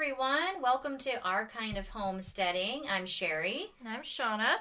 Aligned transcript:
everyone. 0.00 0.62
Welcome 0.62 0.96
to 0.98 1.20
Our 1.24 1.46
Kind 1.48 1.76
of 1.76 1.88
Homesteading. 1.88 2.84
I'm 2.88 3.04
Sherry, 3.04 3.72
And 3.80 3.88
I'm 3.88 4.02
Shauna. 4.02 4.54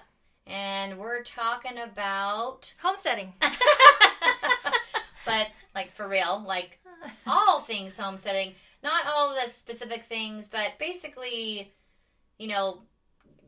and 0.47 0.97
we're 0.97 1.21
talking 1.21 1.77
about, 1.77 2.73
Homesteading. 2.81 3.33
but 5.27 5.47
like 5.75 5.91
for 5.91 6.07
real, 6.07 6.43
like 6.47 6.79
all 7.27 7.59
things 7.59 7.95
homesteading. 7.95 8.55
Not 8.81 9.05
all 9.05 9.35
the 9.35 9.47
specific 9.47 10.05
things, 10.05 10.47
but 10.47 10.71
basically, 10.79 11.71
you 12.39 12.47
know, 12.47 12.81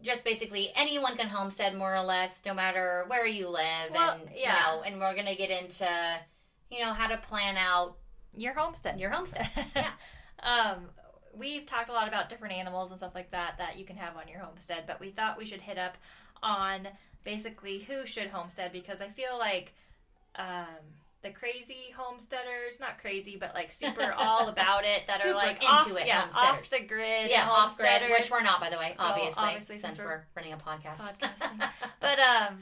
just 0.03 0.23
basically 0.23 0.71
anyone 0.75 1.17
can 1.17 1.27
homestead 1.27 1.75
more 1.75 1.95
or 1.95 2.03
less, 2.03 2.43
no 2.45 2.53
matter 2.53 3.05
where 3.07 3.25
you 3.25 3.49
live. 3.49 3.89
Well, 3.91 4.11
and, 4.11 4.29
yeah. 4.35 4.53
you 4.53 4.77
know, 4.77 4.83
and 4.83 4.99
we're 5.01 5.15
going 5.15 5.25
to 5.25 5.35
get 5.35 5.49
into, 5.49 5.89
you 6.69 6.81
know, 6.85 6.93
how 6.93 7.07
to 7.07 7.17
plan 7.17 7.57
out 7.57 7.97
Your 8.37 8.53
homestead. 8.53 8.99
your 8.99 9.09
homestead. 9.09 9.49
Yeah. 9.75 9.89
um, 10.43 10.89
we've 11.35 11.65
talked 11.65 11.89
a 11.89 11.93
lot 11.93 12.07
about 12.07 12.29
different 12.29 12.55
animals 12.55 12.89
and 12.89 12.97
stuff 12.97 13.15
like 13.15 13.31
that 13.31 13.55
that 13.57 13.77
you 13.77 13.85
can 13.85 13.95
have 13.95 14.15
on 14.17 14.27
your 14.27 14.39
homestead, 14.39 14.83
but 14.87 14.99
we 14.99 15.11
thought 15.11 15.37
we 15.37 15.45
should 15.45 15.61
hit 15.61 15.77
up 15.77 15.97
on 16.41 16.87
basically 17.23 17.79
who 17.79 18.05
should 18.05 18.27
homestead 18.27 18.71
because 18.71 19.01
I 19.01 19.09
feel 19.09 19.37
like 19.37 19.73
um, 20.35 20.65
the 21.21 21.31
crazy 21.31 21.93
homesteaders, 21.95 22.79
not 22.79 22.99
crazy, 22.99 23.37
but 23.39 23.53
like 23.53 23.71
super 23.71 24.13
all 24.17 24.47
about 24.47 24.85
it 24.85 25.03
that 25.07 25.25
are 25.25 25.33
like 25.33 25.57
into 25.57 25.67
off, 25.67 25.87
it 25.87 26.07
yeah, 26.07 26.29
off 26.33 26.69
the 26.69 26.85
grid, 26.85 27.29
Yeah, 27.29 27.49
off 27.49 27.77
grid, 27.77 28.03
which 28.09 28.31
we're 28.31 28.41
not, 28.41 28.59
by 28.59 28.69
the 28.69 28.77
way, 28.77 28.95
Well, 28.97 29.07
obviously, 29.07 29.43
obviously, 29.43 29.75
since 29.75 29.97
since 29.97 30.05
we're 30.05 30.09
we're 30.09 30.23
running 30.35 30.53
a 30.53 30.57
podcast. 30.57 31.11
but 31.99 32.19
um, 32.19 32.59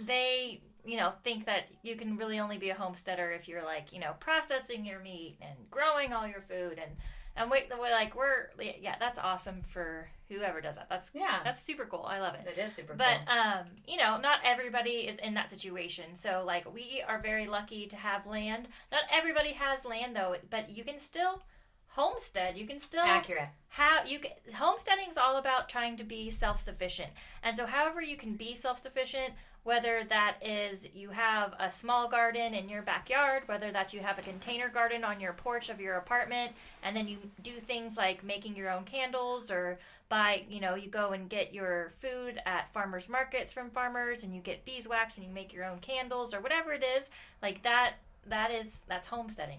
they 0.00 0.60
you 0.84 0.96
know 0.96 1.12
think 1.24 1.46
that 1.46 1.64
you 1.82 1.96
can 1.96 2.16
really 2.16 2.38
only 2.38 2.58
be 2.58 2.70
a 2.70 2.74
homesteader 2.74 3.30
if 3.32 3.48
you're 3.48 3.64
like 3.64 3.92
you 3.92 4.00
know 4.00 4.14
processing 4.20 4.84
your 4.84 5.00
meat 5.00 5.36
and 5.40 5.58
growing 5.70 6.12
all 6.12 6.26
your 6.26 6.42
food 6.42 6.78
and 6.82 6.92
and 7.38 7.50
we 7.50 7.62
we're 7.80 7.90
like 7.90 8.14
we're 8.16 8.50
yeah 8.80 8.96
that's 8.98 9.18
awesome 9.18 9.62
for 9.72 10.08
whoever 10.28 10.60
does 10.60 10.76
that. 10.76 10.88
That's 10.90 11.10
yeah, 11.14 11.38
that's 11.44 11.62
super 11.62 11.86
cool. 11.86 12.04
I 12.06 12.20
love 12.20 12.34
it. 12.34 12.46
it 12.46 12.58
is 12.60 12.72
super 12.74 12.94
But 12.94 13.18
cool. 13.26 13.38
um, 13.38 13.66
you 13.86 13.96
know, 13.96 14.18
not 14.18 14.40
everybody 14.44 15.08
is 15.08 15.18
in 15.20 15.32
that 15.34 15.48
situation. 15.48 16.14
So 16.14 16.42
like 16.46 16.72
we 16.74 17.02
are 17.08 17.20
very 17.20 17.46
lucky 17.46 17.86
to 17.86 17.96
have 17.96 18.26
land. 18.26 18.68
Not 18.92 19.02
everybody 19.12 19.52
has 19.52 19.84
land 19.86 20.14
though, 20.14 20.36
but 20.50 20.68
you 20.70 20.84
can 20.84 20.98
still 20.98 21.42
homestead. 21.88 22.56
You 22.58 22.66
can 22.66 22.80
still 22.80 23.04
Accurate. 23.04 23.48
how 23.68 24.04
you 24.06 24.18
can 24.20 24.32
homesteading 24.54 25.08
is 25.10 25.16
all 25.16 25.36
about 25.38 25.68
trying 25.68 25.96
to 25.96 26.04
be 26.04 26.30
self-sufficient 26.30 27.10
and 27.42 27.56
so 27.56 27.64
however 27.66 28.00
you 28.02 28.16
can 28.16 28.34
be 28.34 28.54
self-sufficient 28.54 29.32
whether 29.64 30.02
that 30.08 30.36
is 30.42 30.86
you 30.94 31.10
have 31.10 31.54
a 31.60 31.70
small 31.70 32.08
garden 32.08 32.54
in 32.54 32.68
your 32.68 32.82
backyard 32.82 33.42
whether 33.46 33.70
that 33.70 33.92
you 33.92 34.00
have 34.00 34.18
a 34.18 34.22
container 34.22 34.68
garden 34.68 35.04
on 35.04 35.20
your 35.20 35.32
porch 35.32 35.68
of 35.68 35.80
your 35.80 35.96
apartment 35.96 36.52
and 36.82 36.96
then 36.96 37.06
you 37.08 37.18
do 37.42 37.52
things 37.66 37.96
like 37.96 38.24
making 38.24 38.56
your 38.56 38.70
own 38.70 38.84
candles 38.84 39.50
or 39.50 39.78
buy 40.08 40.42
you 40.48 40.60
know 40.60 40.74
you 40.74 40.88
go 40.88 41.10
and 41.10 41.28
get 41.28 41.52
your 41.52 41.92
food 42.00 42.40
at 42.46 42.72
farmers 42.72 43.08
markets 43.08 43.52
from 43.52 43.68
farmers 43.70 44.22
and 44.22 44.34
you 44.34 44.40
get 44.40 44.64
beeswax 44.64 45.18
and 45.18 45.26
you 45.26 45.32
make 45.32 45.52
your 45.52 45.64
own 45.64 45.78
candles 45.80 46.32
or 46.32 46.40
whatever 46.40 46.72
it 46.72 46.82
is 46.96 47.04
like 47.42 47.62
that 47.62 47.94
that 48.26 48.50
is 48.50 48.82
that's 48.88 49.06
homesteading 49.06 49.58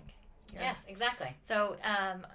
You're- 0.53 0.66
Yes, 0.66 0.86
exactly. 0.88 1.36
so 1.44 1.75
um, 1.83 2.25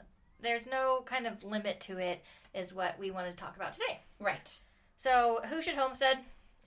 there's 0.40 0.66
no 0.66 1.02
kind 1.06 1.26
of 1.26 1.42
limit 1.42 1.80
to 1.82 1.96
it, 1.98 2.22
is 2.54 2.72
what 2.72 2.98
we 2.98 3.10
wanted 3.10 3.30
to 3.30 3.42
talk 3.42 3.56
about 3.56 3.72
today. 3.72 4.00
Right. 4.20 4.58
So 4.98 5.40
who 5.48 5.62
should 5.62 5.74
homestead? 5.74 6.18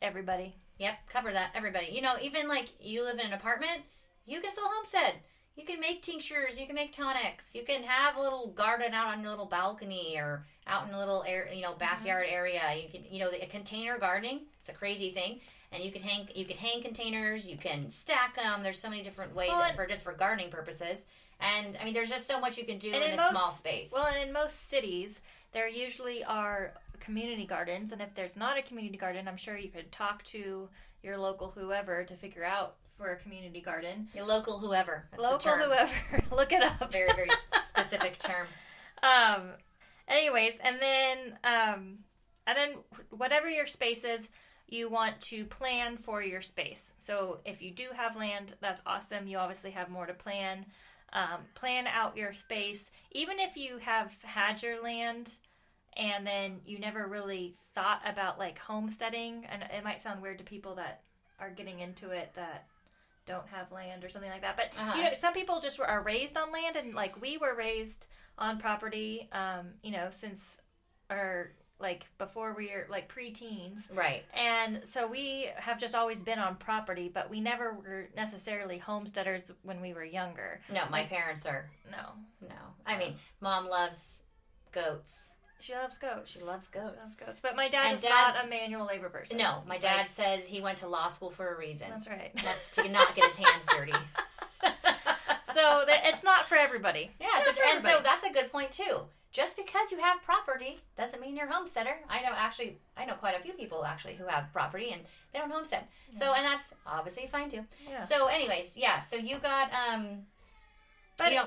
Everybody. 0.01 0.55
Yep, 0.79 0.93
cover 1.11 1.31
that, 1.31 1.51
everybody. 1.55 1.87
You 1.91 2.01
know, 2.01 2.15
even 2.21 2.47
like 2.47 2.69
you 2.79 3.03
live 3.03 3.19
in 3.19 3.25
an 3.25 3.33
apartment, 3.33 3.81
you 4.25 4.41
can 4.41 4.51
still 4.51 4.67
homestead. 4.67 5.15
You 5.55 5.65
can 5.65 5.79
make 5.79 6.03
tinctures, 6.03 6.59
you 6.59 6.67
can 6.67 6.75
make 6.75 6.93
tonics, 6.93 7.55
you 7.55 7.63
can 7.63 7.81
have 7.81 8.15
a 8.15 8.21
little 8.21 8.51
garden 8.55 8.93
out 8.93 9.07
on 9.07 9.21
your 9.21 9.31
little 9.31 9.47
balcony 9.47 10.15
or 10.15 10.45
out 10.67 10.87
in 10.87 10.93
a 10.93 10.99
little 10.99 11.23
air, 11.27 11.49
you 11.51 11.63
know, 11.63 11.73
backyard 11.73 12.27
mm-hmm. 12.27 12.35
area. 12.35 12.61
You 12.75 12.89
can, 12.89 13.01
you 13.09 13.19
know, 13.19 13.31
the, 13.31 13.43
container 13.47 13.97
gardening. 13.97 14.41
It's 14.59 14.69
a 14.69 14.73
crazy 14.73 15.09
thing, 15.11 15.39
and 15.71 15.83
you 15.83 15.91
can 15.91 16.03
hang, 16.03 16.27
you 16.35 16.45
can 16.45 16.57
hang 16.57 16.83
containers, 16.83 17.47
you 17.47 17.57
can 17.57 17.89
stack 17.89 18.35
them. 18.35 18.61
There's 18.61 18.77
so 18.77 18.87
many 18.87 19.01
different 19.01 19.33
ways 19.33 19.49
Well, 19.49 19.73
for 19.73 19.87
just 19.87 20.03
for 20.03 20.13
gardening 20.13 20.51
purposes. 20.51 21.07
And 21.39 21.75
I 21.81 21.85
mean, 21.85 21.95
there's 21.95 22.09
just 22.09 22.27
so 22.27 22.39
much 22.39 22.59
you 22.59 22.65
can 22.65 22.77
do 22.77 22.89
in, 22.89 23.01
in 23.01 23.13
a 23.13 23.17
most- 23.17 23.31
small 23.31 23.51
space. 23.51 23.91
Well, 23.91 24.05
and 24.05 24.27
in 24.27 24.33
most 24.33 24.69
cities, 24.69 25.21
there 25.53 25.67
usually 25.67 26.23
are 26.23 26.73
community 26.99 27.45
gardens, 27.45 27.91
and 27.91 28.01
if 28.01 28.13
there's 28.15 28.35
not 28.37 28.57
a 28.57 28.61
community 28.61 28.97
garden, 28.97 29.27
I'm 29.27 29.37
sure 29.37 29.57
you 29.57 29.69
could 29.69 29.91
talk 29.91 30.23
to 30.25 30.69
your 31.03 31.17
local 31.17 31.51
whoever 31.51 32.03
to 32.03 32.13
figure 32.15 32.43
out 32.43 32.75
for 32.97 33.11
a 33.11 33.15
community 33.17 33.61
garden. 33.61 34.07
your 34.15 34.25
local 34.25 34.57
whoever. 34.59 35.05
That's 35.11 35.21
the 35.23 35.29
local 35.29 35.51
whoever, 35.67 35.91
look 36.35 36.51
it 36.51 36.63
up. 36.63 36.91
very, 36.91 37.11
very 37.13 37.29
specific 37.67 38.17
term. 38.19 38.47
um 39.03 39.49
anyways 40.07 40.53
and 40.63 40.77
then 40.81 41.17
um 41.43 41.99
and 42.47 42.57
then 42.57 42.69
whatever 43.11 43.47
your 43.49 43.67
space 43.67 44.03
is 44.03 44.27
you 44.67 44.89
want 44.89 45.19
to 45.21 45.45
plan 45.45 45.97
for 45.97 46.23
your 46.23 46.41
space 46.41 46.93
so 46.97 47.37
if 47.45 47.61
you 47.61 47.69
do 47.71 47.89
have 47.95 48.15
land 48.15 48.55
that's 48.59 48.81
awesome 48.87 49.27
you 49.27 49.37
obviously 49.37 49.69
have 49.69 49.89
more 49.89 50.07
to 50.07 50.13
plan 50.13 50.65
um, 51.13 51.41
plan 51.55 51.87
out 51.87 52.17
your 52.17 52.33
space 52.33 52.91
even 53.11 53.39
if 53.39 53.55
you 53.55 53.77
have 53.77 54.15
had 54.23 54.61
your 54.61 54.81
land 54.83 55.35
and 55.95 56.27
then 56.27 56.59
you 56.65 56.77
never 56.79 57.07
really 57.07 57.55
thought 57.73 58.01
about 58.05 58.37
like 58.37 58.59
homesteading 58.59 59.45
and 59.49 59.63
it 59.63 59.83
might 59.83 60.01
sound 60.03 60.21
weird 60.21 60.37
to 60.37 60.43
people 60.43 60.75
that 60.75 61.01
are 61.39 61.49
getting 61.49 61.79
into 61.79 62.09
it 62.11 62.31
that 62.35 62.65
don't 63.25 63.47
have 63.47 63.71
land 63.71 64.03
or 64.03 64.09
something 64.09 64.29
like 64.31 64.41
that 64.41 64.55
but 64.57 64.65
Uh-huh. 64.77 64.97
you 64.97 65.03
know 65.03 65.13
some 65.13 65.33
people 65.33 65.59
just 65.59 65.79
were, 65.79 65.87
are 65.87 66.01
raised 66.03 66.37
on 66.37 66.51
land 66.51 66.75
and 66.75 66.93
like 66.93 67.19
we 67.21 67.37
were 67.37 67.55
raised 67.55 68.07
on 68.37 68.59
property 68.59 69.27
um 69.31 69.67
you 69.83 69.91
know 69.91 70.09
since 70.11 70.57
or 71.09 71.51
like 71.79 72.05
before 72.17 72.53
we 72.53 72.67
were 72.67 72.87
like 72.89 73.07
pre-teens 73.07 73.87
Right. 73.93 74.23
and 74.33 74.81
so 74.83 75.05
we 75.07 75.49
have 75.57 75.79
just 75.79 75.93
always 75.93 76.19
been 76.19 76.39
on 76.39 76.55
property 76.55 77.07
but 77.13 77.29
we 77.29 77.39
never 77.39 77.73
were 77.73 78.07
necessarily 78.15 78.77
homesteaders 78.79 79.51
when 79.63 79.79
we 79.81 79.93
were 79.93 80.03
younger 80.03 80.59
No, 80.73 80.85
my 80.89 81.01
Like- 81.01 81.09
parents 81.09 81.45
are 81.45 81.69
no 81.91 82.13
no. 82.41 82.55
I 82.85 82.97
mean, 82.97 83.15
mom 83.41 83.67
loves 83.69 84.23
goats. 84.71 85.31
she 85.59 85.73
loves 85.75 85.97
goats 85.99 86.31
She 86.31 86.41
loves 86.41 86.67
She 86.73 86.79
goats. 86.79 86.95
loves 86.97 87.13
goats 87.15 87.39
but 87.41 87.55
my 87.55 87.67
dad 87.69 87.87
And 87.87 87.97
is 87.97 88.01
dad- 88.03 88.33
not 88.35 88.45
a 88.45 88.47
manual 88.47 88.85
labor 88.87 89.09
person 89.09 89.37
No, 89.37 89.61
my 89.67 89.75
He's 89.75 89.83
dad 89.83 89.97
like- 89.97 90.07
says 90.07 90.45
he 90.47 90.61
went 90.61 90.79
to 90.79 90.87
law 90.87 91.09
school 91.09 91.29
for 91.29 91.53
a 91.53 91.57
reason. 91.57 91.89
that's 91.91 92.07
right 92.07 92.31
That's 92.43 92.69
to 92.71 92.87
not 92.89 93.13
get 93.15 93.25
his 93.25 93.37
hands 93.37 93.65
dirty. 93.71 93.93
so 95.53 95.83
that 95.87 96.01
it's 96.05 96.23
not 96.23 96.45
for 96.47 96.55
everybody 96.55 97.11
Yeah, 97.19 97.27
so, 97.45 97.51
for 97.53 97.61
and 97.71 97.81
so 97.83 97.99
that's 98.03 98.23
a 98.23 98.31
good 98.31 98.51
point 98.51 98.71
too. 98.71 99.01
Just 99.37 99.55
because 99.55 99.91
you 99.91 99.99
have 99.99 100.23
property 100.23 100.79
doesn't 100.97 101.21
mean 101.21 101.35
you're 101.37 101.45
homesteader. 101.47 101.95
I 102.09 102.21
know 102.21 102.31
actually, 102.35 102.79
I 102.97 103.05
know 103.05 103.13
quite 103.13 103.37
a 103.37 103.39
few 103.39 103.53
people 103.53 103.85
actually 103.85 104.15
who 104.15 104.25
have 104.25 104.51
property 104.51 104.89
and 104.93 105.01
they 105.31 105.37
don't 105.37 105.51
homestead. 105.51 105.83
So, 106.11 106.33
and 106.33 106.43
that's 106.43 106.73
obviously 106.87 107.27
fine 107.27 107.49
too. 107.51 107.63
yeah. 107.87 108.03
So, 108.03 108.25
anyways, 108.25 108.73
yeah. 108.75 108.99
So 109.01 109.15
you 109.15 109.37
got 109.37 109.69
um, 109.73 110.25
But 111.19 111.29
you 111.29 111.35
know, 111.35 111.45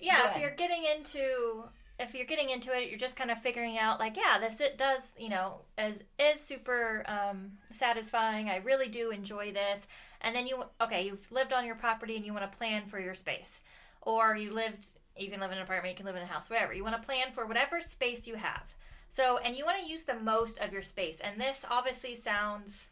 yeah 0.00 0.34
if 0.34 0.40
you're 0.40 0.50
getting 0.50 0.84
into 0.84 1.64
if 1.98 2.14
you're 2.14 2.26
getting 2.26 2.50
into 2.50 2.72
it 2.72 2.88
you're 2.88 2.98
just 2.98 3.16
kind 3.16 3.30
of 3.30 3.38
figuring 3.40 3.78
out 3.78 4.00
like 4.00 4.16
yeah 4.16 4.38
this 4.38 4.60
it 4.60 4.78
does 4.78 5.02
you 5.18 5.28
know 5.28 5.60
is 5.78 6.02
is 6.18 6.40
super 6.40 7.04
um, 7.06 7.52
satisfying 7.70 8.48
i 8.48 8.56
really 8.56 8.88
do 8.88 9.10
enjoy 9.10 9.52
this 9.52 9.86
and 10.22 10.34
then 10.34 10.46
you 10.46 10.62
okay 10.80 11.04
you've 11.04 11.30
lived 11.30 11.52
on 11.52 11.66
your 11.66 11.74
property 11.74 12.16
and 12.16 12.24
you 12.24 12.32
want 12.32 12.50
to 12.50 12.56
plan 12.58 12.86
for 12.86 12.98
your 12.98 13.14
space 13.14 13.60
or 14.02 14.36
you 14.36 14.52
lived 14.52 14.86
you 15.16 15.30
can 15.30 15.40
live 15.40 15.50
in 15.50 15.58
an 15.58 15.64
apartment 15.64 15.92
you 15.92 15.96
can 15.96 16.06
live 16.06 16.16
in 16.16 16.22
a 16.22 16.26
house 16.26 16.50
whatever 16.50 16.72
you 16.72 16.84
want 16.84 17.00
to 17.00 17.06
plan 17.06 17.32
for 17.32 17.46
whatever 17.46 17.80
space 17.80 18.26
you 18.26 18.34
have 18.34 18.62
so 19.08 19.38
and 19.38 19.56
you 19.56 19.64
want 19.64 19.82
to 19.82 19.90
use 19.90 20.04
the 20.04 20.14
most 20.14 20.58
of 20.58 20.72
your 20.72 20.82
space 20.82 21.20
and 21.20 21.40
this 21.40 21.64
obviously 21.70 22.14
sounds 22.14 22.86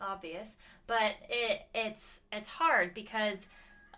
obvious 0.00 0.56
but 0.86 1.14
it 1.28 1.62
it's 1.74 2.20
it's 2.32 2.48
hard 2.48 2.94
because 2.94 3.46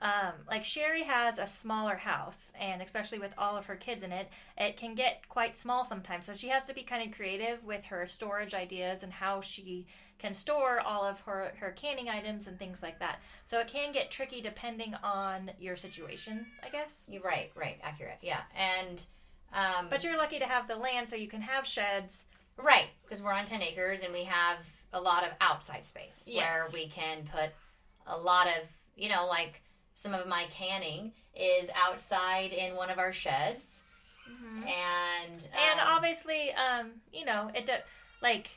um, 0.01 0.35
like 0.49 0.65
Sherry 0.65 1.03
has 1.03 1.39
a 1.39 1.47
smaller 1.47 1.97
house, 1.97 2.53
and 2.59 2.81
especially 2.81 3.19
with 3.19 3.33
all 3.37 3.57
of 3.57 3.67
her 3.67 3.75
kids 3.75 4.03
in 4.03 4.13
it, 4.13 4.29
it 4.57 4.77
can 4.77 4.95
get 4.95 5.29
quite 5.29 5.57
small 5.57 5.85
sometimes. 5.85 6.27
So 6.27 6.35
she 6.35 6.49
has 6.49 6.67
to 6.67 6.75
be 6.75 6.83
kind 6.83 7.09
of 7.09 7.17
creative 7.17 7.65
with 7.65 7.85
her 7.87 8.07
storage 8.07 8.55
ideas 8.55 9.03
and 9.03 9.13
how 9.13 9.41
she 9.41 9.87
can 10.19 10.35
store 10.35 10.81
all 10.81 11.05
of 11.05 11.21
her, 11.21 11.53
her 11.61 11.71
canning 11.73 12.09
items 12.09 12.47
and 12.47 12.59
things 12.59 12.83
like 12.83 12.99
that. 12.99 13.21
So 13.47 13.61
it 13.61 13.69
can 13.69 13.93
get 13.93 14.11
tricky 14.11 14.41
depending 14.41 14.95
on 15.03 15.51
your 15.59 15.77
situation, 15.77 16.47
I 16.63 16.69
guess. 16.71 17.03
you're 17.09 17.23
right, 17.23 17.51
right, 17.55 17.79
accurate, 17.83 18.19
yeah. 18.21 18.41
And 18.57 19.05
um, 19.53 19.87
But 19.89 20.05
you're 20.05 20.17
lucky 20.19 20.39
to 20.39 20.45
have 20.45 20.69
the 20.69 20.77
land 20.77 21.09
so 21.09 21.17
you 21.17 21.29
can 21.29 21.41
have 21.41 21.67
sheds. 21.67 22.25
Right, 22.57 22.89
because 23.05 23.23
we're 23.23 23.33
on 23.33 23.47
10 23.47 23.63
acres 23.63 24.03
and 24.03 24.13
we 24.13 24.25
have 24.25 24.59
a 24.93 25.01
lot 25.01 25.23
of 25.23 25.31
outside 25.41 25.85
space 25.85 26.29
where 26.33 26.67
we 26.73 26.89
can 26.89 27.19
put 27.33 27.51
a 28.07 28.17
lot 28.17 28.47
of, 28.49 28.69
you 28.97 29.09
know, 29.09 29.27
like 29.27 29.63
some 29.93 30.13
of 30.15 30.27
my 30.27 30.47
canning 30.51 31.13
is 31.35 31.71
outside 31.77 32.53
in 32.53 32.75
one 32.75 32.91
of 32.91 32.99
our 32.99 33.13
sheds. 33.13 33.85
And, 34.67 35.33
And 35.33 35.81
um, 35.81 35.87
obviously, 35.87 36.51
um, 36.53 36.91
you 37.13 37.25
know, 37.25 37.51
it 37.55 37.67
do, 37.67 37.73
like 38.23 38.49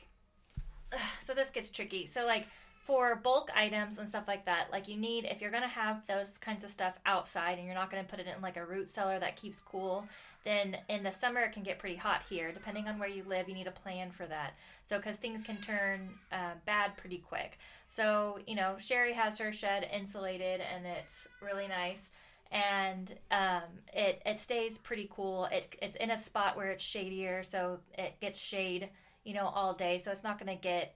so 1.24 1.34
this 1.34 1.50
gets 1.50 1.70
tricky. 1.70 2.06
So 2.06 2.26
like 2.26 2.46
for 2.84 3.14
bulk 3.14 3.50
items 3.54 3.98
and 3.98 4.08
stuff 4.08 4.26
like 4.26 4.44
that, 4.44 4.68
like 4.72 4.88
you 4.88 4.96
need 4.96 5.24
if 5.24 5.40
you're 5.40 5.50
gonna 5.50 5.68
have 5.68 6.04
those 6.06 6.38
kinds 6.38 6.64
of 6.64 6.70
stuff 6.70 6.94
outside 7.06 7.58
and 7.58 7.66
you're 7.66 7.76
not 7.76 7.90
gonna 7.90 8.04
put 8.04 8.18
it 8.18 8.26
in 8.26 8.42
like 8.42 8.56
a 8.56 8.64
root 8.64 8.88
cellar 8.88 9.18
that 9.20 9.36
keeps 9.36 9.60
cool, 9.60 10.04
then 10.44 10.76
in 10.88 11.04
the 11.04 11.12
summer 11.12 11.40
it 11.40 11.52
can 11.52 11.62
get 11.62 11.78
pretty 11.78 11.94
hot 11.96 12.22
here. 12.28 12.50
Depending 12.50 12.88
on 12.88 12.98
where 12.98 13.08
you 13.08 13.22
live, 13.28 13.48
you 13.48 13.54
need 13.54 13.68
a 13.68 13.72
plan 13.72 14.10
for 14.10 14.26
that. 14.26 14.54
So 14.84 14.96
because 14.96 15.16
things 15.16 15.42
can 15.42 15.58
turn 15.58 16.10
uh, 16.32 16.54
bad 16.66 16.96
pretty 16.96 17.18
quick. 17.18 17.58
So 17.88 18.38
you 18.46 18.56
know, 18.56 18.76
Sherry 18.80 19.12
has 19.12 19.38
her 19.38 19.52
shed 19.52 19.88
insulated 19.94 20.60
and 20.60 20.84
it's 20.84 21.28
really 21.40 21.68
nice. 21.68 22.10
And 22.50 23.14
um, 23.30 23.62
it 23.94 24.20
it 24.26 24.38
stays 24.40 24.76
pretty 24.76 25.08
cool. 25.10 25.46
It, 25.52 25.74
it's 25.80 25.96
in 25.96 26.10
a 26.10 26.18
spot 26.18 26.56
where 26.56 26.70
it's 26.72 26.84
shadier, 26.84 27.42
so 27.42 27.78
it 27.96 28.20
gets 28.20 28.38
shade, 28.38 28.90
you 29.24 29.34
know, 29.34 29.46
all 29.46 29.74
day. 29.74 29.98
So 29.98 30.10
it's 30.10 30.24
not 30.24 30.38
going 30.38 30.54
to 30.54 30.60
get 30.60 30.94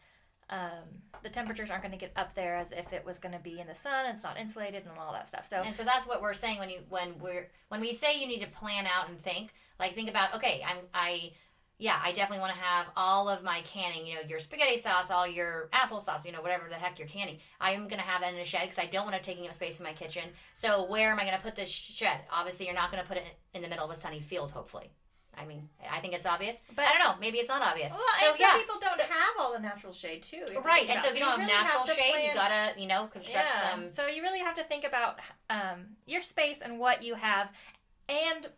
um, 0.48 1.02
the 1.22 1.28
temperatures 1.28 1.70
aren't 1.70 1.82
going 1.82 1.92
to 1.92 1.98
get 1.98 2.12
up 2.16 2.34
there 2.34 2.56
as 2.56 2.70
if 2.70 2.92
it 2.92 3.04
was 3.04 3.18
going 3.18 3.32
to 3.32 3.40
be 3.40 3.58
in 3.58 3.66
the 3.66 3.74
sun. 3.74 4.06
It's 4.06 4.22
not 4.22 4.38
insulated 4.38 4.84
and 4.84 4.96
all 4.98 5.12
that 5.12 5.28
stuff. 5.28 5.48
So 5.48 5.56
and 5.56 5.74
so 5.74 5.82
that's 5.82 6.06
what 6.06 6.22
we're 6.22 6.34
saying 6.34 6.58
when 6.58 6.70
you 6.70 6.80
when 6.88 7.18
we're 7.18 7.48
when 7.68 7.80
we 7.80 7.92
say 7.92 8.20
you 8.20 8.28
need 8.28 8.40
to 8.40 8.46
plan 8.46 8.86
out 8.86 9.08
and 9.08 9.18
think 9.20 9.50
like 9.80 9.94
think 9.94 10.08
about 10.08 10.34
okay 10.36 10.62
I'm 10.64 10.76
I 10.94 11.32
yeah 11.78 11.98
I 12.02 12.12
definitely 12.12 12.40
want 12.40 12.54
to 12.54 12.60
have 12.60 12.86
all 12.96 13.28
of 13.28 13.42
my 13.42 13.60
canning 13.62 14.06
you 14.06 14.14
know 14.14 14.20
your 14.28 14.38
spaghetti 14.38 14.78
sauce 14.78 15.10
all 15.10 15.26
your 15.26 15.68
applesauce 15.72 16.24
you 16.24 16.30
know 16.30 16.42
whatever 16.42 16.68
the 16.68 16.76
heck 16.76 17.00
you're 17.00 17.08
canning 17.08 17.38
I'm 17.60 17.88
gonna 17.88 18.02
have 18.02 18.20
that 18.20 18.32
in 18.32 18.38
a 18.38 18.44
shed 18.44 18.62
because 18.62 18.78
I 18.78 18.86
don't 18.86 19.04
want 19.04 19.16
it 19.16 19.24
taking 19.24 19.48
up 19.48 19.54
space 19.54 19.80
in 19.80 19.84
my 19.84 19.94
kitchen. 19.94 20.24
So 20.54 20.86
where 20.88 21.10
am 21.10 21.18
I 21.18 21.24
gonna 21.24 21.40
put 21.42 21.56
this 21.56 21.70
shed? 21.70 22.20
Obviously 22.32 22.66
you're 22.66 22.74
not 22.74 22.92
gonna 22.92 23.04
put 23.04 23.16
it 23.16 23.24
in 23.52 23.62
the 23.62 23.68
middle 23.68 23.84
of 23.84 23.90
a 23.90 23.96
sunny 23.96 24.20
field. 24.20 24.52
Hopefully. 24.52 24.92
I 25.38 25.44
mean, 25.44 25.68
I 25.90 26.00
think 26.00 26.14
it's 26.14 26.26
obvious, 26.26 26.62
but 26.74 26.86
I 26.86 26.92
don't 26.92 27.00
know. 27.00 27.14
Maybe 27.20 27.38
it's 27.38 27.48
not 27.48 27.62
obvious. 27.62 27.92
Well, 27.92 28.00
so 28.20 28.28
and 28.28 28.36
some 28.36 28.46
yeah, 28.46 28.58
people 28.58 28.76
don't 28.80 28.96
so- 28.96 29.04
have 29.04 29.34
all 29.38 29.52
the 29.52 29.58
natural 29.58 29.92
shade 29.92 30.22
too. 30.22 30.44
right. 30.64 30.88
And 30.88 31.02
so 31.02 31.08
if 31.08 31.14
you 31.14 31.20
don't 31.20 31.30
have 31.30 31.38
really 31.38 31.52
natural 31.52 31.84
to 31.84 31.92
shade, 31.92 32.28
you 32.28 32.34
gotta 32.34 32.80
you 32.80 32.88
know 32.88 33.06
construct 33.06 33.48
yeah. 33.48 33.70
some. 33.70 33.88
So 33.88 34.06
you 34.06 34.22
really 34.22 34.40
have 34.40 34.56
to 34.56 34.64
think 34.64 34.84
about 34.84 35.18
um, 35.50 35.86
your 36.06 36.22
space 36.22 36.62
and 36.62 36.78
what 36.78 37.02
you 37.02 37.14
have, 37.14 37.48
and 38.08 38.48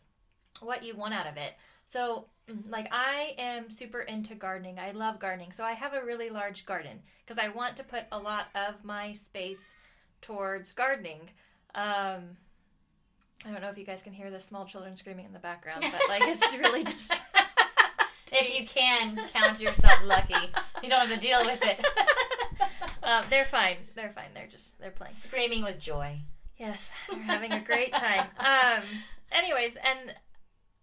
what 0.60 0.84
you 0.84 0.94
want 0.94 1.14
out 1.14 1.26
of 1.26 1.36
it. 1.36 1.54
So, 1.86 2.26
like, 2.68 2.88
I 2.92 3.34
am 3.38 3.70
super 3.70 4.00
into 4.00 4.34
gardening. 4.34 4.78
I 4.78 4.90
love 4.90 5.18
gardening. 5.18 5.52
So 5.52 5.64
I 5.64 5.72
have 5.72 5.94
a 5.94 6.04
really 6.04 6.28
large 6.28 6.66
garden 6.66 7.00
because 7.24 7.42
I 7.42 7.48
want 7.48 7.76
to 7.78 7.84
put 7.84 8.04
a 8.12 8.18
lot 8.18 8.48
of 8.54 8.84
my 8.84 9.14
space 9.14 9.74
towards 10.20 10.72
gardening. 10.72 11.30
Um, 11.74 12.36
I 13.46 13.50
don't 13.50 13.62
know 13.62 13.70
if 13.70 13.78
you 13.78 13.84
guys 13.84 14.02
can 14.02 14.12
hear 14.12 14.30
the 14.30 14.40
small 14.40 14.64
children 14.64 14.96
screaming 14.96 15.26
in 15.26 15.32
the 15.32 15.38
background, 15.38 15.84
but 15.90 16.08
like 16.08 16.22
it's 16.24 16.56
really 16.56 16.84
just. 16.84 17.12
If 18.30 18.58
you 18.58 18.66
can 18.66 19.18
count 19.32 19.58
yourself 19.58 20.00
lucky, 20.04 20.34
you 20.82 20.90
don't 20.90 21.08
have 21.08 21.08
to 21.08 21.16
deal 21.16 21.46
with 21.46 21.62
it. 21.62 21.82
um, 23.02 23.22
they're 23.30 23.46
fine. 23.46 23.76
They're 23.94 24.12
fine. 24.12 24.34
They're 24.34 24.46
just 24.46 24.78
they're 24.78 24.90
playing. 24.90 25.14
Screaming 25.14 25.64
with 25.64 25.78
joy. 25.78 26.20
Yes, 26.58 26.92
they're 27.10 27.20
having 27.20 27.52
a 27.52 27.60
great 27.60 27.92
time. 27.94 28.26
Um, 28.38 28.82
anyways, 29.32 29.76
and 29.76 30.14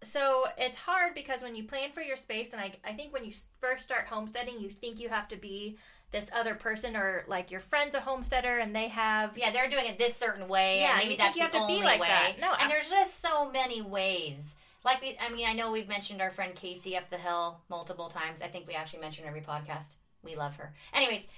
so 0.02 0.46
it's 0.58 0.76
hard 0.76 1.14
because 1.14 1.42
when 1.42 1.54
you 1.54 1.62
plan 1.62 1.92
for 1.92 2.00
your 2.00 2.16
space, 2.16 2.50
and 2.52 2.60
I, 2.60 2.74
I 2.84 2.94
think 2.94 3.12
when 3.12 3.24
you 3.24 3.32
first 3.60 3.84
start 3.84 4.06
homesteading, 4.06 4.58
you 4.58 4.68
think 4.68 4.98
you 4.98 5.08
have 5.08 5.28
to 5.28 5.36
be 5.36 5.76
this 6.16 6.30
other 6.34 6.54
person 6.54 6.96
or 6.96 7.24
like 7.28 7.50
your 7.50 7.60
friend's 7.60 7.94
a 7.94 8.00
homesteader 8.00 8.58
and 8.58 8.74
they 8.74 8.88
have 8.88 9.36
Yeah, 9.36 9.50
they're 9.52 9.68
doing 9.68 9.86
it 9.86 9.98
this 9.98 10.16
certain 10.16 10.48
way, 10.48 10.80
Yeah, 10.80 10.92
and 10.92 10.98
maybe 10.98 11.16
that's 11.16 11.36
you 11.36 11.40
the 11.40 11.48
have 11.48 11.52
to 11.52 11.66
be 11.66 11.74
only 11.74 11.84
like 11.84 12.00
way. 12.00 12.08
that. 12.08 12.40
No, 12.40 12.52
and 12.58 12.70
there's 12.70 12.88
just 12.88 13.20
so 13.20 13.50
many 13.50 13.82
ways. 13.82 14.54
Like 14.84 15.02
we, 15.02 15.16
I 15.20 15.30
mean, 15.32 15.46
I 15.46 15.52
know 15.52 15.72
we've 15.72 15.88
mentioned 15.88 16.22
our 16.22 16.30
friend 16.30 16.54
Casey 16.54 16.96
up 16.96 17.10
the 17.10 17.18
hill 17.18 17.60
multiple 17.68 18.08
times. 18.08 18.40
I 18.40 18.46
think 18.48 18.66
we 18.66 18.74
actually 18.74 19.00
mentioned 19.00 19.26
every 19.28 19.40
podcast. 19.42 19.96
We 20.22 20.36
love 20.36 20.54
her. 20.56 20.72
Anyways, 20.94 21.28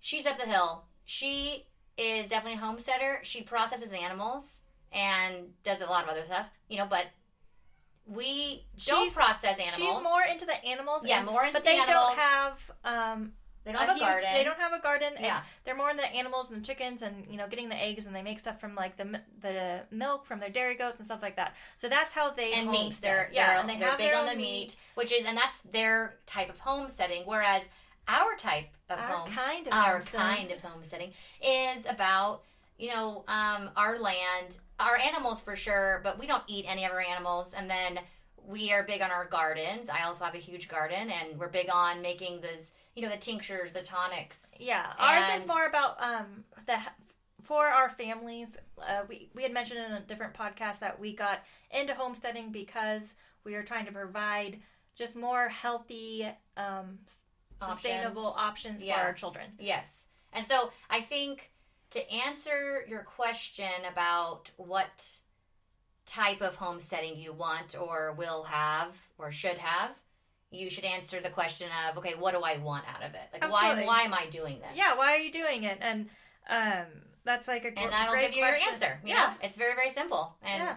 she's 0.00 0.26
up 0.26 0.38
the 0.38 0.46
hill. 0.46 0.84
She 1.04 1.66
is 1.98 2.28
definitely 2.28 2.58
a 2.58 2.62
homesteader. 2.62 3.20
She 3.22 3.42
processes 3.42 3.92
animals 3.92 4.62
and 4.92 5.48
does 5.64 5.80
a 5.80 5.86
lot 5.86 6.04
of 6.04 6.10
other 6.10 6.24
stuff, 6.24 6.46
you 6.68 6.78
know. 6.78 6.86
But 6.88 7.06
we 8.06 8.64
don't 8.86 9.12
process 9.12 9.58
animals. 9.58 9.76
she's 9.76 10.02
more 10.04 10.22
into 10.30 10.44
the 10.46 10.64
animals. 10.64 11.04
yeah, 11.06 11.18
and- 11.18 11.26
more 11.26 11.44
into 11.44 11.60
the 11.60 11.68
animals. 11.68 11.76
but 11.80 11.86
the 11.86 11.86
they 11.86 11.92
animals. 11.92 12.16
don't 12.16 12.18
have 12.18 12.70
um 13.16 13.32
they 13.64 13.72
don't 13.72 13.80
have 13.82 13.90
a 13.90 13.92
huge- 13.94 14.02
garden. 14.02 14.30
They 14.32 14.44
don't 14.44 14.58
have 14.58 14.72
a 14.72 14.78
garden. 14.80 15.12
and 15.16 15.24
Yeah. 15.24 15.42
they're 15.64 15.74
more 15.76 15.90
in 15.90 15.96
the 15.96 16.06
animals 16.06 16.50
and 16.50 16.62
the 16.62 16.66
chickens 16.66 17.02
and 17.02 17.26
you 17.30 17.36
know 17.36 17.46
getting 17.46 17.68
the 17.68 17.76
eggs 17.76 18.06
and 18.06 18.14
they 18.16 18.22
make 18.22 18.40
stuff 18.40 18.58
from 18.60 18.74
like 18.74 18.96
the 18.96 19.20
the 19.40 19.82
milk 19.90 20.24
from 20.26 20.40
their 20.40 20.48
dairy 20.50 20.74
goats 20.76 20.98
and 20.98 21.06
stuff 21.06 21.20
like 21.22 21.36
that. 21.36 21.54
So 21.78 21.88
that's 21.88 22.12
how 22.12 22.30
they 22.30 22.52
and 22.54 22.70
meat. 22.70 22.98
They're 23.02 23.28
yeah, 23.32 23.48
they're, 23.48 23.58
and 23.60 23.68
they 23.68 23.76
they're 23.78 23.90
have 23.90 23.98
big 23.98 24.14
on 24.14 24.26
the 24.26 24.34
meat, 24.36 24.76
which 24.94 25.12
is 25.12 25.24
and 25.26 25.36
that's 25.36 25.60
their 25.60 26.16
type 26.26 26.48
of 26.48 26.60
homesteading. 26.60 27.22
Whereas 27.26 27.68
our 28.08 28.34
type 28.36 28.68
of 28.88 28.98
Our 28.98 29.06
home, 29.06 29.30
kind 29.30 29.66
of 29.66 29.72
our 29.72 30.00
kind 30.00 30.50
of 30.50 30.60
homesteading, 30.62 31.12
is 31.42 31.86
about 31.86 32.42
you 32.78 32.88
know 32.88 33.24
um, 33.28 33.70
our 33.76 33.98
land, 33.98 34.56
our 34.80 34.96
animals 34.96 35.40
for 35.42 35.54
sure, 35.54 36.00
but 36.02 36.18
we 36.18 36.26
don't 36.26 36.42
eat 36.48 36.64
any 36.66 36.84
of 36.84 36.92
our 36.92 37.00
animals, 37.00 37.52
and 37.54 37.68
then. 37.70 38.00
We 38.46 38.72
are 38.72 38.82
big 38.82 39.02
on 39.02 39.10
our 39.12 39.26
gardens. 39.26 39.90
I 39.90 40.04
also 40.04 40.24
have 40.24 40.34
a 40.34 40.38
huge 40.38 40.68
garden, 40.68 41.10
and 41.10 41.38
we're 41.38 41.50
big 41.50 41.68
on 41.72 42.00
making 42.00 42.40
those, 42.40 42.72
you 42.94 43.02
know, 43.02 43.08
the 43.10 43.16
tinctures, 43.16 43.72
the 43.72 43.82
tonics. 43.82 44.56
Yeah, 44.58 44.84
ours 44.98 45.24
And- 45.30 45.42
is 45.42 45.48
more 45.48 45.66
about 45.66 46.02
um 46.02 46.44
the 46.66 46.78
for 47.42 47.66
our 47.66 47.88
families. 47.88 48.56
Uh, 48.78 49.02
we 49.08 49.30
we 49.34 49.42
had 49.42 49.52
mentioned 49.52 49.80
in 49.80 49.92
a 49.92 50.00
different 50.00 50.34
podcast 50.34 50.80
that 50.80 50.98
we 51.00 51.14
got 51.14 51.40
into 51.70 51.94
homesteading 51.94 52.52
because 52.52 53.02
we 53.44 53.54
are 53.54 53.62
trying 53.62 53.86
to 53.86 53.92
provide 53.92 54.60
just 54.94 55.16
more 55.16 55.48
healthy, 55.48 56.28
um, 56.56 56.98
sustainable 57.62 58.34
options 58.36 58.82
Yeah. 58.84 58.96
for 58.96 59.06
our 59.06 59.12
children. 59.14 59.52
Yes. 59.58 60.08
And 60.32 60.46
so 60.46 60.72
I 60.88 61.00
think 61.00 61.50
to 61.90 62.10
answer 62.10 62.84
your 62.88 63.02
question 63.02 63.70
about 63.90 64.50
what 64.56 65.10
type 66.06 66.40
of 66.40 66.56
homesteading 66.56 67.18
you 67.18 67.32
want 67.32 67.76
or 67.78 68.12
will 68.12 68.44
have 68.44 68.94
or 69.18 69.32
should 69.32 69.58
have, 69.58 69.96
you 70.50 70.68
should 70.70 70.84
answer 70.84 71.20
the 71.20 71.30
question 71.30 71.68
of, 71.88 71.98
okay, 71.98 72.14
what 72.18 72.34
do 72.34 72.40
I 72.40 72.56
want 72.58 72.84
out 72.92 73.02
of 73.02 73.14
it? 73.14 73.20
Like 73.32 73.44
Absolutely. 73.44 73.84
why 73.84 73.98
why 73.98 74.02
am 74.02 74.14
I 74.14 74.26
doing 74.30 74.58
this? 74.60 74.70
Yeah, 74.74 74.96
why 74.96 75.14
are 75.14 75.18
you 75.18 75.32
doing 75.32 75.64
it? 75.64 75.78
And 75.80 76.08
um, 76.48 76.86
that's 77.24 77.46
like 77.46 77.64
a 77.64 77.70
gr- 77.70 77.78
And 77.80 77.92
that'll 77.92 78.14
great 78.14 78.28
give 78.28 78.36
you 78.36 78.42
question. 78.42 78.64
your 78.64 78.72
answer. 78.74 79.00
You 79.04 79.10
yeah. 79.14 79.14
know? 79.26 79.32
It's 79.42 79.56
very, 79.56 79.74
very 79.74 79.90
simple. 79.90 80.36
And 80.42 80.62
yeah. 80.64 80.76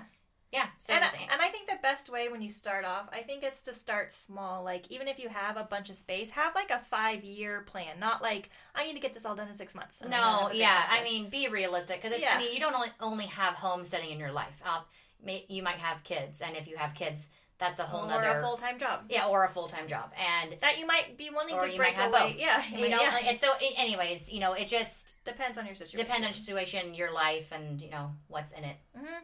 yeah. 0.51 0.65
So 0.79 0.93
and, 0.93 1.03
I, 1.03 1.09
and 1.31 1.41
I 1.41 1.49
think 1.49 1.67
the 1.67 1.79
best 1.81 2.11
way 2.11 2.29
when 2.29 2.41
you 2.41 2.51
start 2.51 2.85
off, 2.85 3.07
I 3.11 3.21
think 3.23 3.41
it's 3.43 3.63
to 3.63 3.73
start 3.73 4.11
small. 4.11 4.63
Like 4.63 4.91
even 4.91 5.07
if 5.07 5.17
you 5.17 5.29
have 5.29 5.57
a 5.57 5.63
bunch 5.63 5.89
of 5.89 5.95
space, 5.95 6.29
have 6.31 6.53
like 6.53 6.69
a 6.69 6.79
five 6.91 7.23
year 7.23 7.61
plan. 7.61 7.99
Not 7.99 8.21
like 8.21 8.51
I 8.75 8.85
need 8.85 8.93
to 8.93 8.99
get 8.99 9.13
this 9.15 9.25
all 9.25 9.35
done 9.35 9.47
in 9.47 9.53
six 9.55 9.73
months. 9.73 10.01
and 10.01 10.11
then 10.13 10.19
I'll 10.21 10.33
No, 10.33 10.37
have 10.41 10.47
a 10.47 10.51
big 10.51 10.59
yeah. 10.59 10.81
homestead." 10.81 10.99
I 10.99 11.03
mean, 11.03 11.29
be 11.29 11.47
realistic 11.47 12.01
because 12.03 12.19
Yeah. 12.21 12.33
I 12.35 12.37
mean, 12.37 12.53
you 12.53 12.59
don't 12.59 12.75
only, 12.75 12.89
only 12.99 13.25
have 13.25 13.55
homesteading 13.55 14.11
in 14.11 14.19
your 14.19 14.31
life. 14.31 14.61
Uh, 14.63 14.81
may, 15.23 15.45
you 15.47 15.63
might 15.63 15.77
have 15.79 16.03
kids, 16.03 16.41
and 16.41 16.55
if 16.55 16.67
you 16.67 16.77
have 16.77 16.93
kids, 16.93 17.29
that's 17.59 17.79
a 17.79 17.83
whole 17.83 18.05
or 18.05 18.07
nother 18.09 18.39
a 18.39 18.41
full 18.43 18.57
time 18.57 18.79
job. 18.79 19.01
yeah, 19.09 19.27
or 19.27 19.45
a 19.45 19.49
full 19.49 19.67
time 19.67 19.87
job, 19.87 20.11
and 20.17 20.57
That 20.61 20.79
you 20.79 20.85
might 20.87 21.17
be 21.17 21.29
wanting 21.29 21.55
Or 21.55 21.67
to 21.67 21.77
break 21.77 21.97
away. 21.97 22.09
both. 22.11 22.37
Yeah, 22.39 22.61
you 22.75 22.89
know, 22.89 23.01
yeah. 23.01 23.17
and 23.25 23.39
so 23.39 23.47
anyways, 23.77 24.31
you 24.31 24.39
know, 24.39 24.53
it 24.53 24.67
just 24.67 25.23
depends 25.25 25.57
on 25.57 25.65
your 25.65 25.75
situation. 25.75 25.99
depends 26.05 26.25
on 26.25 26.31
the 26.31 26.37
situation, 26.37 26.93
your 26.93 27.13
life, 27.13 27.51
and 27.51 27.81
you 27.81 27.89
know 27.89 28.11
what's 28.27 28.53
in 28.53 28.63
it. 28.63 28.77
hmm 28.97 29.23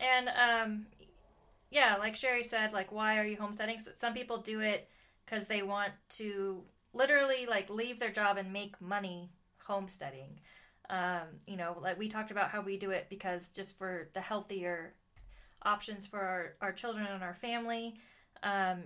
And 0.00 0.28
um, 0.28 0.86
yeah, 1.70 1.96
like 1.98 2.16
Sherry 2.16 2.42
said, 2.42 2.72
like 2.72 2.92
why 2.92 3.18
are 3.18 3.24
you 3.26 3.36
homesteading? 3.36 3.78
Some 3.94 4.12
people 4.14 4.38
do 4.38 4.60
it 4.60 4.88
because 5.24 5.46
they 5.46 5.62
want 5.62 5.92
to 6.10 6.62
literally 6.92 7.46
like 7.46 7.68
leave 7.70 7.98
their 8.00 8.10
job 8.10 8.36
and 8.38 8.52
make 8.52 8.80
money 8.80 9.30
homesteading. 9.66 10.40
Um, 10.90 11.28
you 11.46 11.56
know, 11.56 11.76
like 11.82 11.98
we 11.98 12.08
talked 12.08 12.30
about 12.30 12.48
how 12.50 12.62
we 12.62 12.78
do 12.78 12.90
it 12.90 13.06
because 13.10 13.50
just 13.50 13.76
for 13.76 14.08
the 14.14 14.20
healthier 14.22 14.94
options 15.62 16.06
for 16.06 16.20
our, 16.20 16.54
our 16.60 16.72
children 16.72 17.06
and 17.06 17.22
our 17.22 17.34
family. 17.34 17.94
Um, 18.42 18.78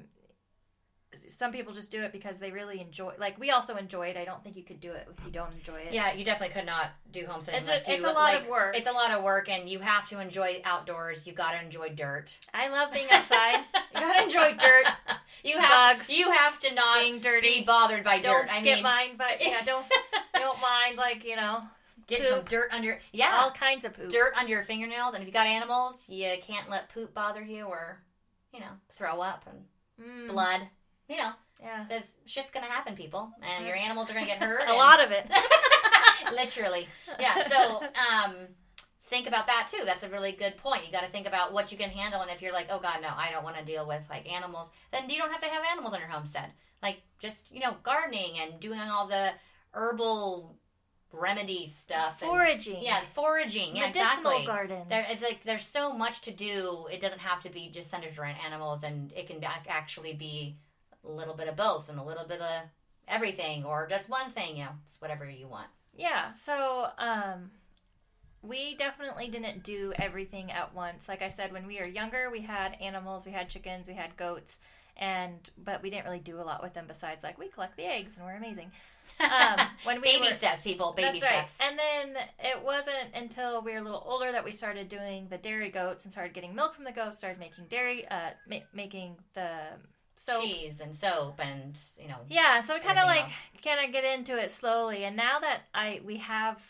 some 1.28 1.52
people 1.52 1.74
just 1.74 1.90
do 1.90 2.02
it 2.02 2.12
because 2.12 2.38
they 2.38 2.50
really 2.50 2.80
enjoy. 2.80 3.12
Like 3.18 3.38
we 3.38 3.50
also 3.50 3.76
enjoy 3.76 4.08
it. 4.08 4.16
I 4.16 4.24
don't 4.24 4.42
think 4.42 4.56
you 4.56 4.62
could 4.62 4.80
do 4.80 4.92
it 4.92 5.06
if 5.16 5.24
you 5.24 5.30
don't 5.30 5.52
enjoy 5.52 5.80
it. 5.80 5.92
Yeah, 5.92 6.12
you 6.12 6.24
definitely 6.24 6.54
could 6.54 6.66
not 6.66 6.86
do 7.10 7.26
homesteading 7.26 7.68
It's 7.68 7.86
it's 7.86 8.02
you 8.02 8.06
a 8.06 8.12
lot 8.12 8.14
like, 8.14 8.42
of 8.42 8.48
work. 8.48 8.76
It's 8.76 8.88
a 8.88 8.92
lot 8.92 9.10
of 9.10 9.22
work, 9.22 9.48
and 9.50 9.68
you 9.68 9.80
have 9.80 10.08
to 10.08 10.20
enjoy 10.20 10.62
outdoors. 10.64 11.26
You 11.26 11.34
got 11.34 11.52
to 11.52 11.62
enjoy 11.62 11.90
dirt. 11.90 12.38
I 12.54 12.68
love 12.68 12.92
being 12.92 13.08
outside. 13.10 13.64
you 13.94 14.00
gotta 14.00 14.22
enjoy 14.22 14.54
dirt, 14.54 14.86
you 15.44 15.58
have 15.58 15.98
bugs, 15.98 16.10
you 16.10 16.30
have 16.30 16.58
to 16.60 16.74
not 16.74 17.00
being 17.00 17.20
dirty. 17.20 17.58
be 17.60 17.64
bothered 17.64 18.04
by 18.04 18.18
don't 18.18 18.46
dirt. 18.46 18.52
I 18.52 18.62
get 18.62 18.76
mean, 18.76 18.82
mine, 18.82 19.10
but 19.18 19.38
yeah, 19.40 19.62
don't 19.64 19.86
don't 20.34 20.60
mind 20.60 20.96
like 20.96 21.24
you 21.24 21.36
know 21.36 21.62
get 22.19 22.28
some 22.28 22.45
dirt 22.45 22.69
under 22.73 22.99
yeah 23.12 23.38
all 23.40 23.50
kinds 23.50 23.85
of 23.85 23.95
poop. 23.95 24.11
dirt 24.11 24.33
under 24.37 24.50
your 24.50 24.62
fingernails, 24.64 25.14
and 25.14 25.23
if 25.23 25.26
you 25.26 25.33
got 25.33 25.47
animals, 25.47 26.09
you 26.09 26.31
can't 26.42 26.69
let 26.71 26.88
poop 26.88 27.12
bother 27.14 27.42
you 27.42 27.64
or 27.64 28.02
you 28.52 28.61
know 28.61 28.73
throw 28.90 29.21
up 29.21 29.45
and 29.49 29.64
Mm, 30.00 30.26
blood. 30.28 30.61
You 31.09 31.16
know, 31.19 31.31
Yeah, 31.61 31.85
because 31.87 32.16
shit's 32.25 32.50
gonna 32.50 32.66
happen, 32.66 32.95
people, 32.97 33.31
and 33.42 33.66
your 33.66 33.76
animals 33.76 34.11
are 34.11 34.14
gonna 34.14 34.26
get 34.26 34.38
hurt. 34.42 34.62
a 34.62 34.69
and- 34.69 34.76
lot 34.78 35.02
of 35.04 35.11
it. 35.12 35.28
literally 36.33 36.87
yeah 37.21 37.47
so 37.49 37.83
um 37.83 38.35
think 39.02 39.26
about 39.26 39.47
that 39.49 39.69
too 39.71 39.83
that's 39.85 40.04
a 40.04 40.09
really 40.09 40.33
good 40.33 40.57
point 40.57 40.87
you 40.87 40.92
got 40.92 41.02
to 41.02 41.11
think 41.11 41.26
about 41.26 41.52
what 41.52 41.71
you 41.73 41.76
can 41.76 41.90
handle 41.90 42.23
and 42.23 42.31
if 42.31 42.40
you're 42.40 42.52
like 42.52 42.69
oh 42.71 42.81
god 42.81 43.02
no 43.02 43.09
i 43.16 43.31
don't 43.31 43.45
want 43.45 43.57
to 43.57 43.64
deal 43.64 43.87
with 43.87 44.00
like 44.09 44.31
animals 44.33 44.71
then 44.92 45.11
you 45.11 45.19
don't 45.19 45.31
have 45.31 45.40
to 45.42 45.49
have 45.49 45.62
animals 45.71 45.92
on 45.92 46.00
your 46.00 46.09
homestead 46.09 46.47
like 46.83 47.02
just 47.19 47.50
you 47.52 47.61
know 47.61 47.75
gardening 47.83 48.38
and 48.38 48.61
doing 48.61 48.78
all 48.81 49.07
the 49.07 49.31
herbal 49.73 50.57
remedy 51.12 51.66
stuff. 51.66 52.21
and- 52.23 52.31
Foraging. 52.31 52.83
yeah, 52.83 53.00
foraging. 53.12 53.76
Yeah, 53.76 53.87
Medicinal 53.88 54.09
exactly. 54.12 54.47
gardens. 54.47 54.88
There, 54.88 55.07
it's 55.11 55.23
like 55.23 55.42
there's 55.42 55.66
so 55.66 55.92
much 55.92 56.23
to 56.23 56.31
do. 56.33 56.87
It 56.90 57.00
doesn't 57.00 57.21
have 57.21 57.40
to 57.42 57.50
be 57.50 57.69
just 57.71 57.90
centered 57.90 58.19
around 58.19 58.37
animals, 58.45 58.83
and 58.85 59.12
it 59.12 59.26
can 59.26 59.38
ac- 59.38 59.69
actually 59.69 60.14
be 60.14 60.57
a 61.04 61.11
little 61.11 61.35
bit 61.35 61.49
of 61.49 61.57
both 61.57 61.88
and 61.88 61.99
a 61.99 62.02
little 62.04 62.26
bit 62.26 62.40
of 62.40 62.62
everything, 63.09 63.64
or 63.64 63.87
just 63.88 64.09
one 64.09 64.31
thing. 64.33 64.57
You 64.57 64.64
know, 64.64 64.71
it's 64.87 65.00
whatever 65.00 65.28
you 65.28 65.49
want. 65.49 65.69
Yeah, 65.95 66.33
so 66.33 66.88
um 66.99 67.50
we 68.42 68.75
definitely 68.75 69.28
didn't 69.28 69.62
do 69.62 69.92
everything 70.00 70.50
at 70.50 70.75
once. 70.75 71.09
Like 71.09 71.23
I 71.23 71.28
said, 71.28 71.52
when 71.52 71.66
we 71.66 71.78
were 71.78 71.87
younger, 71.87 72.28
we 72.31 72.40
had 72.40 72.76
animals, 72.81 73.25
we 73.25 73.31
had 73.33 73.49
chickens, 73.49 73.87
we 73.87 73.95
had 73.95 74.16
goats, 74.16 74.59
and 74.97 75.38
but 75.57 75.83
we 75.83 75.90
didn't 75.90 76.07
really 76.07 76.19
do 76.19 76.40
a 76.40 76.42
lot 76.42 76.62
with 76.62 76.75
them 76.75 76.87
besides 76.88 77.23
like 77.23 77.38
we 77.38 77.49
collect 77.49 77.76
the 77.76 77.85
eggs 77.85 78.16
and 78.16 78.26
we're 78.26 78.35
amazing. 78.37 78.73
Um, 79.21 79.66
when 79.85 80.00
we 80.00 80.12
baby 80.12 80.26
were, 80.28 80.33
steps, 80.33 80.62
people. 80.62 80.92
Baby 80.97 81.21
That's 81.21 81.33
right. 81.33 81.50
steps. 81.50 81.59
And 81.62 81.78
then 81.78 82.23
it 82.38 82.62
wasn't 82.62 83.14
until 83.14 83.62
we 83.62 83.73
were 83.73 83.78
a 83.78 83.83
little 83.83 84.02
older 84.07 84.33
that 84.33 84.45
we 84.45 84.52
started 84.52 84.88
doing 84.88 85.26
the 85.31 85.38
dairy 85.38 85.71
goats 85.71 86.04
and 86.04 86.12
started 86.12 86.35
getting 86.35 86.54
milk 86.54 86.75
from 86.75 86.85
the 86.85 86.92
goats, 86.92 87.19
started 87.19 87.38
making 87.38 87.66
dairy, 87.66 88.07
uh, 88.09 88.31
ma- 88.49 88.59
making 88.75 89.16
the 89.35 89.49
soap. 90.26 90.42
Cheese 90.42 90.81
and 90.81 90.95
soap, 90.95 91.40
and 91.40 91.78
you 92.00 92.09
know. 92.09 92.19
Yeah, 92.28 92.61
so 92.61 92.75
we 92.75 92.81
kind 92.81 92.99
of 92.99 93.07
like 93.07 93.31
kind 93.64 93.85
of 93.85 93.92
get 93.92 94.04
into 94.04 94.37
it 94.37 94.50
slowly, 94.50 95.04
and 95.04 95.16
now 95.16 95.38
that 95.40 95.62
I 95.75 96.00
we 96.04 96.19
have 96.19 96.61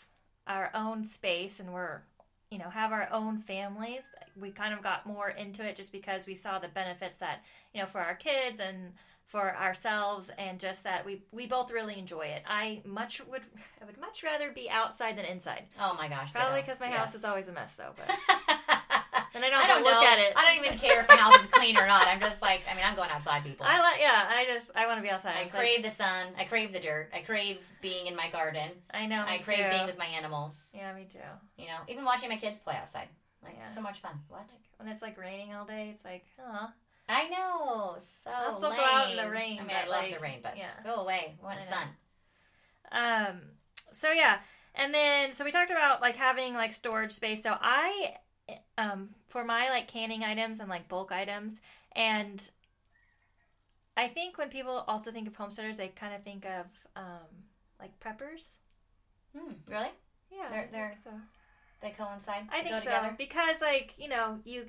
our 0.47 0.71
own 0.73 1.05
space 1.05 1.59
and 1.59 1.73
we're 1.73 2.01
you 2.49 2.57
know 2.57 2.69
have 2.69 2.91
our 2.91 3.09
own 3.11 3.37
families, 3.39 4.03
we 4.39 4.51
kind 4.51 4.73
of 4.73 4.81
got 4.81 5.05
more 5.05 5.29
into 5.29 5.63
it 5.63 5.75
just 5.75 5.91
because 5.91 6.25
we 6.25 6.35
saw 6.35 6.59
the 6.59 6.67
benefits 6.67 7.17
that 7.17 7.43
you 7.73 7.81
know 7.81 7.87
for 7.87 7.99
our 7.99 8.15
kids 8.15 8.59
and 8.59 8.93
for 9.33 9.57
ourselves 9.57 10.29
and 10.37 10.59
just 10.59 10.83
that 10.83 11.03
we 11.03 11.23
we 11.31 11.47
both 11.47 11.71
really 11.71 11.97
enjoy 11.97 12.21
it. 12.21 12.43
I 12.47 12.83
much 12.85 13.19
would 13.25 13.41
I 13.81 13.85
would 13.85 13.97
much 13.99 14.23
rather 14.23 14.51
be 14.51 14.69
outside 14.69 15.17
than 15.17 15.25
inside. 15.25 15.63
Oh 15.79 15.95
my 15.97 16.07
gosh. 16.07 16.31
Probably 16.31 16.61
because 16.61 16.79
my 16.79 16.87
house 16.87 17.15
is 17.15 17.25
always 17.25 17.47
a 17.47 17.51
mess 17.51 17.73
though, 17.73 17.93
but 17.97 18.07
and 19.33 19.43
I 19.43 19.49
don't, 19.49 19.63
I 19.63 19.67
don't 19.67 19.83
look 19.83 19.99
know. 19.99 20.07
at 20.07 20.19
it. 20.19 20.33
I 20.35 20.45
don't 20.55 20.63
even 20.63 20.77
care 20.77 20.99
if 21.01 21.07
my 21.09 21.15
house 21.15 21.33
is 21.41 21.47
clean 21.47 21.75
or 21.79 21.87
not. 21.87 22.07
I'm 22.07 22.19
just 22.19 22.43
like, 22.43 22.61
I 22.71 22.75
mean, 22.75 22.83
I'm 22.85 22.95
going 22.95 23.09
outside, 23.09 23.43
people. 23.43 23.65
I 23.67 23.79
like 23.79 23.99
yeah. 23.99 24.29
I 24.29 24.45
just 24.45 24.69
I 24.75 24.85
want 24.85 24.99
to 24.99 25.01
be 25.01 25.09
outside. 25.09 25.35
I 25.35 25.45
crave 25.45 25.81
the 25.81 25.89
sun. 25.89 26.27
I 26.37 26.43
crave 26.43 26.71
the 26.71 26.79
dirt. 26.79 27.09
I 27.11 27.21
crave 27.21 27.57
being 27.81 28.05
in 28.05 28.15
my 28.15 28.29
garden. 28.29 28.69
I 28.93 29.07
know. 29.07 29.23
I 29.25 29.39
crave 29.39 29.65
too. 29.65 29.69
being 29.71 29.87
with 29.87 29.97
my 29.97 30.05
animals. 30.05 30.69
Yeah, 30.75 30.93
me 30.93 31.07
too. 31.11 31.17
You 31.57 31.69
know, 31.69 31.79
even 31.87 32.05
watching 32.05 32.29
my 32.29 32.37
kids 32.37 32.59
play 32.59 32.75
outside. 32.79 33.07
Like 33.43 33.55
Yeah. 33.57 33.65
so 33.67 33.81
much 33.81 33.99
fun. 33.99 34.19
What? 34.29 34.47
When 34.77 34.87
it's 34.89 35.01
like 35.01 35.17
raining 35.17 35.55
all 35.55 35.65
day, 35.65 35.89
it's 35.95 36.05
like, 36.05 36.23
huh. 36.39 36.67
I 37.09 37.27
know. 37.29 37.97
So 37.99 38.31
I'll 38.33 38.53
still 38.53 38.69
lame. 38.69 38.79
go 38.79 38.85
out 38.85 39.11
in 39.11 39.17
the 39.17 39.29
rain, 39.29 39.59
I 39.59 39.63
mean, 39.63 39.75
I 39.75 39.87
love 39.87 40.03
like, 40.03 40.13
the 40.13 40.19
rain, 40.19 40.39
but 40.41 40.57
yeah. 40.57 40.71
go 40.83 40.95
away. 40.95 41.35
I 41.41 41.45
want 41.45 41.59
I 41.59 41.63
sun. 41.63 41.87
Um. 42.91 43.41
So 43.91 44.11
yeah, 44.11 44.39
and 44.75 44.93
then 44.93 45.33
so 45.33 45.43
we 45.43 45.51
talked 45.51 45.71
about 45.71 46.01
like 46.01 46.15
having 46.15 46.53
like 46.53 46.73
storage 46.73 47.11
space. 47.11 47.43
So 47.43 47.57
I, 47.59 48.15
um, 48.77 49.09
for 49.27 49.43
my 49.43 49.69
like 49.69 49.87
canning 49.87 50.23
items 50.23 50.59
and 50.59 50.69
like 50.69 50.87
bulk 50.87 51.11
items, 51.11 51.59
and 51.95 52.49
I 53.97 54.07
think 54.07 54.37
when 54.37 54.49
people 54.49 54.83
also 54.87 55.11
think 55.11 55.27
of 55.27 55.35
homesteaders, 55.35 55.77
they 55.77 55.89
kind 55.89 56.15
of 56.15 56.23
think 56.23 56.45
of 56.45 56.65
um 56.95 57.27
like 57.79 57.99
preppers. 57.99 58.53
Hmm. 59.37 59.53
Really? 59.67 59.89
Yeah, 60.31 60.49
They're- 60.49 60.69
they're- 60.71 60.97
so. 61.03 61.09
They 61.81 61.89
coincide. 61.89 62.47
I 62.49 62.61
think 62.61 62.69
go 62.69 62.79
so 62.79 62.85
together. 62.85 63.15
because 63.17 63.59
like 63.59 63.93
you 63.97 64.07
know 64.07 64.39
you 64.45 64.67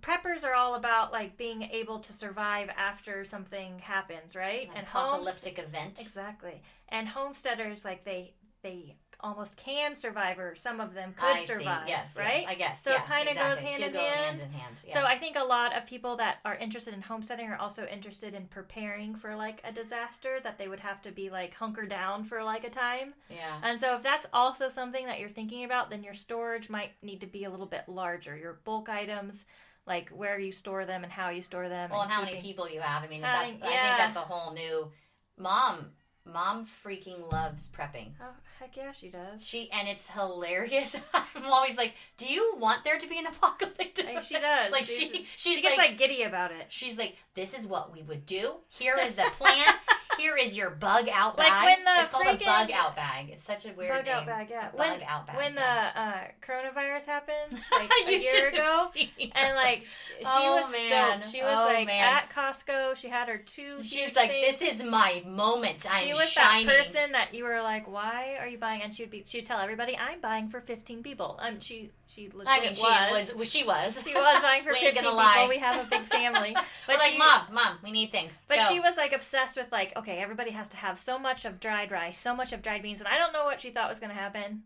preppers 0.00 0.44
are 0.44 0.54
all 0.54 0.74
about 0.74 1.12
like 1.12 1.36
being 1.36 1.62
able 1.62 1.98
to 2.00 2.12
survive 2.12 2.68
after 2.76 3.24
something 3.24 3.78
happens, 3.80 4.36
right? 4.36 4.68
An 4.70 4.76
and 4.78 4.86
apocalyptic 4.86 5.58
event. 5.58 6.00
exactly. 6.00 6.62
And 6.88 7.08
homesteaders 7.08 7.84
like 7.84 8.04
they 8.04 8.34
they 8.62 8.96
almost 9.22 9.58
can 9.58 9.94
survive, 9.96 10.38
or 10.38 10.54
some 10.54 10.80
of 10.80 10.94
them 10.94 11.12
could 11.14 11.36
I 11.36 11.44
survive, 11.44 11.84
see. 11.84 11.90
Yes. 11.90 12.16
right? 12.16 12.40
Yes, 12.42 12.48
I 12.48 12.54
guess. 12.54 12.82
So 12.82 12.92
it 12.94 13.02
kinda 13.06 13.34
goes 13.34 13.58
hand 13.58 13.76
Two 13.76 13.84
in 13.84 13.92
go 13.92 13.98
hand. 13.98 14.40
hand 14.40 14.40
in 14.40 14.50
hand. 14.52 14.76
So 14.92 15.04
I 15.04 15.16
think 15.16 15.36
a 15.36 15.44
lot 15.44 15.76
of 15.76 15.86
people 15.86 16.16
that 16.16 16.38
are 16.44 16.54
interested 16.54 16.94
in 16.94 17.02
homesteading 17.02 17.46
are 17.48 17.56
also 17.58 17.86
interested 17.86 18.32
in 18.34 18.46
preparing 18.46 19.14
for 19.14 19.36
like 19.36 19.60
a 19.64 19.72
disaster 19.72 20.38
that 20.42 20.56
they 20.56 20.68
would 20.68 20.80
have 20.80 21.02
to 21.02 21.12
be 21.12 21.28
like 21.28 21.52
hunker 21.54 21.84
down 21.84 22.24
for 22.24 22.42
like 22.42 22.64
a 22.64 22.70
time. 22.70 23.12
Yeah. 23.28 23.60
And 23.62 23.78
so 23.78 23.94
if 23.96 24.02
that's 24.02 24.26
also 24.32 24.68
something 24.70 25.04
that 25.06 25.18
you're 25.20 25.28
thinking 25.28 25.64
about, 25.64 25.90
then 25.90 26.02
your 26.02 26.14
storage 26.14 26.70
might 26.70 26.92
need 27.02 27.20
to 27.20 27.26
be 27.26 27.44
a 27.44 27.50
little 27.50 27.66
bit 27.66 27.88
larger. 27.88 28.36
Your 28.36 28.60
bulk 28.64 28.88
items, 28.88 29.44
like 29.90 30.08
where 30.10 30.38
you 30.38 30.52
store 30.52 30.86
them 30.86 31.02
and 31.02 31.12
how 31.12 31.30
you 31.30 31.42
store 31.42 31.68
them. 31.68 31.90
Well, 31.90 32.02
and 32.02 32.10
how 32.10 32.24
many 32.24 32.40
people 32.40 32.70
you 32.70 32.80
have. 32.80 33.02
I 33.02 33.08
mean, 33.08 33.22
that's, 33.22 33.56
I 33.56 33.68
yeah. 33.68 33.82
think 33.82 33.98
that's 33.98 34.16
a 34.16 34.20
whole 34.20 34.54
new. 34.54 34.88
Mom, 35.36 35.86
mom 36.24 36.64
freaking 36.64 37.30
loves 37.30 37.68
prepping. 37.68 38.12
Oh 38.22 38.32
heck 38.60 38.76
yeah, 38.76 38.92
she 38.92 39.08
does. 39.08 39.44
She 39.44 39.70
and 39.72 39.88
it's 39.88 40.08
hilarious. 40.10 40.96
I'm 41.14 41.46
always 41.46 41.76
like, 41.76 41.94
"Do 42.16 42.26
you 42.32 42.54
want 42.58 42.84
there 42.84 42.98
to 42.98 43.08
be 43.08 43.18
an 43.18 43.26
apocalypse?" 43.26 44.02
Like, 44.04 44.22
she 44.22 44.34
does. 44.34 44.70
Like 44.72 44.86
She's- 44.86 45.10
she, 45.10 45.26
She 45.36 45.54
she's 45.54 45.62
gets 45.62 45.76
like, 45.78 45.90
like 45.90 45.98
giddy 45.98 46.22
about 46.22 46.52
it. 46.52 46.66
she's 46.68 46.98
like, 46.98 47.16
"This 47.34 47.54
is 47.58 47.66
what 47.66 47.92
we 47.92 48.02
would 48.02 48.26
do. 48.26 48.54
Here 48.68 48.96
is 49.00 49.14
the 49.14 49.22
plan. 49.36 49.66
Here 50.18 50.36
is 50.36 50.54
your 50.56 50.70
bug 50.70 51.08
out 51.10 51.38
Like 51.38 51.46
bag. 51.48 51.64
when 51.64 51.84
the 51.84 52.02
it's 52.02 52.10
called 52.10 52.26
a 52.26 52.44
bug 52.44 52.70
out 52.72 52.94
bag. 52.96 53.30
It's 53.30 53.44
such 53.44 53.64
a 53.64 53.72
weird 53.72 53.94
Bug 53.94 54.04
name. 54.04 54.14
out 54.16 54.26
bag, 54.26 54.48
yeah. 54.50 54.68
A 54.70 54.76
When 54.76 54.98
bug 54.98 55.02
out 55.08 55.26
bag. 55.26 55.36
when 55.36 55.54
the 55.54 55.62
uh, 55.62 56.18
coronavirus 56.42 57.06
happened, 57.06 57.58
like 57.72 57.90
a 58.06 58.18
year 58.20 58.48
ago, 58.48 58.88
and 59.34 59.54
like 59.54 59.84
she 59.86 60.24
Oh, 60.26 60.56
was 60.62 60.72
man. 60.72 61.22
stoked. 61.22 61.32
She 61.34 61.42
was 61.42 61.56
Oh, 61.56 61.64
like 61.64 61.86
man. 61.86 62.02
at 62.16 62.28
Costco. 62.30 62.96
She 62.96 63.08
had 63.08 63.28
her 63.28 63.38
two. 63.38 63.78
she's 63.82 63.92
huge 63.94 64.16
like, 64.16 64.30
things. 64.30 64.58
"This 64.58 64.80
is 64.80 64.84
my 64.84 65.22
moment. 65.26 65.86
I'm 65.90 66.04
she 66.04 66.12
was 66.12 66.28
shining." 66.28 66.66
that 66.66 66.78
person 66.78 67.12
that 67.12 67.32
you 67.32 67.44
were 67.44 67.62
like, 67.62 67.90
"Why 67.90 68.36
are 68.40 68.48
you 68.50 68.58
buying?" 68.58 68.82
And 68.82 68.94
she'd 68.94 69.10
be, 69.10 69.22
she'd 69.26 69.46
tell 69.46 69.58
everybody, 69.60 69.96
"I'm 69.96 70.20
buying 70.20 70.48
for 70.48 70.60
15 70.60 71.02
people." 71.02 71.38
Um, 71.40 71.60
she 71.60 71.90
she 72.06 72.30
I 72.46 72.60
mean, 72.60 72.74
she 72.74 72.82
was. 72.82 73.34
was. 73.34 73.50
She 73.50 73.64
was. 73.64 74.02
She 74.04 74.12
was 74.14 74.42
buying 74.42 74.64
for 74.64 74.70
We 74.72 74.78
ain't 74.78 74.94
15 74.94 74.94
gonna 74.94 75.08
people. 75.08 75.16
lie. 75.16 75.46
We 75.48 75.58
have 75.58 75.86
a 75.86 75.88
big 75.88 76.02
family, 76.02 76.50
We're 76.88 76.94
but 76.94 76.98
like, 76.98 77.16
mom, 77.16 77.42
mom, 77.52 77.78
we 77.82 77.92
need 77.92 78.10
things. 78.12 78.44
But 78.48 78.58
Go." 78.58 78.68
she 78.68 78.80
was 78.80 78.96
like 78.96 79.12
obsessed 79.12 79.56
with 79.56 79.70
like, 79.72 79.96
okay, 79.96 80.18
everybody 80.18 80.50
has 80.50 80.68
to 80.70 80.76
have 80.76 80.98
so 80.98 81.18
much 81.18 81.44
of 81.44 81.60
dried 81.60 81.90
rice, 81.90 82.18
so 82.18 82.34
much 82.34 82.52
of 82.52 82.62
dried 82.62 82.82
beans, 82.82 82.98
and 82.98 83.08
I 83.08 83.18
don't 83.18 83.32
know 83.32 83.44
what 83.44 83.60
she 83.60 83.70
thought 83.70 83.88
was 83.88 83.98
going 84.00 84.10
to 84.10 84.20
happen 84.20 84.62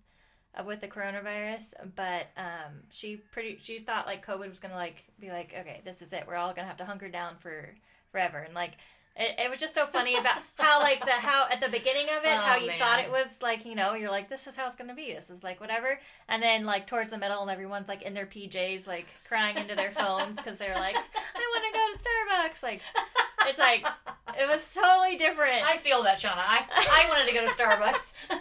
uh, 0.59 0.64
with 0.64 0.81
the 0.81 0.88
coronavirus, 0.88 1.75
but 1.95 2.29
um, 2.37 2.73
she 2.91 3.17
pretty 3.17 3.59
she 3.61 3.79
thought 3.81 4.07
like 4.07 4.25
COVID 4.26 4.49
was 4.49 4.61
going 4.61 4.73
to 4.73 4.76
like 4.79 5.05
be 5.21 5.29
like, 5.29 5.53
okay, 5.59 5.81
this 5.85 6.00
is 6.03 6.12
it, 6.12 6.25
we're 6.26 6.37
all 6.37 6.55
going 6.55 6.64
to 6.64 6.69
have 6.69 6.79
to 6.79 6.85
hunker 6.85 7.09
down 7.09 7.35
for 7.41 7.75
forever, 8.11 8.38
and 8.38 8.55
like. 8.55 8.73
It, 9.16 9.38
it 9.44 9.50
was 9.50 9.61
just 9.61 9.75
so 9.75 9.87
funny 9.87 10.16
about 10.16 10.38
how 10.59 10.80
like 10.80 11.04
the 11.04 11.12
how 11.12 11.47
at 11.50 11.61
the 11.61 11.68
beginning 11.68 12.06
of 12.16 12.25
it 12.25 12.33
Oh, 12.35 12.37
how 12.37 12.56
you 12.56 12.66
man. 12.66 12.78
thought 12.80 12.99
it 12.99 13.11
was 13.12 13.28
like 13.40 13.64
you 13.64 13.76
know 13.76 13.94
you're 13.94 14.11
like 14.11 14.28
this 14.28 14.49
is 14.49 14.56
how 14.56 14.66
it's 14.66 14.75
gonna 14.75 14.94
be 14.94 15.12
this 15.12 15.30
is 15.30 15.44
like 15.44 15.61
whatever 15.61 16.00
and 16.28 16.42
then 16.42 16.64
like 16.64 16.88
towards 16.88 17.11
the 17.11 17.18
middle 17.18 17.40
and 17.42 17.49
everyone's 17.50 17.87
like 17.87 18.02
in 18.02 18.12
their 18.12 18.26
PJs 18.26 18.88
like 18.88 19.06
crying 19.28 19.56
into 19.56 19.76
their 19.76 19.92
phones 19.92 20.37
because 20.37 20.59
they're 20.59 20.75
like 20.75 20.97
I 20.97 21.00
want 21.52 21.64
to 21.64 21.78
go 21.78 21.92
to 21.92 22.59
Starbucks 22.59 22.62
like 22.64 22.80
it's 23.47 23.59
like 23.61 23.87
it 24.37 24.49
was 24.49 24.68
totally 24.75 25.16
different. 25.16 25.64
I 25.64 25.76
feel 25.76 26.02
that, 26.02 26.18
Shauna. 26.18 26.33
I, 26.38 26.64
I 26.73 27.09
wanted 27.09 27.28
to 27.28 27.35
go 27.35 27.47
to 27.47 27.52
Starbucks. 27.52 28.14
no, 28.30 28.37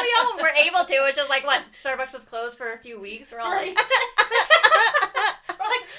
we 0.00 0.14
all 0.20 0.36
were 0.36 0.50
able 0.56 0.84
to. 0.84 0.94
It's 1.08 1.16
just 1.16 1.30
like 1.30 1.44
what 1.44 1.62
Starbucks 1.72 2.12
was 2.12 2.22
closed 2.22 2.56
for 2.58 2.72
a 2.74 2.78
few 2.78 3.00
weeks. 3.00 3.32
We're 3.32 3.40
all 3.40 3.50
like, 3.50 3.76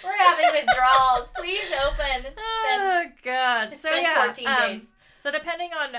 we're 0.04 0.18
having 0.18 0.46
withdrawals. 0.52 1.32
Please 1.36 1.70
open. 1.86 2.26
It's 2.26 2.36
been, 2.36 2.36
oh 2.82 3.06
god. 3.24 3.70
it's 3.74 3.82
So 3.82 3.90
been 3.92 4.04
yeah. 4.04 4.26
14 4.26 4.48
um, 4.48 4.58
days. 4.60 4.92
So 5.20 5.32
depending 5.32 5.72
on 5.74 5.90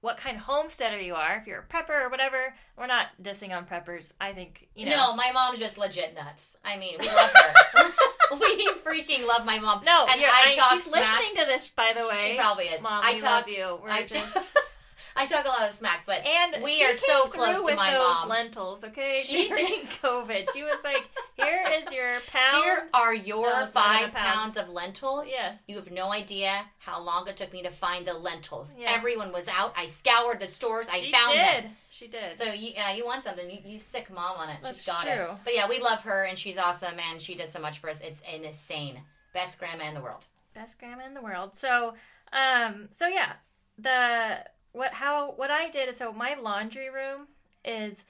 what 0.00 0.16
kind 0.16 0.36
of 0.36 0.42
homesteader 0.42 1.00
you 1.00 1.14
are, 1.14 1.36
if 1.36 1.46
you're 1.46 1.60
a 1.60 1.64
prepper 1.72 2.04
or 2.06 2.08
whatever, 2.08 2.54
we're 2.76 2.88
not 2.88 3.06
dissing 3.22 3.56
on 3.56 3.64
preppers. 3.66 4.12
I 4.20 4.32
think 4.32 4.68
you 4.74 4.86
know. 4.86 4.96
No, 4.96 5.16
my 5.16 5.30
mom's 5.32 5.60
just 5.60 5.78
legit 5.78 6.14
nuts. 6.14 6.58
I 6.64 6.76
mean, 6.76 6.96
we 6.98 7.06
love 7.06 7.32
her. 7.32 7.90
we 8.40 8.68
freaking 8.84 9.26
love 9.26 9.44
my 9.44 9.58
mom. 9.58 9.84
No, 9.84 10.06
and 10.10 10.20
you're, 10.20 10.30
I 10.30 10.50
I, 10.50 10.54
talk 10.56 10.72
she's 10.72 10.84
smack. 10.84 11.20
listening 11.20 11.40
to 11.40 11.46
this, 11.46 11.68
by 11.68 11.92
the 11.96 12.06
way. 12.06 12.30
She 12.30 12.36
probably 12.36 12.64
is. 12.64 12.82
Mom, 12.82 13.04
I 13.04 13.14
talk. 13.14 13.22
love 13.46 13.48
you. 13.48 13.78
We're 13.82 13.90
I, 13.90 14.06
just 14.06 14.36
I 15.14 15.26
talk 15.26 15.44
a 15.44 15.48
lot 15.48 15.68
of 15.68 15.74
smack, 15.74 16.04
but 16.06 16.26
And 16.26 16.62
We 16.62 16.82
are 16.84 16.94
so 16.94 17.24
close 17.26 17.62
to 17.68 17.74
my 17.76 17.92
mom. 17.96 18.28
lentils, 18.28 18.82
okay? 18.84 19.22
She 19.24 19.48
During 19.48 19.80
COVID, 20.02 20.50
she 20.52 20.62
was 20.62 20.78
like, 20.82 21.08
"Here 21.36 21.62
is 21.70 21.92
your 21.92 22.20
pound." 22.28 22.64
here 22.64 22.88
are 22.94 23.14
your 23.14 23.50
No, 23.50 23.66
five 23.66 24.12
pounds 24.12 24.56
of 24.56 24.68
lentils. 24.68 25.28
Yeah. 25.30 25.56
You 25.66 25.76
have 25.76 25.90
no 25.90 26.12
idea 26.12 26.64
how 26.78 27.00
long 27.00 27.28
it 27.28 27.36
took 27.36 27.52
me 27.52 27.62
to 27.62 27.70
find 27.70 28.06
the 28.06 28.14
lentils. 28.14 28.76
Yeah. 28.78 28.90
Everyone 28.90 29.32
was 29.32 29.48
out. 29.48 29.74
I 29.76 29.86
scoured 29.86 30.40
the 30.40 30.48
stores. 30.48 30.86
I 30.90 31.00
she 31.00 31.12
found 31.12 31.32
did. 31.34 31.64
them. 31.64 31.76
She 31.90 32.06
did. 32.08 32.36
So 32.36 32.44
you, 32.44 32.72
uh, 32.82 32.92
you 32.92 33.04
want 33.04 33.22
something? 33.22 33.50
You, 33.50 33.58
you 33.64 33.78
sick 33.78 34.10
mom 34.10 34.36
on 34.38 34.48
it. 34.48 34.56
That's 34.62 34.78
She's 34.82 34.86
got 34.92 35.06
it. 35.06 35.14
true. 35.16 35.28
But 35.44 35.54
yeah, 35.54 35.68
we 35.68 35.78
love 35.80 36.00
her 36.04 36.24
and 36.24 36.38
she's 36.38 36.56
awesome 36.56 36.94
and 37.10 37.20
she 37.20 37.34
does 37.34 37.50
so 37.52 37.60
much 37.60 37.78
for 37.80 37.90
us. 37.90 38.00
It's 38.00 38.22
insane. 38.32 39.00
Best 39.34 39.58
grandma 39.58 39.84
in 39.88 39.94
the 39.94 40.00
world. 40.00 40.24
best 40.54 40.78
grandma 40.78 41.04
in 41.06 41.14
the 41.14 41.20
world. 41.22 41.54
So, 41.54 41.94
um, 42.32 42.88
so 42.92 43.08
yeah, 43.08 43.32
the 43.78 44.38
what 44.72 44.94
how 44.94 45.32
what 45.32 45.50
I 45.50 45.68
did 45.70 45.88
is 45.88 45.96
so 45.96 46.12
my 46.12 46.34
laundry 46.34 46.88
room 46.90 47.28
is 47.64 48.04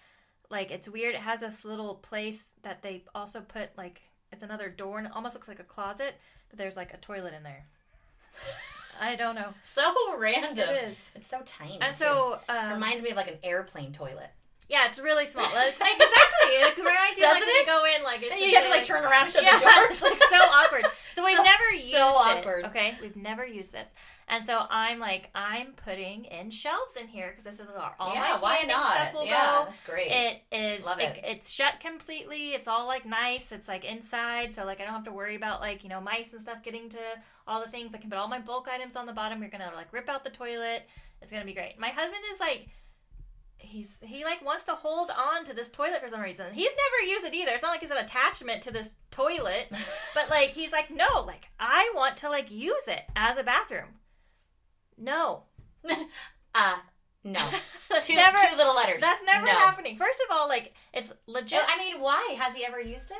like 0.51 0.71
it's 0.71 0.89
weird. 0.89 1.15
It 1.15 1.21
has 1.21 1.41
this 1.41 1.65
little 1.65 1.97
place 1.97 2.51
that 2.63 2.83
they 2.83 3.05
also 3.15 3.41
put 3.41 3.71
like 3.77 4.03
it's 4.33 4.43
another 4.43 4.69
door 4.69 4.99
and 4.99 5.07
it 5.07 5.13
almost 5.15 5.35
looks 5.35 5.49
like 5.49 5.61
a 5.61 5.65
closet, 5.65 6.15
but 6.49 6.59
there's 6.59 6.77
like 6.77 6.95
a 6.95 6.99
toilet 6.99 7.35
in 7.35 7.43
there. 7.43 7.67
I 9.01 9.17
don't 9.17 9.35
know. 9.35 9.55
So 9.65 9.93
random. 10.19 10.69
It 10.69 10.91
is. 10.91 10.99
It's 11.17 11.27
so 11.27 11.41
tiny. 11.45 11.79
And 11.81 11.97
so 11.97 12.39
It 12.49 12.53
um, 12.53 12.73
reminds 12.75 13.03
me 13.03 13.11
of 13.11 13.17
like 13.17 13.29
an 13.29 13.39
airplane 13.43 13.93
toilet. 13.93 14.31
Yeah, 14.69 14.87
it's 14.87 14.99
really 14.99 15.27
small. 15.27 15.45
It's, 15.45 15.77
exactly. 15.77 16.53
It 16.53 16.77
reminds 16.79 17.19
you 17.19 17.25
like 17.25 17.35
when 17.41 17.49
you 17.49 17.61
it? 17.61 17.67
go 17.67 17.85
in, 17.97 18.03
like 18.05 18.23
it 18.23 18.39
you 18.39 18.55
have 18.55 18.65
to 18.65 18.71
like 18.71 18.85
turn 18.85 19.05
around 19.05 19.25
and 19.25 19.33
shut 19.33 19.43
yeah, 19.49 19.59
the 19.59 19.65
door. 19.65 19.89
it's 19.91 20.03
like 20.03 20.19
so 20.19 20.39
awkward. 20.39 20.87
So 22.03 22.09
we've 22.09 22.17
So- 22.17 22.25
never 22.25 22.25
used 22.25 22.25
so 22.25 22.31
it. 22.31 22.39
awkward. 22.39 22.65
Okay, 22.67 22.99
we've 23.01 23.17
never 23.17 23.47
used 23.47 23.73
this, 23.73 23.89
and 24.29 24.45
so 24.45 24.67
I'm 24.71 24.99
like, 24.99 25.31
I'm 25.35 25.73
putting 25.73 26.25
in 26.27 26.51
shelves 26.51 26.97
in 27.01 27.09
here 27.09 27.31
because 27.31 27.45
this 27.45 27.61
is 27.61 27.67
where 27.69 27.95
all 27.99 28.15
yeah, 28.15 28.21
my 28.35 28.39
why 28.41 28.63
not? 28.63 28.93
stuff 28.93 29.15
will 29.15 29.25
yeah, 29.25 29.59
go. 29.59 29.65
that's 29.67 29.83
great. 29.85 30.11
It 30.11 30.43
is 30.51 30.85
Love 30.85 30.99
like 30.99 31.19
it. 31.19 31.25
it's 31.25 31.51
shut 31.51 31.81
completely. 31.81 32.53
It's 32.55 32.67
all 32.69 32.87
like 32.87 33.05
nice. 33.07 33.53
It's 33.53 33.69
like 33.69 33.85
inside, 33.85 34.53
so 34.53 34.65
like 34.65 34.81
I 34.81 34.85
don't 34.85 34.95
have 34.95 35.05
to 35.05 35.13
worry 35.13 35.37
about 35.37 35.61
like 35.61 35.83
you 35.83 35.89
know 35.89 36.01
mice 36.01 36.33
and 36.33 36.43
stuff 36.43 36.63
getting 36.63 36.89
to 36.91 36.99
all 37.47 37.63
the 37.65 37.71
things. 37.71 37.95
I 37.95 37.99
can 37.99 38.11
put 38.11 38.19
all 38.19 38.29
my 38.29 38.41
bulk 38.41 38.69
items 38.69 38.97
on 38.97 39.07
the 39.07 39.13
bottom. 39.13 39.41
You're 39.41 39.51
gonna 39.51 39.73
like 39.75 39.93
rip 39.93 40.09
out 40.09 40.25
the 40.25 40.31
toilet. 40.31 40.83
It's 41.21 41.31
gonna 41.31 41.45
be 41.45 41.55
great. 41.55 41.79
My 41.79 41.89
husband 41.91 42.23
is 42.33 42.41
like. 42.41 42.69
He's 43.63 43.99
he 44.03 44.25
like 44.25 44.45
wants 44.45 44.65
to 44.67 44.73
hold 44.73 45.11
on 45.11 45.45
to 45.47 45.55
this 45.55 45.71
toilet 45.71 46.01
for 46.03 46.09
some 46.09 46.21
reason. 46.21 46.47
He's 46.53 46.71
never 46.71 47.11
used 47.11 47.27
it 47.27 47.35
either. 47.35 47.53
It's 47.53 47.63
not 47.63 47.71
like 47.71 47.81
he's 47.81 47.91
an 47.91 47.99
attachment 47.99 48.63
to 48.63 48.71
this 48.71 48.97
toilet, 49.11 49.73
but 50.15 50.29
like 50.29 50.51
he's 50.51 50.73
like 50.73 50.91
no, 50.91 51.23
like 51.27 51.47
I 51.59 51.91
want 51.95 52.17
to 52.19 52.29
like 52.29 52.51
use 52.51 52.87
it 52.89 53.03
as 53.17 53.39
a 53.39 53.43
bathroom. 53.43 53.89
No, 54.99 55.45
uh, 56.55 56.77
no. 57.25 57.41
two, 58.03 58.15
never 58.15 58.39
two 58.39 58.57
little 58.57 58.75
letters. 58.75 59.01
that's 59.01 59.23
never 59.25 59.47
no. 59.47 59.53
happening. 59.53 59.97
First 59.97 60.21
of 60.21 60.37
all, 60.37 60.49
like 60.49 60.75
it's 60.93 61.13
legit. 61.27 61.61
I 61.67 61.79
mean, 61.79 62.01
why 62.01 62.37
has 62.39 62.55
he 62.55 62.65
ever 62.65 62.81
used 62.81 63.11
it? 63.11 63.19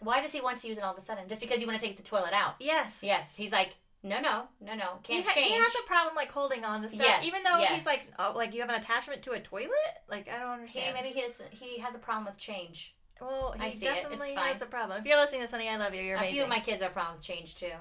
Why 0.00 0.20
does 0.20 0.32
he 0.32 0.40
want 0.40 0.58
to 0.58 0.68
use 0.68 0.76
it 0.78 0.84
all 0.84 0.92
of 0.92 0.98
a 0.98 1.00
sudden? 1.00 1.28
Just 1.28 1.40
because 1.40 1.60
you 1.60 1.66
want 1.66 1.78
to 1.78 1.84
take 1.86 1.96
the 1.96 2.02
toilet 2.02 2.32
out? 2.32 2.56
yes. 2.60 2.98
Yes, 3.00 3.36
he's 3.36 3.52
like, 3.52 3.74
no, 4.04 4.20
no, 4.20 4.44
no, 4.60 4.74
no, 4.74 4.98
He, 5.06 5.14
can't 5.14 5.26
ha- 5.26 5.34
change. 5.34 5.48
he 5.48 5.58
has 5.58 5.74
a 5.82 5.86
problem 5.88 6.14
like 6.14 6.30
holding 6.30 6.62
on 6.64 6.82
to 6.82 6.88
stuff, 6.88 7.00
Yes, 7.00 7.24
even 7.24 7.42
though 7.42 7.56
yes. 7.58 7.74
he's 7.74 7.86
like, 7.86 8.00
oh, 8.18 8.32
like 8.36 8.54
you 8.54 8.60
have 8.60 8.68
an 8.70 8.76
attachment 8.76 9.22
to 9.24 9.32
a 9.32 9.40
toilet. 9.40 9.70
Like 10.08 10.28
I 10.28 10.38
don't 10.38 10.48
He- 10.48 10.78
understand. 10.80 10.94
maybe 10.94 11.08
he 11.14 11.22
has, 11.22 11.42
he 11.50 11.78
has 11.80 11.94
a 11.96 11.98
problem 11.98 12.26
with 12.26 12.36
change. 12.36 12.94
well, 13.20 13.54
he 13.58 13.64
I 13.66 13.70
see 13.70 13.86
it. 13.86 13.90
It's 13.90 14.02
definitely 14.02 14.34
fine. 14.34 14.52
has 14.52 14.62
a 14.62 14.66
problem. 14.66 15.00
If 15.00 15.06
you're 15.06 15.16
listening 15.16 15.40
to 15.40 15.48
Sunny, 15.48 15.68
I 15.68 15.76
love 15.76 15.94
you. 15.94 16.02
You're 16.02 16.16
amazing. 16.16 16.30
A 16.30 16.34
few 16.34 16.42
of 16.44 16.48
my 16.50 16.60
kids 16.60 16.82
have 16.82 16.92
problems 16.92 17.18
with 17.18 17.26
change 17.26 17.56
too. 17.56 17.72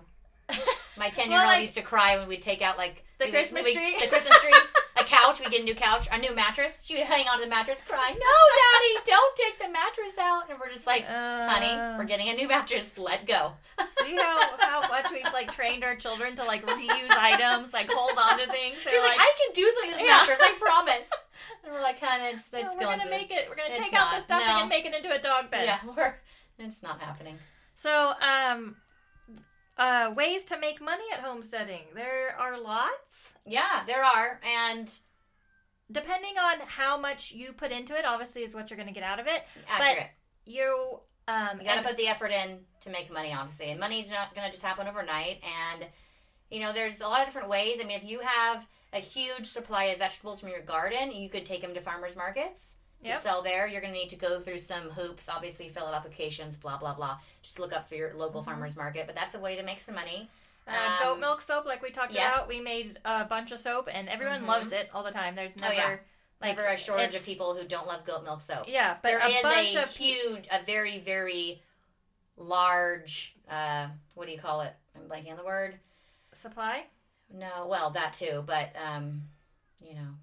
My 0.98 1.10
ten 1.10 1.30
year 1.32 1.40
old 1.40 1.48
like- 1.48 1.62
used 1.62 1.76
to 1.76 1.82
cry 1.82 2.18
when 2.18 2.28
we'd 2.28 2.42
take 2.42 2.62
out 2.62 2.78
like 2.78 3.04
The 3.20 3.26
would- 3.26 3.32
Christmas 3.34 3.64
tree? 3.66 3.96
the 4.00 4.08
Christmas 4.08 4.40
tree, 4.42 4.54
a 4.96 5.04
couch. 5.04 5.40
We 5.40 5.50
get 5.50 5.62
a 5.62 5.64
new 5.64 5.76
couch, 5.76 6.08
a 6.12 6.18
new 6.18 6.34
mattress. 6.36 6.82
She 6.84 6.96
would 6.96 7.06
hang 7.06 7.28
on 7.28 7.38
to 7.40 7.44
the 7.44 7.50
mattress, 7.50 7.82
crying, 7.88 8.16
"No, 8.16 8.20
Daddy, 8.62 9.06
don't 9.06 9.36
take 9.36 9.60
the 9.60 9.70
mattress 9.70 10.18
out." 10.20 10.50
And 10.50 10.60
we're 10.60 10.72
just 10.72 10.86
like, 10.88 11.06
"Honey, 11.08 11.72
Uh, 11.72 11.98
we're 11.98 12.04
getting 12.06 12.30
a 12.30 12.34
new 12.34 12.48
mattress. 12.48 12.98
Let 12.98 13.26
go." 13.26 13.54
see 14.04 14.16
how 14.16 14.40
how 14.60 14.82
much 14.88 15.12
we've 15.12 15.32
like 15.34 15.52
trained 15.52 15.84
our 15.84 15.96
children 15.96 16.36
to 16.36 16.44
like 16.44 16.66
reuse 16.66 17.12
items, 17.12 17.74
like 17.74 17.90
hold 17.92 18.18
on 18.18 18.40
to 18.40 18.48
things. 18.48 18.78
She's 18.84 18.92
They're 18.92 19.02
like, 19.02 19.18
"I 19.20 19.34
can 19.38 19.54
do 19.54 19.72
something 19.74 19.92
with 19.92 20.00
this 20.00 20.08
Yeah. 20.08 20.18
mattress. 20.18 20.40
I 20.42 20.54
promise." 20.60 21.10
And 21.64 21.74
we're 21.74 21.82
like, 21.82 22.00
"Honey, 22.00 22.26
it's 22.36 22.52
"No, 22.54 22.62
we're 22.62 22.68
going 22.70 22.80
gonna 23.00 23.04
to 23.04 23.10
make 23.10 23.32
it. 23.32 23.48
We're 23.50 23.56
gonna 23.56 23.74
It's 23.74 23.84
take 23.86 23.94
out 23.94 24.14
the 24.14 24.22
stuffing 24.22 24.48
No. 24.48 24.60
and 24.62 24.70
make 24.70 24.86
it 24.86 24.94
into 24.94 25.12
a 25.14 25.20
dog 25.20 25.50
bed." 25.50 25.66
Yeah, 25.66 25.80
we're 25.98 26.16
it's 26.60 26.84
not 26.84 27.00
happening. 27.02 27.40
So, 27.76 28.14
um, 28.22 28.76
uh, 29.78 30.14
ways 30.16 30.46
to 30.46 30.60
make 30.60 30.82
money 30.82 31.04
at 31.14 31.20
homesteading. 31.20 31.84
There 31.96 32.36
are 32.38 32.60
lots. 32.60 33.34
Yeah, 33.46 33.84
there 33.86 34.04
are, 34.04 34.40
and 34.44 34.92
Depending 35.92 36.38
on 36.38 36.66
how 36.66 36.98
much 36.98 37.32
you 37.34 37.54
put 37.54 37.72
into 37.72 37.96
it, 37.96 38.04
obviously, 38.06 38.44
is 38.44 38.56
what 38.56 38.70
you're 38.70 38.78
going 38.78 38.88
to 38.88 38.94
get 38.94 39.04
out 39.04 39.20
of 39.20 39.28
it. 39.28 39.44
accurate. 39.70 40.10
You, 40.46 41.00
um, 41.28 41.60
You 41.60 41.66
got 41.66 41.76
to 41.76 41.88
put 41.88 41.98
the 41.98 42.08
effort 42.08 42.32
in 42.32 42.60
to 42.82 42.90
make 42.90 43.12
money, 43.12 43.34
obviously, 43.34 43.70
and 43.70 43.80
money's 43.80 44.10
not 44.10 44.34
going 44.34 44.46
to 44.48 44.52
just 44.52 44.64
happen 44.64 44.88
overnight. 44.88 45.42
And 45.44 45.86
you 46.50 46.60
know, 46.60 46.74
there's 46.74 47.02
a 47.02 47.08
lot 47.08 47.22
of 47.22 47.28
different 47.28 47.50
ways. 47.50 47.80
I 47.82 47.86
mean, 47.86 47.98
if 47.98 48.04
you 48.04 48.20
have 48.20 48.66
a 48.92 49.00
huge 49.00 49.48
supply 49.48 49.86
of 49.86 50.00
vegetables 50.00 50.40
from 50.40 50.50
your 50.50 50.62
garden, 50.62 51.12
you 51.12 51.30
could 51.30 51.46
take 51.46 51.62
them 51.62 51.74
to 51.74 51.82
farmers 51.82 52.16
markets. 52.16 52.78
Yep. 53.04 53.22
Sell 53.22 53.42
there. 53.44 53.68
You're 53.68 53.82
going 53.82 53.94
to 53.94 54.00
need 54.00 54.10
to 54.10 54.16
go 54.16 54.40
through 54.40 54.60
some 54.60 54.90
hoops, 54.90 55.28
obviously, 55.30 55.70
fill 55.70 55.86
out 55.88 55.94
applications, 55.94 56.56
blah 56.58 56.78
blah 56.78 56.94
blah. 56.94 57.18
Just 57.42 57.60
look 57.60 57.74
up 57.74 57.88
for 57.90 57.96
your 57.96 58.14
local 58.16 58.42
Mm-hmm. 58.42 58.50
farmers 58.52 58.76
market, 58.78 59.06
but 59.08 59.16
that's 59.16 59.36
a 59.36 59.40
way 59.40 59.56
to 59.58 59.64
make 59.64 59.82
some 59.82 59.96
money. 59.96 60.30
Uh, 60.68 60.72
Um, 60.72 61.00
goat 61.04 61.20
milk 61.20 61.42
soap, 61.42 61.66
like 61.66 61.82
we 61.82 61.92
talked 61.92 62.14
yeah. 62.14 62.34
about, 62.36 62.48
we 62.48 62.62
made 62.62 62.98
a 63.04 63.26
bunch 63.26 63.52
of 63.52 63.60
soap, 63.60 63.90
and 63.92 64.08
everyone 64.08 64.44
Mhm. 64.44 64.48
loves 64.48 64.72
it 64.72 64.90
all 64.94 65.04
the 65.04 65.12
time. 65.12 65.36
There's 65.36 65.58
Oh, 65.58 65.62
never 65.68 65.74
yeah. 65.76 65.90
like 66.42 66.56
Never 66.56 66.66
a 66.66 66.78
shortage 66.78 67.14
of 67.16 67.26
people 67.26 67.54
who 67.56 67.66
don't 67.68 67.86
love 67.88 68.06
goat 68.06 68.24
milk 68.24 68.42
soap. 68.42 68.68
Yeah, 68.70 68.98
but 69.02 69.10
there 69.10 69.20
a 69.20 69.28
is 69.28 69.42
bunch 69.44 69.76
a 69.76 69.84
of 69.84 69.90
huge, 69.96 70.48
a 70.50 70.64
very, 70.64 71.00
very 71.00 71.62
large. 72.38 73.36
Uh, 73.50 73.88
what 74.16 74.26
do 74.28 74.32
you 74.32 74.40
call 74.40 74.62
it? 74.62 74.74
I'm 74.96 75.04
blanking 75.10 75.32
on 75.32 75.38
the 75.38 75.44
word. 75.44 75.80
supply. 76.34 76.86
No, 77.32 77.68
well, 77.68 77.92
that 77.92 78.14
too, 78.14 78.44
but 78.48 78.70
um, 78.76 79.24
you 79.80 79.94
know, 79.94 80.02
Um, 80.02 80.20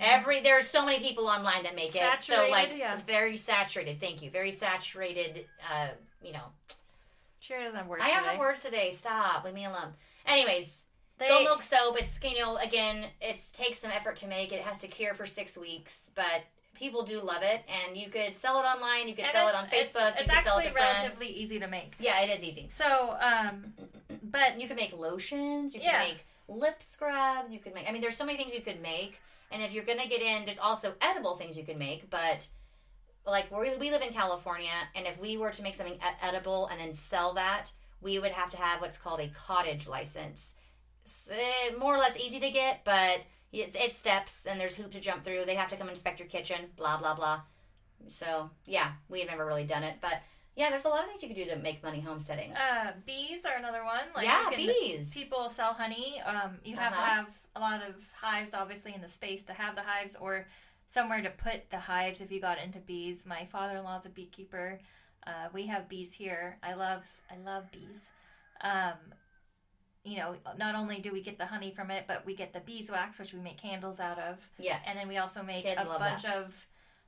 every 0.00 0.40
there's 0.42 0.66
so 0.66 0.84
many 0.84 1.00
people 1.00 1.26
online 1.26 1.62
that 1.64 1.74
make 1.74 1.94
it. 1.94 2.22
So 2.22 2.48
like, 2.50 2.76
yeah. 2.76 2.98
very 3.06 3.36
saturated. 3.36 4.00
Thank 4.00 4.22
you. 4.22 4.30
Very 4.30 4.52
saturated. 4.52 5.46
Uh, 5.72 5.88
you 6.22 6.32
know, 6.32 6.44
sure 7.40 7.58
doesn't 7.62 7.76
have 7.76 7.86
words. 7.86 8.02
I 8.04 8.08
don't 8.08 8.18
today. 8.18 8.30
have 8.30 8.38
words 8.38 8.62
today. 8.62 8.90
Stop. 8.92 9.44
Leave 9.44 9.54
me 9.54 9.64
alone. 9.64 9.94
Anyways, 10.26 10.84
They, 11.18 11.28
goat 11.28 11.44
milk 11.44 11.62
soap. 11.62 11.96
It's 11.98 12.18
you 12.22 12.38
know, 12.38 12.56
again, 12.56 13.06
it 13.20 13.40
takes 13.52 13.78
some 13.78 13.90
effort 13.90 14.16
to 14.16 14.28
make. 14.28 14.52
It 14.52 14.62
has 14.62 14.80
to 14.80 14.88
cure 14.88 15.14
for 15.14 15.26
six 15.26 15.56
weeks, 15.56 16.10
but 16.14 16.42
people 16.74 17.04
do 17.04 17.20
love 17.20 17.42
it, 17.42 17.62
and 17.68 17.96
you 17.96 18.08
could 18.08 18.36
sell 18.36 18.58
it 18.60 18.64
online. 18.64 19.08
You 19.08 19.14
could 19.14 19.26
sell 19.32 19.48
it 19.48 19.54
on 19.54 19.66
Facebook. 19.66 20.12
It's, 20.16 20.26
you 20.26 20.32
could 20.32 20.44
sell 20.44 20.58
it 20.58 20.64
actually 20.64 20.64
to 20.66 20.70
friends. 20.70 20.96
relatively 21.02 21.28
easy 21.28 21.58
to 21.60 21.66
make. 21.66 21.94
Yeah, 21.98 22.20
it 22.20 22.30
is 22.36 22.44
easy. 22.44 22.68
So, 22.70 23.16
um, 23.20 23.72
but 24.22 24.60
You 24.60 24.66
can 24.68 24.76
make 24.76 24.92
lotions. 24.96 25.74
You 25.74 25.80
can 25.80 25.90
Yeah. 25.90 25.98
make 26.00 26.26
lip 26.48 26.82
scrubs. 26.82 27.50
You 27.50 27.58
could 27.58 27.74
make. 27.74 27.88
I 27.88 27.92
mean, 27.92 28.02
there's 28.02 28.16
so 28.16 28.24
many 28.26 28.36
things 28.38 28.52
you 28.54 28.60
could 28.60 28.80
make. 28.82 29.18
And 29.50 29.62
if 29.62 29.72
you're 29.72 29.84
gonna 29.84 30.06
get 30.08 30.20
in, 30.22 30.44
there's 30.44 30.58
also 30.58 30.94
edible 31.00 31.36
things 31.36 31.56
you 31.56 31.64
can 31.64 31.78
make. 31.78 32.10
But 32.10 32.48
like 33.26 33.50
we 33.50 33.76
we 33.78 33.90
live 33.90 34.02
in 34.02 34.12
California, 34.12 34.70
and 34.94 35.06
if 35.06 35.18
we 35.20 35.36
were 35.38 35.50
to 35.50 35.62
make 35.62 35.74
something 35.74 35.98
edible 36.22 36.66
and 36.68 36.80
then 36.80 36.94
sell 36.94 37.34
that, 37.34 37.72
we 38.00 38.18
would 38.18 38.32
have 38.32 38.50
to 38.50 38.56
have 38.56 38.80
what's 38.80 38.98
called 38.98 39.20
a 39.20 39.28
cottage 39.28 39.88
license. 39.88 40.54
It's 41.04 41.30
eh, 41.30 41.74
more 41.78 41.94
or 41.94 41.98
less 41.98 42.18
easy 42.18 42.40
to 42.40 42.50
get, 42.50 42.84
but 42.84 43.20
it's, 43.52 43.74
it's 43.78 43.96
steps 43.98 44.46
and 44.46 44.60
there's 44.60 44.74
hoops 44.76 44.94
to 44.94 45.00
jump 45.00 45.24
through. 45.24 45.44
They 45.46 45.54
have 45.54 45.70
to 45.70 45.76
come 45.76 45.88
inspect 45.88 46.18
your 46.20 46.28
kitchen. 46.28 46.66
Blah 46.76 46.98
blah 46.98 47.14
blah. 47.14 47.40
So 48.08 48.50
yeah, 48.66 48.92
we 49.08 49.20
have 49.20 49.28
never 49.30 49.44
really 49.46 49.64
done 49.64 49.82
it, 49.82 49.96
but 50.00 50.14
yeah, 50.56 50.70
there's 50.70 50.84
a 50.84 50.88
lot 50.88 51.04
of 51.04 51.08
things 51.08 51.22
you 51.22 51.28
could 51.28 51.36
do 51.36 51.44
to 51.46 51.56
make 51.56 51.82
money 51.84 52.00
homesteading. 52.00 52.52
uh, 52.52 52.92
bees 53.06 53.44
are 53.44 53.56
another 53.58 53.84
one. 53.84 54.00
Like 54.14 54.24
yeah, 54.26 54.50
can, 54.50 54.56
bees. 54.56 55.12
People 55.14 55.50
sell 55.50 55.72
honey. 55.72 56.20
Um, 56.26 56.58
you 56.64 56.76
have 56.76 56.92
to 56.92 56.98
Uh-huh. 56.98 57.10
have 57.10 57.26
a 57.58 57.60
lot 57.60 57.82
of 57.82 57.94
hives, 58.20 58.54
obviously, 58.54 58.94
in 58.94 59.00
the 59.00 59.08
space 59.08 59.44
to 59.46 59.52
have 59.52 59.74
the 59.74 59.82
hives, 59.82 60.16
or 60.20 60.46
somewhere 60.86 61.20
to 61.22 61.30
put 61.30 61.70
the 61.70 61.78
hives. 61.78 62.20
If 62.20 62.30
you 62.30 62.40
got 62.40 62.58
into 62.58 62.78
bees, 62.78 63.24
my 63.26 63.46
father-in-law's 63.50 64.06
a 64.06 64.10
beekeeper. 64.10 64.80
Uh, 65.26 65.48
we 65.52 65.66
have 65.66 65.88
bees 65.88 66.12
here. 66.12 66.58
I 66.62 66.74
love, 66.74 67.02
I 67.30 67.36
love 67.44 67.70
bees. 67.72 68.08
Um, 68.62 68.98
you 70.04 70.16
know, 70.16 70.36
not 70.56 70.74
only 70.74 71.00
do 71.00 71.12
we 71.12 71.22
get 71.22 71.36
the 71.36 71.46
honey 71.46 71.72
from 71.74 71.90
it, 71.90 72.04
but 72.06 72.24
we 72.24 72.34
get 72.34 72.52
the 72.52 72.60
beeswax, 72.60 73.18
which 73.18 73.34
we 73.34 73.40
make 73.40 73.60
candles 73.60 74.00
out 74.00 74.18
of. 74.18 74.38
Yes. 74.58 74.84
And 74.88 74.96
then 74.96 75.08
we 75.08 75.18
also 75.18 75.42
make 75.42 75.64
Kids 75.64 75.80
a 75.82 75.98
bunch 75.98 76.24
of 76.24 76.54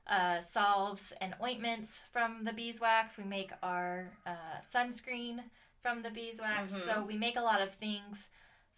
uh, 0.06 0.40
salves 0.42 1.12
and 1.20 1.34
ointments 1.42 2.02
from 2.12 2.44
the 2.44 2.52
beeswax. 2.52 3.16
We 3.16 3.24
make 3.24 3.52
our 3.62 4.10
uh, 4.26 4.60
sunscreen 4.74 5.38
from 5.82 6.02
the 6.02 6.10
beeswax. 6.10 6.74
Mhm. 6.74 6.84
So 6.84 7.04
we 7.04 7.16
make 7.16 7.36
a 7.36 7.40
lot 7.40 7.62
of 7.62 7.72
things 7.74 8.28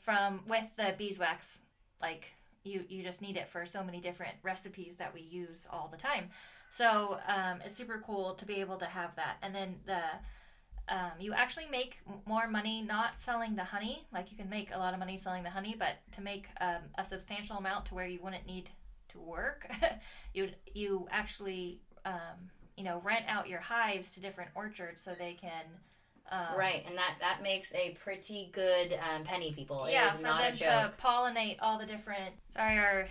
from 0.03 0.41
with 0.49 0.71
the 0.77 0.95
beeswax. 0.99 1.63
Like 2.01 2.27
you, 2.65 2.85
you 2.89 3.03
just 3.03 3.23
need 3.23 3.37
it 3.37 3.49
for 3.49 3.67
so 3.67 3.83
many 3.83 4.01
different 4.01 4.35
recipes 4.43 4.97
that 4.97 5.15
we 5.15 5.21
use 5.21 5.67
all 5.71 5.89
the 5.91 5.97
time. 5.97 6.31
So 6.71 7.19
um, 7.29 7.61
it's 7.65 7.77
super 7.77 8.03
cool 8.05 8.35
to 8.35 8.47
be 8.47 8.55
able 8.55 8.79
to 8.79 8.87
have 8.87 9.15
that. 9.17 9.37
And 9.43 9.55
then 9.55 9.77
the 9.87 10.01
um, 10.89 11.13
you 11.21 11.33
actually 11.33 11.67
make 11.71 11.99
more 12.27 12.49
money 12.49 12.83
not 12.83 13.21
selling 13.21 13.55
the 13.55 13.65
honey. 13.65 14.07
Like 14.13 14.31
you 14.31 14.37
can 14.37 14.51
make 14.51 14.71
a 14.75 14.79
lot 14.79 14.93
of 14.93 14.99
money 14.99 15.17
selling 15.17 15.43
the 15.43 15.51
honey, 15.51 15.77
but 15.79 15.99
to 16.13 16.21
make 16.21 16.47
um, 16.61 16.83
a 16.99 17.05
substantial 17.05 17.57
amount 17.57 17.87
to 17.87 17.95
where 17.95 18.07
you 18.07 18.19
wouldn't 18.23 18.47
need 18.47 18.69
to 19.11 19.21
work, 19.21 19.71
you 20.35 20.51
you 20.75 21.07
actually 21.11 21.81
um, 22.05 22.51
you 22.77 22.85
know 22.85 23.01
rent 23.05 23.25
out 23.29 23.49
your 23.49 23.61
hives 23.61 24.15
to 24.15 24.21
different 24.21 24.51
orchards 24.55 25.03
so 25.03 25.13
they 25.13 25.35
can 25.41 25.65
um, 26.31 26.57
Right, 26.57 26.85
and 26.89 26.97
that 26.97 27.15
that 27.21 27.43
makes 27.43 27.75
a 27.75 27.97
pretty 28.03 28.51
good 28.53 28.93
um, 28.95 29.25
penny. 29.25 29.53
People, 29.53 29.85
it 29.87 29.93
yeah 29.93 30.13
is 30.13 30.17
for 30.19 30.23
not 30.23 30.43
them 30.43 30.53
a 30.53 30.57
to 30.57 30.93
pollinate 31.03 31.57
all 31.61 31.79
the 31.79 31.87
different. 31.87 32.35
Sorry, 32.55 32.79
our 32.79 33.09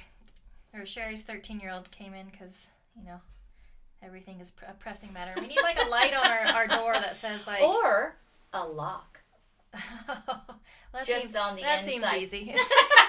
our 0.74 0.86
Sherry's 0.86 1.22
thirteen 1.22 1.60
year 1.60 1.72
old 1.72 1.92
came 1.92 2.14
in 2.14 2.28
because 2.32 2.66
you 2.96 3.04
know 3.06 3.20
everything 4.04 4.40
is 4.40 4.52
pr- 4.52 4.66
a 4.66 4.74
pressing 4.74 5.14
matter. 5.14 5.34
We 5.40 5.48
need 5.48 5.62
like 5.62 5.78
a 5.80 5.88
light 5.90 6.14
on 6.14 6.26
our, 6.26 6.40
our 6.56 6.68
door 6.68 6.94
that 6.94 7.18
says 7.18 7.46
like 7.46 7.62
Or 7.64 8.16
a 8.54 8.66
lock, 8.68 9.20
just 11.06 11.24
seems, 11.24 11.36
on 11.36 11.56
the 11.56 11.62
that 11.62 11.84
inside. 11.88 12.20
seems 12.20 12.34
easy. 12.34 12.56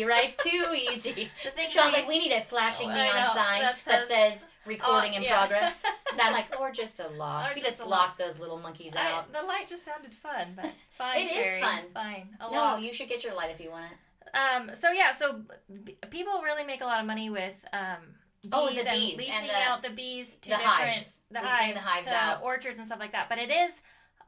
Easy, 0.00 0.04
right? 0.08 0.38
Too 0.38 0.74
easy. 0.92 1.30
Sean's 1.70 1.92
like, 1.92 2.08
we 2.08 2.18
need 2.18 2.32
a 2.32 2.42
flashing 2.42 2.90
Oh, 2.90 2.94
neon 2.94 3.34
sign 3.34 3.60
that 3.62 3.76
that 3.84 4.08
says- 4.08 4.38
says, 4.40 4.46
recording 4.66 5.12
Oh, 5.14 5.16
in 5.16 5.22
yeah. 5.22 5.38
progress. 5.38 5.82
And 6.12 6.20
I'm 6.20 6.32
like, 6.32 6.58
or 6.60 6.70
just 6.70 7.00
a 7.00 7.08
lock. 7.08 7.50
Or 7.50 7.54
we 7.54 7.60
just 7.60 7.78
just 7.78 7.80
lock 7.88 7.90
lock. 7.90 8.18
those 8.18 8.38
little 8.38 8.58
monkeys 8.58 8.94
I- 8.96 9.12
out. 9.12 9.32
the 9.32 9.42
light 9.42 9.68
just 9.68 9.84
sounded 9.84 10.12
fun, 10.14 10.52
but 10.56 10.70
fine. 10.98 11.18
It 11.22 11.24
is 11.26 11.32
Sherry, 11.32 11.60
fun. 11.60 11.80
Fine. 11.94 12.28
A 12.40 12.50
No, 12.50 12.56
lot. 12.58 12.82
you 12.82 12.92
should 12.92 13.08
get 13.08 13.24
your 13.24 13.34
light 13.34 13.50
if 13.50 13.60
you 13.60 13.70
want 13.70 13.86
it. 13.92 14.36
Um. 14.36 14.70
So 14.76 14.90
yeah. 14.92 15.12
So 15.12 15.42
b- 15.84 15.96
people 16.10 16.40
really 16.44 16.64
make 16.64 16.82
a 16.82 16.84
lot 16.84 17.00
of 17.00 17.06
money 17.06 17.30
with 17.30 17.64
um 17.72 17.96
bees 18.42 18.50
Oh, 18.52 18.68
the 18.70 18.80
and 18.88 18.98
bees 19.00 19.18
leasing 19.18 19.34
and 19.34 19.48
the- 19.48 19.54
out 19.70 19.82
the 19.82 19.90
bees 19.90 20.36
to 20.36 20.50
the 20.50 20.56
different 20.56 20.66
hives. 20.72 21.22
the 21.30 21.40
Leasing 21.40 21.50
hives, 21.50 21.74
the 21.74 21.80
hives 21.80 22.06
to 22.06 22.14
out. 22.14 22.42
orchards 22.42 22.78
and 22.78 22.86
stuff 22.86 23.00
like 23.00 23.12
that. 23.12 23.28
But 23.28 23.38
it 23.38 23.50
is 23.50 23.72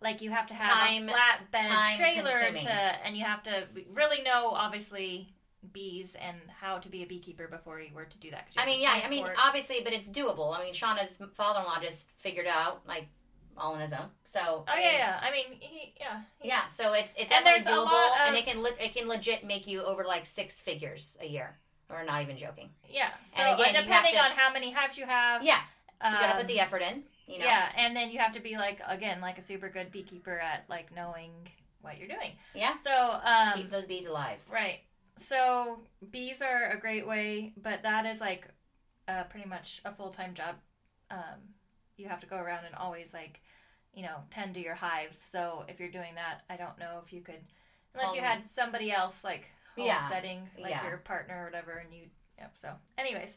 like 0.02 0.20
you 0.22 0.30
have 0.30 0.48
to 0.48 0.54
have 0.54 0.72
Time- 0.88 1.08
a 1.08 1.12
flatbed 1.12 1.96
trailer 1.96 2.30
consuming. 2.40 2.64
to, 2.64 2.72
and 2.72 3.16
you 3.16 3.24
have 3.24 3.42
to 3.44 3.64
really 3.92 4.22
know 4.22 4.48
obviously 4.50 5.32
bees 5.72 6.16
and 6.20 6.36
how 6.60 6.78
to 6.78 6.88
be 6.88 7.02
a 7.02 7.06
beekeeper 7.06 7.46
before 7.48 7.80
you 7.80 7.94
were 7.94 8.04
to 8.04 8.18
do 8.18 8.30
that. 8.30 8.48
I 8.56 8.66
mean, 8.66 8.76
to 8.78 8.82
yeah, 8.82 9.00
I 9.04 9.08
mean, 9.08 9.26
obviously, 9.38 9.80
but 9.84 9.92
it's 9.92 10.08
doable. 10.08 10.56
I 10.56 10.64
mean, 10.64 10.74
Shauna's 10.74 11.18
father-in-law 11.34 11.80
just 11.80 12.10
figured 12.18 12.46
it 12.46 12.52
out 12.52 12.82
like 12.86 13.06
all 13.56 13.74
on 13.74 13.80
his 13.80 13.92
own. 13.92 14.06
So 14.24 14.40
oh 14.40 14.64
I 14.66 14.80
yeah, 14.80 14.86
mean, 14.86 14.94
yeah. 14.98 15.20
I 15.22 15.30
mean, 15.30 15.44
he, 15.60 15.94
yeah, 16.00 16.20
he- 16.40 16.48
yeah. 16.48 16.66
So 16.66 16.92
it's 16.94 17.10
it's 17.16 17.30
And 17.32 17.44
definitely 17.44 17.70
doable, 17.72 17.86
of- 18.10 18.28
and 18.28 18.36
it 18.36 18.44
can 18.46 18.60
le- 18.62 18.76
it 18.80 18.94
can 18.94 19.06
legit 19.08 19.44
make 19.44 19.66
you 19.66 19.82
over 19.82 20.04
like 20.04 20.26
six 20.26 20.60
figures 20.60 21.16
a 21.20 21.26
year. 21.26 21.56
We're 21.88 22.04
not 22.04 22.22
even 22.22 22.38
joking. 22.38 22.70
yeah. 22.88 23.10
So 23.36 23.42
And 23.42 23.60
again, 23.60 23.74
depending 23.84 24.14
to- 24.14 24.20
on 24.24 24.30
how 24.32 24.52
many 24.52 24.72
hives 24.72 24.96
you 24.98 25.04
have, 25.06 25.42
Yeah, 25.44 25.58
you 26.02 26.10
gotta 26.10 26.32
um, 26.32 26.38
put 26.38 26.46
the 26.48 26.58
effort 26.60 26.80
in. 26.82 27.04
You 27.26 27.38
know. 27.38 27.44
Yeah, 27.44 27.68
and 27.76 27.94
then 27.94 28.10
you 28.10 28.18
have 28.18 28.32
to 28.32 28.40
be 28.40 28.56
like 28.56 28.80
again 28.86 29.20
like 29.20 29.38
a 29.38 29.42
super 29.42 29.68
good 29.68 29.92
beekeeper 29.92 30.38
at 30.40 30.64
like 30.68 30.94
knowing 30.94 31.30
what 31.82 31.98
you're 31.98 32.08
doing. 32.08 32.32
Yeah. 32.54 32.74
So 32.82 32.90
um, 33.22 33.52
Keep 33.56 33.70
those 33.70 33.86
bees 33.86 34.06
alive. 34.06 34.38
Right. 34.50 34.80
So 35.22 35.80
bees 36.10 36.42
are 36.42 36.70
a 36.70 36.78
great 36.78 37.06
way, 37.06 37.52
but 37.56 37.82
that 37.82 38.06
is 38.06 38.20
like 38.20 38.48
uh, 39.08 39.24
pretty 39.24 39.48
much 39.48 39.80
a 39.84 39.92
full 39.92 40.10
time 40.10 40.34
job. 40.34 40.56
Um, 41.10 41.40
you 41.96 42.08
have 42.08 42.20
to 42.20 42.26
go 42.26 42.36
around 42.36 42.64
and 42.64 42.74
always 42.74 43.12
like, 43.12 43.40
you 43.94 44.02
know, 44.02 44.16
tend 44.30 44.54
to 44.54 44.60
your 44.62 44.74
hives. 44.74 45.18
So 45.18 45.64
if 45.68 45.78
you're 45.78 45.90
doing 45.90 46.14
that, 46.14 46.42
I 46.50 46.56
don't 46.56 46.78
know 46.78 47.00
if 47.04 47.12
you 47.12 47.20
could, 47.20 47.40
unless 47.94 48.14
you 48.14 48.20
had 48.20 48.48
somebody 48.50 48.90
else 48.90 49.22
like 49.24 49.46
Yeah. 49.76 49.98
homesteading, 49.98 50.48
like 50.58 50.70
Yeah. 50.70 50.86
your 50.86 50.98
partner 50.98 51.42
or 51.42 51.44
whatever, 51.44 51.72
and 51.72 51.92
you. 51.92 52.08
Yep. 52.38 52.54
So, 52.60 52.74
anyways, 52.98 53.36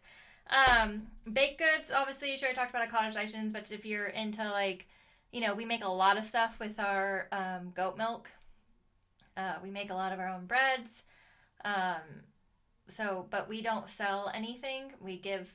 um, 0.49 1.07
baked 1.31 1.59
goods. 1.59 1.91
Obviously, 1.91 2.31
you 2.31 2.37
sure 2.37 2.49
I 2.49 2.53
talked 2.53 2.71
about 2.71 2.87
a 2.87 2.91
cottage 2.91 3.15
license, 3.15 3.53
but 3.53 3.71
if 3.71 3.85
you're 3.85 4.07
into 4.07 4.43
like, 4.49 4.87
you 5.31 5.41
know, 5.41 5.53
we 5.53 5.65
make 5.65 5.83
a 5.83 5.89
lot 5.89 6.17
of 6.17 6.25
stuff 6.25 6.59
with 6.59 6.79
our 6.79 7.27
um, 7.31 7.71
goat 7.75 7.97
milk. 7.97 8.29
Uh, 9.37 9.55
we 9.61 9.69
make 9.69 9.89
a 9.89 9.93
lot 9.93 10.13
of 10.13 10.19
our 10.19 10.29
own 10.29 10.45
breads. 10.45 11.03
Um, 11.63 12.23
so, 12.89 13.25
but 13.29 13.49
we 13.49 13.61
don't 13.61 13.89
sell 13.89 14.31
anything. 14.33 14.91
We 14.99 15.17
give 15.17 15.51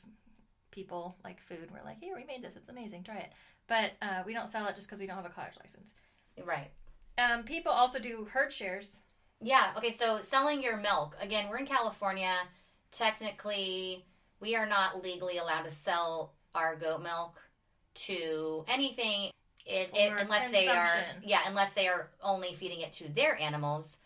people 0.71 1.17
like 1.25 1.41
food. 1.41 1.69
We're 1.73 1.85
like, 1.85 2.01
here, 2.01 2.15
we 2.17 2.25
made 2.25 2.43
this. 2.43 2.57
It's 2.57 2.69
amazing. 2.69 3.05
Try 3.05 3.19
it. 3.19 3.33
But 3.69 3.93
uh, 4.03 4.23
we 4.27 4.33
don't 4.33 4.51
sell 4.51 4.67
it 4.67 4.75
just 4.75 4.89
because 4.89 5.01
we 5.01 5.07
don't 5.07 5.17
have 5.17 5.27
a 5.27 5.31
cottage 5.31 5.55
license. 5.61 5.91
Right. 6.45 6.71
Um, 7.19 7.45
people 7.45 7.73
also 7.73 7.99
do 7.99 8.27
herd 8.33 8.53
shares. 8.53 8.99
Yeah. 9.41 9.73
Okay. 9.77 9.91
So 9.91 10.21
selling 10.21 10.63
your 10.63 10.77
milk 10.77 11.17
again. 11.21 11.49
We're 11.49 11.59
in 11.59 11.67
California. 11.67 12.35
Technically, 12.91 14.05
we 14.41 14.57
are 14.57 14.67
not 14.67 15.03
legally 15.03 15.39
allowed 15.39 15.63
to 15.63 15.71
sell 15.71 16.33
our 16.55 16.75
goat 16.77 17.03
milk 17.03 17.41
to 17.95 18.65
anything. 18.69 19.31
It, 19.67 19.91
it, 19.95 20.13
unless 20.19 20.49
they 20.49 20.69
are, 20.69 20.89
yeah, 21.23 21.41
unless 21.47 21.75
they 21.75 21.87
are 21.87 22.11
only 22.23 22.55
feeding 22.55 22.81
it 22.81 22.93
to 22.95 23.09
their 23.09 23.39
animals, 23.39 24.01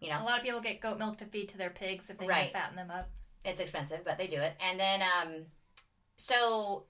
You 0.00 0.10
A 0.10 0.22
lot 0.24 0.38
of 0.38 0.44
people 0.44 0.60
get 0.60 0.80
goat 0.80 0.98
milk 0.98 1.18
to 1.18 1.24
feed 1.24 1.48
to 1.50 1.58
their 1.58 1.70
pigs 1.70 2.08
if 2.08 2.18
they 2.18 2.26
Right. 2.26 2.36
want 2.36 2.46
to 2.48 2.52
fatten 2.52 2.76
them 2.76 2.90
up. 2.90 3.10
it's 3.44 3.60
expensive, 3.60 4.04
but 4.04 4.18
they 4.18 4.26
do 4.26 4.40
it. 4.40 4.54
And 4.60 4.78
then, 4.78 5.02
um, 5.02 5.46
so 6.16 6.86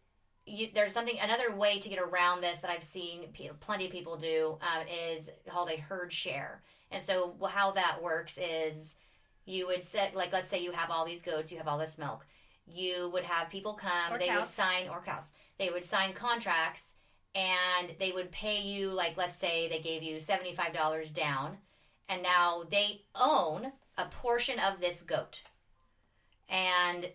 you, 0.47 0.69
there's 0.75 0.93
something 0.93 1.19
another 1.21 1.55
way 1.55 1.79
to 1.79 1.89
get 1.89 1.99
around 1.99 2.41
this 2.41 2.59
that 2.61 2.71
I've 2.71 2.83
seen 2.83 3.29
pe- 3.33 3.51
plenty 3.61 3.87
of 3.87 3.93
people 3.93 4.17
do 4.17 4.59
um, 4.63 4.87
is 4.89 5.31
called 5.47 5.71
a 5.71 5.77
herd 5.77 6.13
share. 6.13 6.63
And 6.91 7.03
so 7.03 7.37
how 7.51 7.73
that 7.73 8.03
works 8.03 8.39
is 8.39 8.97
you 9.45 9.67
would 9.67 9.85
set 9.85 10.15
like 10.15 10.33
let's 10.33 10.49
say 10.51 10.63
you 10.63 10.73
have 10.73 10.91
all 10.91 11.05
these 11.05 11.23
goats, 11.23 11.53
you 11.53 11.59
have 11.59 11.69
all 11.69 11.79
this 11.79 11.99
milk. 11.99 12.27
You 12.67 13.11
would 13.13 13.25
have 13.25 13.49
people 13.51 13.75
come, 13.75 14.13
Or 14.13 14.19
they 14.19 14.35
would 14.35 14.47
sign 14.49 14.89
or 14.89 15.03
cows. 15.03 15.35
They 15.59 15.71
would 15.71 15.85
sign 15.85 16.13
contracts 16.13 16.97
and 17.35 17.95
they 17.99 18.13
would 18.13 18.31
pay 18.31 18.61
you 18.63 18.91
like 18.91 19.17
let's 19.17 19.39
say 19.39 19.69
they 19.69 19.81
gave 19.81 20.03
you 20.03 20.17
$75 20.17 21.13
down 21.13 21.59
and 22.09 22.23
now 22.23 22.65
they 22.71 23.03
own 23.15 23.73
a 23.97 24.07
portion 24.07 24.59
of 24.59 24.81
this 24.81 25.03
goat. 25.03 25.43
And 26.51 27.07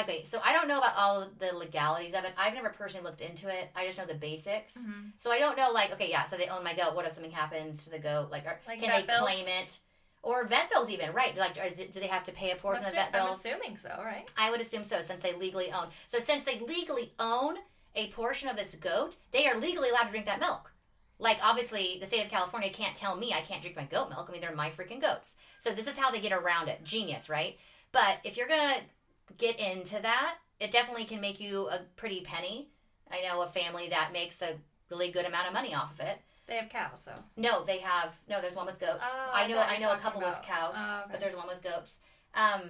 okay, 0.00 0.24
so 0.24 0.40
I 0.44 0.52
don't 0.52 0.68
know 0.68 0.78
about 0.78 0.96
all 0.98 1.26
the 1.38 1.56
legalities 1.56 2.12
of 2.12 2.24
it. 2.24 2.32
I've 2.36 2.52
never 2.52 2.68
personally 2.68 3.06
looked 3.06 3.22
into 3.22 3.48
it. 3.48 3.70
I 3.74 3.86
just 3.86 3.96
know 3.96 4.04
the 4.04 4.14
basics. 4.14 4.76
Mm-hmm. 4.76 5.08
So 5.16 5.30
I 5.30 5.38
don't 5.38 5.56
know, 5.56 5.70
like, 5.70 5.92
okay, 5.92 6.10
yeah, 6.10 6.26
so 6.26 6.36
they 6.36 6.48
own 6.48 6.62
my 6.62 6.74
goat. 6.74 6.94
What 6.94 7.06
if 7.06 7.12
something 7.12 7.32
happens 7.32 7.84
to 7.84 7.90
the 7.90 7.98
goat? 7.98 8.30
Like, 8.30 8.44
or 8.44 8.58
Like 8.68 8.80
can 8.80 8.90
they 8.90 9.06
bills? 9.06 9.20
claim 9.20 9.46
it? 9.48 9.80
Or 10.22 10.44
vet 10.46 10.70
bills, 10.70 10.90
even, 10.90 11.12
right? 11.14 11.36
Like, 11.36 11.58
is 11.66 11.78
it, 11.78 11.92
do 11.92 12.00
they 12.00 12.06
have 12.06 12.24
to 12.24 12.32
pay 12.32 12.50
a 12.50 12.56
portion 12.56 12.84
of 12.84 12.90
the 12.90 12.96
vet 12.96 13.08
I'm 13.14 13.26
bills? 13.26 13.40
assuming 13.44 13.78
so, 13.78 13.88
right? 14.04 14.30
I 14.36 14.50
would 14.50 14.60
assume 14.60 14.84
so, 14.84 15.00
since 15.02 15.22
they 15.22 15.32
legally 15.34 15.72
own. 15.72 15.86
So 16.06 16.18
since 16.18 16.44
they 16.44 16.60
legally 16.60 17.12
own 17.18 17.56
a 17.94 18.08
portion 18.08 18.48
of 18.48 18.56
this 18.56 18.74
goat, 18.74 19.16
they 19.32 19.46
are 19.48 19.58
legally 19.58 19.88
allowed 19.88 20.04
to 20.04 20.10
drink 20.10 20.26
that 20.26 20.38
milk. 20.38 20.71
Like, 21.22 21.38
obviously, 21.42 21.98
the 22.00 22.06
state 22.06 22.24
of 22.24 22.30
California 22.30 22.68
can't 22.70 22.96
tell 22.96 23.16
me 23.16 23.32
I 23.32 23.40
can't 23.42 23.62
drink 23.62 23.76
my 23.76 23.84
goat 23.84 24.10
milk. 24.10 24.26
I 24.28 24.32
mean, 24.32 24.40
they're 24.40 24.54
my 24.54 24.70
freaking 24.70 25.00
goats. 25.00 25.36
So 25.60 25.72
this 25.72 25.86
is 25.86 25.96
how 25.96 26.10
they 26.10 26.20
get 26.20 26.32
around 26.32 26.68
it. 26.68 26.82
Genius, 26.84 27.30
right? 27.30 27.56
But 27.92 28.18
if 28.24 28.36
you're 28.36 28.48
gonna 28.48 28.78
get 29.38 29.58
into 29.60 30.00
that, 30.02 30.34
it 30.58 30.70
definitely 30.72 31.04
can 31.04 31.20
make 31.20 31.38
you 31.40 31.68
a 31.68 31.80
pretty 31.96 32.22
penny. 32.22 32.70
I 33.10 33.22
know 33.22 33.40
a 33.42 33.46
family 33.46 33.88
that 33.90 34.12
makes 34.12 34.42
a 34.42 34.56
really 34.90 35.10
good 35.12 35.24
amount 35.24 35.46
of 35.46 35.52
money 35.52 35.74
off 35.74 35.92
of 35.94 36.00
it. 36.00 36.18
They 36.48 36.56
have 36.56 36.68
cows, 36.68 36.98
though. 37.06 37.22
No, 37.36 37.62
they 37.64 37.78
have 37.78 38.14
no. 38.28 38.40
There's 38.40 38.56
one 38.56 38.66
with 38.66 38.80
goats. 38.80 39.04
Oh, 39.04 39.30
I 39.32 39.46
know. 39.46 39.58
I 39.60 39.78
know 39.78 39.92
a 39.92 39.98
couple 39.98 40.20
talking 40.20 40.36
with 40.38 40.46
cows, 40.46 40.74
Oh, 40.76 41.00
okay. 41.04 41.08
but 41.12 41.20
there's 41.20 41.36
one 41.36 41.46
with 41.46 41.62
goats. 41.62 42.00
Um, 42.34 42.62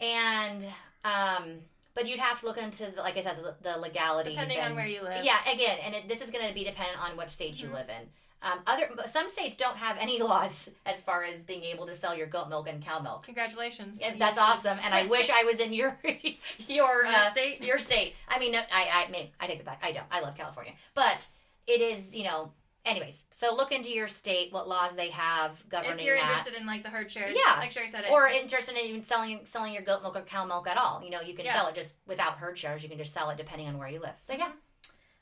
and 0.00 0.66
um, 1.04 1.58
but 1.98 2.08
you'd 2.08 2.20
have 2.20 2.38
to 2.40 2.46
look 2.46 2.56
into, 2.58 2.86
the, 2.94 3.02
like 3.02 3.16
I 3.16 3.22
said, 3.22 3.36
the, 3.42 3.54
the 3.68 3.76
legalities. 3.76 4.34
Depending 4.34 4.60
on 4.60 4.76
where 4.76 4.86
you 4.86 5.02
live. 5.02 5.24
Yeah, 5.24 5.38
again, 5.52 5.78
and 5.84 5.94
it, 5.96 6.08
this 6.08 6.20
is 6.20 6.30
going 6.30 6.46
to 6.46 6.54
be 6.54 6.62
dependent 6.62 6.98
on 7.02 7.16
what 7.16 7.28
state 7.28 7.60
you 7.60 7.68
Mhm. 7.68 7.72
live 7.74 7.88
in. 7.88 8.08
Um, 8.40 8.60
other 8.68 8.88
some 9.08 9.28
states 9.28 9.56
don't 9.56 9.76
have 9.76 9.96
any 9.98 10.22
laws 10.30 10.70
as 10.86 11.02
far 11.02 11.24
as 11.24 11.42
being 11.42 11.64
able 11.64 11.86
to 11.86 11.94
sell 11.96 12.16
your 12.16 12.28
goat 12.28 12.48
milk 12.48 12.68
and 12.68 12.80
cow 12.80 13.00
milk. 13.00 13.24
Congratulations. 13.24 13.98
Yeah, 14.00 14.14
that's 14.16 14.38
awesome, 14.38 14.78
and 14.84 14.94
I 14.94 15.06
wish 15.16 15.28
I 15.28 15.42
was 15.42 15.58
in 15.58 15.72
your 15.72 15.98
your 16.04 17.02
Your 17.02 17.06
uh, 17.06 17.30
state? 17.30 17.62
Your 17.64 17.80
state. 17.80 18.14
I 18.28 18.38
mean, 18.38 18.54
I 18.54 18.62
I 18.70 19.10
may, 19.10 19.32
I 19.40 19.48
take 19.48 19.58
it 19.58 19.64
back. 19.64 19.80
I 19.82 19.90
don't. 19.90 20.06
I 20.12 20.20
love 20.20 20.36
California, 20.36 20.74
but 20.94 21.26
it 21.66 21.80
is 21.80 22.14
you 22.14 22.22
know. 22.24 22.52
Anyways, 22.88 23.26
so 23.32 23.54
look 23.54 23.70
into 23.70 23.90
your 23.92 24.08
state, 24.08 24.52
what 24.52 24.66
laws 24.68 24.96
they 24.96 25.10
have 25.10 25.62
governing 25.68 26.00
If 26.00 26.04
you're 26.06 26.16
that, 26.16 26.28
interested 26.30 26.54
in 26.54 26.66
like 26.66 26.82
the 26.82 26.88
herd 26.88 27.10
shares, 27.10 27.36
Yeah. 27.36 27.56
like 27.58 27.70
Sherry 27.70 27.88
said, 27.88 28.04
it, 28.04 28.10
or 28.10 28.28
interested 28.28 28.76
in 28.76 28.84
even 28.86 29.04
selling 29.04 29.40
selling 29.44 29.74
your 29.74 29.82
goat 29.82 30.02
milk 30.02 30.16
or 30.16 30.22
cow 30.22 30.44
milk 30.46 30.66
at 30.66 30.76
all. 30.78 31.02
You 31.04 31.10
know, 31.10 31.20
you 31.20 31.34
can 31.34 31.44
Yeah. 31.44 31.54
sell 31.54 31.66
it 31.68 31.74
just 31.74 31.96
without 32.06 32.38
herd 32.38 32.58
shares. 32.58 32.82
You 32.82 32.88
can 32.88 32.98
just 32.98 33.12
sell 33.12 33.28
it 33.30 33.36
depending 33.36 33.68
on 33.68 33.76
where 33.78 33.88
you 33.88 34.00
live. 34.00 34.14
So 34.20 34.32
yeah, 34.32 34.52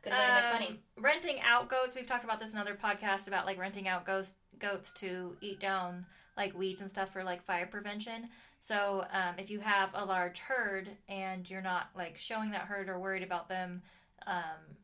good 0.02 0.12
way 0.12 0.18
to 0.26 0.32
make 0.32 0.44
Um, 0.44 0.52
money. 0.52 0.80
renting 0.96 1.40
out 1.40 1.68
goats. 1.68 1.96
We've 1.96 2.06
talked 2.06 2.24
about 2.24 2.38
this 2.40 2.52
in 2.52 2.58
other 2.60 2.76
podcasts 2.76 3.26
about 3.26 3.46
like 3.46 3.58
renting 3.58 3.88
out 3.88 4.04
goats 4.06 4.34
goats 4.58 4.92
to 4.94 5.36
eat 5.40 5.58
down 5.60 6.06
like 6.36 6.54
weeds 6.54 6.80
and 6.82 6.90
stuff 6.90 7.12
for 7.12 7.24
like 7.24 7.42
fire 7.44 7.66
prevention. 7.66 8.30
So 8.60 9.06
um, 9.12 9.38
if 9.38 9.50
you 9.50 9.60
have 9.60 9.90
a 9.94 10.04
large 10.04 10.38
herd 10.38 10.88
and 11.08 11.48
you're 11.50 11.62
not 11.62 11.88
like 11.96 12.16
showing 12.18 12.50
that 12.52 12.62
herd 12.62 12.88
or 12.88 12.98
worried 12.98 13.22
about 13.22 13.48
them 13.48 13.82
um, 14.26 14.76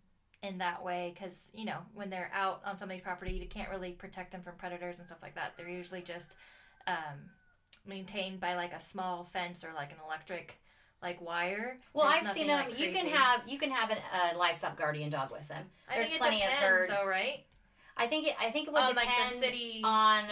in 0.43 0.59
that 0.59 0.83
way, 0.83 1.13
because 1.15 1.49
you 1.55 1.65
know 1.65 1.79
when 1.95 2.11
they're 2.11 2.31
out 2.35 2.61
on 2.65 2.79
somebody's 2.79 3.03
property, 3.03 3.33
you 3.33 3.47
can't 3.47 3.71
really 3.71 3.93
protect 3.93 4.33
them 4.33 4.43
from 4.43 4.57
predators 4.57 4.99
and 4.99 5.07
stuff 5.07 5.19
like 5.23 5.35
that. 5.35 5.55
They're 5.57 5.69
usually 5.69 6.03
just 6.03 6.35
um, 6.87 7.31
maintained 7.87 8.41
by 8.41 8.55
like 8.55 8.73
a 8.73 8.81
small 8.81 9.25
fence 9.33 9.65
or 9.65 9.71
like 9.75 9.91
an 9.91 9.99
electric 10.07 10.55
like 11.03 11.21
wire. 11.21 11.79
Well, 11.93 12.09
There's 12.11 12.27
I've 12.29 12.35
seen 12.35 12.47
them. 12.47 12.69
like, 12.69 12.79
you 12.79 12.93
can 12.93 13.07
have 13.07 13.43
you 13.47 13.59
can 13.59 13.71
have 13.71 13.91
a 13.91 13.95
uh, 13.95 14.39
livestock 14.39 14.79
guardian 14.79 15.11
dog 15.11 15.31
with 15.31 15.47
them. 15.49 15.65
There's 15.93 16.11
plenty 16.11 16.37
of 16.43 16.51
depends, 16.51 16.65
herds. 16.65 16.93
though, 16.93 17.09
right? 17.09 17.45
I 17.97 18.07
think 18.07 18.29
it. 18.29 18.35
I 18.41 18.51
think 18.51 18.69
it 18.69 18.73
would 18.73 18.83
on 18.83 18.95
depend 18.95 19.09
like 19.11 19.31
the 19.31 19.39
city. 19.39 19.81
on 19.85 20.25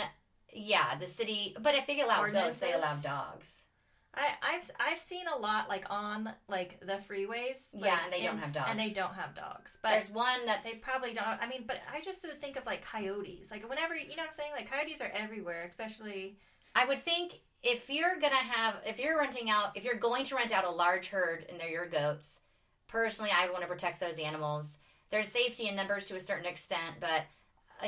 yeah 0.53 0.99
the 0.99 1.07
city. 1.07 1.57
But 1.61 1.75
if 1.75 1.87
they 1.87 2.01
allow 2.01 2.27
goats, 2.29 2.59
they 2.59 2.73
allow 2.73 2.95
dogs. 2.97 3.65
I, 4.13 4.57
I've 4.57 4.71
I've 4.81 4.99
seen 4.99 5.27
a 5.29 5.39
lot 5.39 5.69
like 5.69 5.85
on 5.89 6.31
like 6.49 6.81
the 6.81 6.99
freeways. 7.09 7.61
Yeah, 7.73 7.99
and 8.05 8.13
they 8.13 8.23
don't 8.23 8.39
have 8.39 8.53
dogs. 8.53 8.67
And 8.69 8.81
they 8.81 8.91
don't 8.91 9.15
have 9.15 9.35
dogs, 9.35 9.79
but 9.83 9.91
There's 9.91 10.11
one 10.11 10.47
that's 10.47 10.65
they 10.65 10.79
probably 10.83 11.15
don't. 11.15 11.41
I 11.41 11.49
mean, 11.49 11.65
but 11.67 11.77
I 11.93 12.01
just 12.01 12.21
sort 12.21 12.35
of 12.35 12.41
think 12.41 12.57
of 12.57 12.67
like 12.67 12.85
coyotes. 12.85 13.51
Like 13.51 13.69
whenever 13.69 13.95
you 13.95 14.17
know 14.17 14.23
what 14.23 14.31
I'm 14.31 14.37
saying, 14.37 14.51
like 14.57 14.71
coyotes 14.71 15.01
are 15.01 15.13
everywhere, 15.15 15.65
especially. 15.69 16.39
I 16.75 16.87
would 16.87 17.03
think 17.05 17.41
if 17.63 17.89
you're 17.89 18.19
gonna 18.21 18.35
have, 18.37 18.77
if 18.85 18.99
you're 18.99 19.19
renting 19.19 19.49
out, 19.49 19.77
if 19.77 19.85
you're 19.85 19.97
going 19.97 20.25
to 20.25 20.35
rent 20.35 20.53
out 20.53 20.65
a 20.65 20.71
large 20.71 21.09
herd 21.09 21.47
and 21.49 21.61
they're 21.61 21.71
your 21.71 21.87
goats, 21.87 22.41
personally, 22.89 23.31
I 23.35 23.45
would 23.45 23.53
want 23.53 23.63
to 23.63 23.69
protect 23.69 24.01
those 24.01 24.19
animals. 24.19 24.81
There's 25.11 25.29
safety 25.29 25.69
in 25.69 25.77
numbers 25.77 26.07
to 26.07 26.17
a 26.17 26.21
certain 26.21 26.47
extent, 26.47 26.97
but 27.01 27.23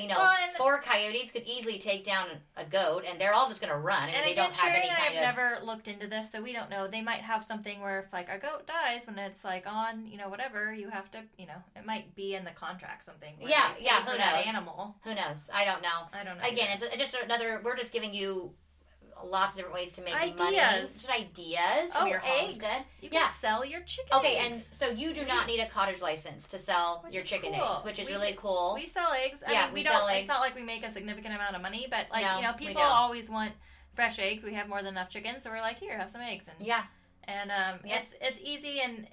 you 0.00 0.08
know, 0.08 0.16
Well, 0.16 0.36
four 0.56 0.80
coyotes 0.80 1.30
could 1.30 1.44
easily 1.44 1.78
take 1.78 2.04
down 2.04 2.28
a 2.56 2.64
goat, 2.64 3.04
and 3.08 3.20
they're 3.20 3.34
all 3.34 3.48
just 3.48 3.60
gonna 3.60 3.78
run, 3.78 4.08
and, 4.08 4.16
And 4.16 4.26
they 4.26 4.34
don't 4.34 4.54
have 4.54 4.74
any 4.74 4.88
and 4.88 4.96
I've 4.98 5.14
of. 5.14 5.20
never 5.20 5.58
looked 5.64 5.88
into 5.88 6.06
this, 6.06 6.30
so 6.30 6.40
we 6.42 6.52
don't 6.52 6.70
know. 6.70 6.86
They 6.88 7.02
might 7.02 7.20
have 7.22 7.44
something 7.44 7.80
where 7.80 8.00
if 8.00 8.12
like 8.12 8.28
a 8.28 8.38
goat 8.38 8.66
dies 8.66 9.06
when 9.06 9.18
it's 9.18 9.44
like 9.44 9.66
on, 9.66 10.06
you 10.06 10.18
know, 10.18 10.28
whatever, 10.28 10.72
you 10.72 10.88
have 10.90 11.10
to, 11.12 11.22
you 11.38 11.46
know, 11.46 11.62
it 11.76 11.84
might 11.86 12.14
be 12.14 12.34
in 12.34 12.44
the 12.44 12.50
contract 12.50 13.04
something. 13.04 13.34
Yeah, 13.40 13.70
yeah, 13.80 14.02
who 14.04 14.16
knows? 14.18 14.46
Animal. 14.46 14.96
Who 15.04 15.14
knows? 15.14 15.50
I 15.54 15.64
don't 15.64 15.82
know. 15.82 15.88
I 16.12 16.24
don't 16.24 16.38
know. 16.38 16.44
Again, 16.44 16.68
either. 16.74 16.86
it's, 16.86 17.00
it's 17.00 17.10
just 17.12 17.24
another. 17.24 17.60
We're 17.64 17.76
just 17.76 17.92
giving 17.92 18.14
you 18.14 18.52
lots 19.24 19.52
of 19.54 19.56
different 19.58 19.74
ways 19.74 19.94
to 19.96 20.02
make 20.02 20.14
money. 20.38 20.58
Ideas. 20.58 20.94
Just 20.94 21.10
ideas 21.10 21.92
from 21.92 22.04
Oh, 22.04 22.06
your 22.06 22.22
eggs. 22.24 22.40
homestead. 22.60 22.84
You 23.00 23.08
can 23.10 23.20
Yeah. 23.20 23.30
sell 23.40 23.64
your 23.64 23.80
chicken 23.82 24.10
Okay, 24.18 24.36
eggs. 24.38 24.66
and 24.68 24.74
so 24.76 24.88
you 24.90 25.12
do 25.14 25.24
not 25.24 25.46
need 25.46 25.60
a 25.60 25.68
cottage 25.68 26.00
license 26.00 26.46
to 26.48 26.58
sell 26.58 27.02
Which 27.04 27.14
your 27.14 27.24
chicken 27.24 27.52
cool. 27.54 27.72
eggs, 27.74 27.84
which 27.84 27.98
is 27.98 28.08
We 28.08 28.14
really 28.14 28.32
do- 28.32 28.38
cool. 28.38 28.74
We 28.74 28.86
sell 28.86 29.12
eggs. 29.12 29.42
I 29.46 29.52
Yeah, 29.52 29.64
mean, 29.66 29.74
we, 29.74 29.80
we 29.80 29.84
don't. 29.84 29.92
sell 29.92 30.08
It's 30.08 30.28
not 30.28 30.40
like 30.40 30.54
we 30.54 30.62
make 30.62 30.84
a 30.84 30.90
significant 30.90 31.34
amount 31.34 31.56
of 31.56 31.62
money, 31.62 31.86
but 31.90 32.06
like 32.10 32.24
No, 32.24 32.36
you 32.36 32.42
know, 32.42 32.52
people 32.54 32.82
always 32.82 33.28
want 33.30 33.52
fresh 33.94 34.18
eggs. 34.18 34.42
We 34.44 34.54
have 34.54 34.68
more 34.68 34.78
than 34.82 34.88
enough 34.94 35.08
chickens, 35.10 35.42
so 35.42 35.50
we're 35.50 35.60
like, 35.60 35.78
here, 35.78 35.96
have 35.98 36.10
some 36.10 36.20
eggs, 36.22 36.48
and 36.48 36.66
yeah, 36.66 36.84
and 37.24 37.50
um, 37.50 37.80
Yeah. 37.84 37.98
it's 37.98 38.14
it's 38.20 38.38
easy. 38.40 38.80
And 38.80 39.06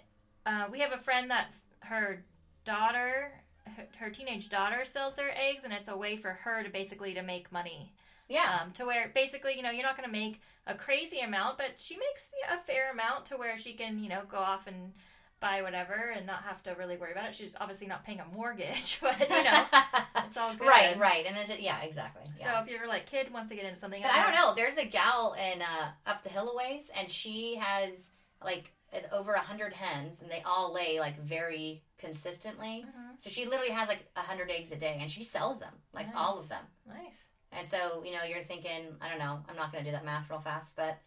uh, 0.45 0.67
we 0.71 0.79
have 0.79 0.91
a 0.93 0.97
friend 0.99 1.29
that's 1.29 1.63
her 1.81 2.23
daughter, 2.65 3.31
her, 3.75 3.87
her 3.99 4.09
teenage 4.09 4.49
daughter 4.49 4.85
sells 4.85 5.15
their 5.15 5.31
eggs, 5.37 5.63
and 5.63 5.73
it's 5.73 5.87
a 5.87 5.97
way 5.97 6.15
for 6.17 6.31
her 6.31 6.63
to 6.63 6.69
basically 6.69 7.13
to 7.13 7.21
make 7.21 7.51
money. 7.51 7.93
Yeah, 8.29 8.59
Um, 8.61 8.71
to 8.73 8.85
where 8.85 9.09
basically, 9.13 9.55
you 9.57 9.61
know, 9.63 9.71
you're 9.71 9.83
not 9.83 9.97
going 9.97 10.07
to 10.07 10.11
make 10.17 10.39
a 10.67 10.75
crazy 10.75 11.19
amount, 11.19 11.57
but 11.57 11.71
she 11.77 11.97
makes 11.97 12.31
a 12.49 12.57
fair 12.59 12.91
amount 12.91 13.25
to 13.27 13.37
where 13.37 13.57
she 13.57 13.73
can, 13.73 13.99
you 13.99 14.07
know, 14.07 14.21
go 14.29 14.37
off 14.37 14.67
and 14.67 14.93
buy 15.41 15.61
whatever 15.61 16.11
and 16.15 16.25
not 16.27 16.43
have 16.43 16.61
to 16.63 16.71
really 16.75 16.97
worry 16.97 17.13
about 17.13 17.29
it. 17.29 17.33
She's 17.35 17.55
obviously 17.59 17.87
not 17.87 18.03
paying 18.05 18.19
a 18.19 18.25
mortgage, 18.25 18.99
but 19.01 19.17
you 19.19 19.43
know, 19.43 19.65
it's 20.25 20.35
all 20.37 20.53
good. 20.53 20.67
right, 20.67 20.97
right, 20.99 21.25
and 21.25 21.37
is 21.37 21.49
it? 21.49 21.59
Yeah, 21.61 21.81
exactly. 21.81 22.23
Yeah. 22.37 22.57
So 22.57 22.63
if 22.63 22.69
your 22.69 22.87
like 22.87 23.05
kid 23.05 23.31
wants 23.33 23.49
to 23.49 23.55
get 23.55 23.63
into 23.65 23.79
something, 23.79 24.01
But 24.01 24.11
I 24.11 24.21
don't 24.23 24.35
know. 24.35 24.53
There's 24.53 24.77
a 24.77 24.85
gal 24.85 25.33
in 25.35 25.61
uh, 25.61 25.91
up 26.05 26.23
the 26.23 26.29
hill 26.29 26.53
ways, 26.55 26.91
and 26.95 27.09
she 27.09 27.55
has 27.55 28.11
like 28.43 28.71
over 29.13 29.31
a 29.33 29.39
hundred 29.39 29.71
hens, 29.73 30.21
and 30.21 30.29
they 30.29 30.41
all 30.45 30.73
lay 30.73 30.99
like 30.99 31.17
very 31.21 31.83
consistently. 31.97 32.85
Mhm. 32.87 33.21
So 33.21 33.29
she 33.29 33.45
literally 33.45 33.71
has 33.71 33.87
like 33.87 34.05
a 34.17 34.21
hundred 34.21 34.51
eggs 34.51 34.71
a 34.73 34.75
day, 34.75 34.97
and 34.99 35.09
she 35.09 35.23
sells 35.23 35.59
them, 35.61 35.73
like 35.93 36.07
Nice. 36.07 36.15
all 36.17 36.39
of 36.39 36.49
them. 36.49 36.63
Nice. 36.85 37.28
And 37.51 37.65
so 37.65 38.03
you 38.05 38.11
know, 38.13 38.23
you're 38.23 38.43
thinking, 38.43 38.87
I 39.01 39.09
don't 39.09 39.19
know, 39.19 39.39
I'm 39.49 39.55
not 39.55 39.71
going 39.71 39.83
to 39.83 39.89
do 39.89 39.95
that 39.95 40.05
math 40.05 40.29
real 40.29 40.39
fast, 40.39 40.75
but. 40.75 40.97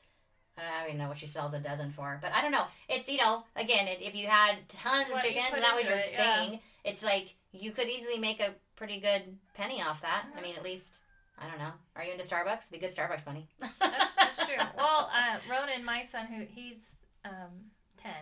I 0.58 0.80
don't 0.80 0.88
even 0.88 0.98
know 1.00 1.08
what 1.08 1.16
she 1.16 1.26
sells 1.26 1.54
a 1.54 1.58
dozen 1.58 1.92
for, 1.92 2.18
but 2.20 2.30
I 2.34 2.42
don't 2.42 2.52
know. 2.52 2.64
It's 2.86 3.08
you 3.08 3.16
know, 3.16 3.42
again, 3.56 3.88
it, 3.88 4.00
if 4.02 4.14
you 4.14 4.26
had 4.26 4.56
tons 4.68 5.06
of 5.06 5.14
What 5.14 5.24
you 5.24 5.30
chickens 5.30 5.54
and 5.54 5.62
that 5.62 5.74
was 5.74 5.88
your 5.88 5.96
it, 5.96 6.10
yeah. 6.12 6.40
thing, 6.46 6.60
it's 6.84 7.02
like 7.02 7.34
you 7.52 7.72
could 7.72 7.88
easily 7.88 8.18
make 8.18 8.38
a 8.38 8.50
pretty 8.76 9.00
good 9.00 9.22
penny 9.54 9.80
off 9.80 10.02
that. 10.02 10.26
I 10.36 10.38
Mhm. 10.38 10.42
mean, 10.42 10.56
at 10.56 10.62
least 10.62 11.00
I 11.38 11.48
don't 11.48 11.58
know. 11.58 11.72
Are 11.96 12.04
you 12.04 12.12
into 12.12 12.22
Starbucks? 12.24 12.70
Be 12.70 12.76
good 12.76 12.90
Starbucks 12.94 13.24
money. 13.24 13.48
That's, 13.80 14.14
that's 14.14 14.46
true. 14.46 14.58
Well, 14.76 15.10
uh, 15.10 15.38
Ronan, 15.50 15.86
my 15.86 16.02
son, 16.02 16.26
who 16.26 16.44
he's 16.44 16.96
um, 17.24 17.70
ten, 17.96 18.12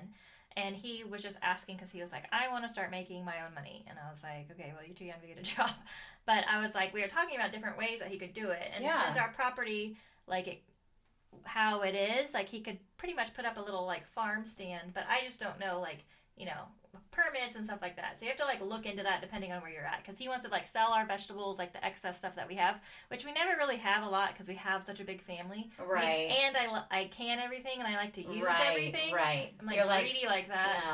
and 0.61 0.77
he 0.77 1.05
was 1.05 1.23
just 1.23 1.39
asking 1.43 1.77
because 1.77 1.91
he 1.91 2.01
was 2.01 2.13
like, 2.13 2.25
I 2.33 2.49
want 2.49 2.65
to 2.65 2.71
start 2.71 2.91
making 2.91 3.25
my 3.25 3.37
own 3.47 3.55
money, 3.55 3.85
and 3.89 3.99
I 3.99 4.11
was 4.11 4.23
like, 4.23 4.49
okay, 4.53 4.73
well, 4.75 4.85
you're 4.87 4.95
too 4.95 5.05
young 5.05 5.21
to 5.21 5.27
get 5.27 5.39
a 5.39 5.43
job, 5.57 5.71
but 6.27 6.45
I 6.51 6.61
was 6.61 6.75
like, 6.75 6.93
we 6.95 7.01
were 7.03 7.09
talking 7.09 7.37
about 7.37 7.53
different 7.53 7.79
ways 7.79 7.99
that 8.01 8.09
he 8.09 8.19
could 8.19 8.35
do 8.35 8.51
it, 8.51 8.71
and 8.75 8.85
Yeah. 8.85 9.05
since 9.07 9.19
our 9.19 9.29
property, 9.33 9.97
like 10.27 10.47
it, 10.47 10.63
how 11.45 11.83
it 11.83 11.95
is, 11.95 12.35
like 12.35 12.49
he 12.49 12.61
could 12.61 12.79
pretty 12.97 13.15
much 13.15 13.35
put 13.35 13.45
up 13.45 13.57
a 13.57 13.61
little 13.61 13.87
like 13.87 14.07
farm 14.09 14.45
stand, 14.45 14.93
but 14.95 15.05
I 15.09 15.25
just 15.25 15.41
don't 15.41 15.59
know, 15.61 15.81
like 15.81 16.05
you 16.37 16.47
know. 16.47 16.65
Permits 17.13 17.57
and 17.57 17.65
stuff 17.65 17.81
like 17.83 17.97
that, 17.97 18.19
so 18.19 18.25
you 18.25 18.29
have 18.31 18.39
to 18.39 18.45
like 18.45 18.61
look 18.61 18.87
into 18.87 19.03
that 19.03 19.21
depending 19.21 19.51
on 19.53 19.61
where 19.63 19.71
you're 19.71 19.85
at. 19.85 20.01
Because 20.03 20.17
he 20.19 20.29
wants 20.29 20.45
to 20.45 20.51
like 20.51 20.67
sell 20.67 20.93
our 20.93 21.05
vegetables, 21.07 21.59
like 21.59 21.73
the 21.73 21.85
excess 21.85 22.19
stuff 22.19 22.37
that 22.37 22.47
we 22.49 22.55
have, 22.55 22.81
which 23.09 23.25
we 23.25 23.33
never 23.33 23.57
really 23.59 23.77
have 23.79 24.05
a 24.05 24.09
lot 24.09 24.33
because 24.33 24.47
we 24.47 24.55
have 24.55 24.85
such 24.85 25.01
a 25.01 25.05
big 25.05 25.21
family. 25.23 25.71
I 25.79 25.83
mean, 25.83 25.91
Right. 25.91 26.31
and 26.45 26.57
I, 26.57 26.67
lo- 26.73 26.85
I 26.91 27.05
can 27.07 27.41
everything 27.41 27.79
and 27.79 27.87
I 27.89 27.97
like 27.97 28.13
to 28.15 28.23
use 28.23 28.45
right, 28.45 28.69
everything. 28.71 29.13
Right. 29.13 29.51
I'm 29.59 29.67
like 29.67 29.77
You're 29.77 29.87
like, 29.87 30.05
greedy 30.05 30.27
like 30.27 30.49
that. 30.49 30.85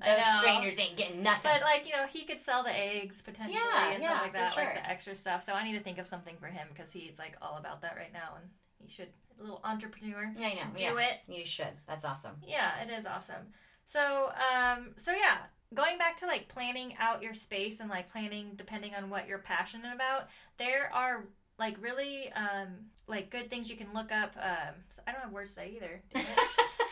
no, 0.00 0.06
those 0.06 0.40
strangers 0.40 0.78
ain't 0.78 0.96
getting 0.96 1.22
nothing. 1.24 1.50
But 1.52 1.62
like, 1.62 1.84
you 1.86 1.92
know, 1.92 2.06
he 2.06 2.22
could 2.24 2.40
sell 2.40 2.62
the 2.62 2.70
eggs 2.76 3.20
potentially 3.22 3.58
Yeah, 3.58 3.90
and 3.90 4.02
yeah, 4.02 4.10
stuff 4.10 4.22
like 4.22 4.32
that, 4.34 4.52
sure. 4.52 4.64
like 4.64 4.74
the 4.74 4.88
extra 4.90 5.16
stuff. 5.16 5.44
So 5.44 5.52
I 5.54 5.64
need 5.64 5.76
to 5.76 5.82
think 5.82 5.98
of 5.98 6.06
something 6.06 6.36
for 6.38 6.46
him 6.46 6.68
because 6.72 6.92
he's 6.92 7.18
like 7.18 7.36
all 7.42 7.56
about 7.58 7.82
that 7.82 7.96
right 7.96 8.12
now 8.12 8.34
and 8.40 8.48
he 8.78 8.88
should 8.94 9.08
a 9.40 9.42
little 9.42 9.60
entrepreneur. 9.64 10.32
yeah, 10.38 10.46
I 10.46 10.54
know. 10.54 10.60
do 10.76 10.80
yes, 10.82 11.24
you 11.28 11.44
should. 11.44 11.66
That's 11.88 12.04
awesome. 12.04 12.36
Yeah, 12.46 12.70
it 12.80 12.90
is 12.96 13.04
awesome. 13.06 13.48
So, 13.86 14.30
um, 14.54 14.92
so 14.96 15.10
yeah, 15.12 15.38
going 15.74 15.98
back 15.98 16.16
to 16.18 16.26
like 16.26 16.48
planning 16.48 16.94
out 16.98 17.22
your 17.22 17.34
space 17.34 17.80
and 17.80 17.90
like 17.90 18.10
planning 18.10 18.52
depending 18.56 18.94
on 18.94 19.10
what 19.10 19.28
you're 19.28 19.38
passionate 19.38 19.94
about, 19.94 20.28
there 20.58 20.90
are 20.92 21.24
like 21.58 21.76
really 21.80 22.32
um 22.32 22.68
like 23.06 23.30
good 23.30 23.50
things 23.50 23.68
you 23.68 23.76
can 23.76 23.88
look 23.94 24.10
up. 24.10 24.34
Um, 24.36 24.74
I 25.06 25.12
don't 25.12 25.20
have 25.20 25.32
words 25.32 25.50
to 25.50 25.56
say 25.56 25.72
either. 25.76 26.02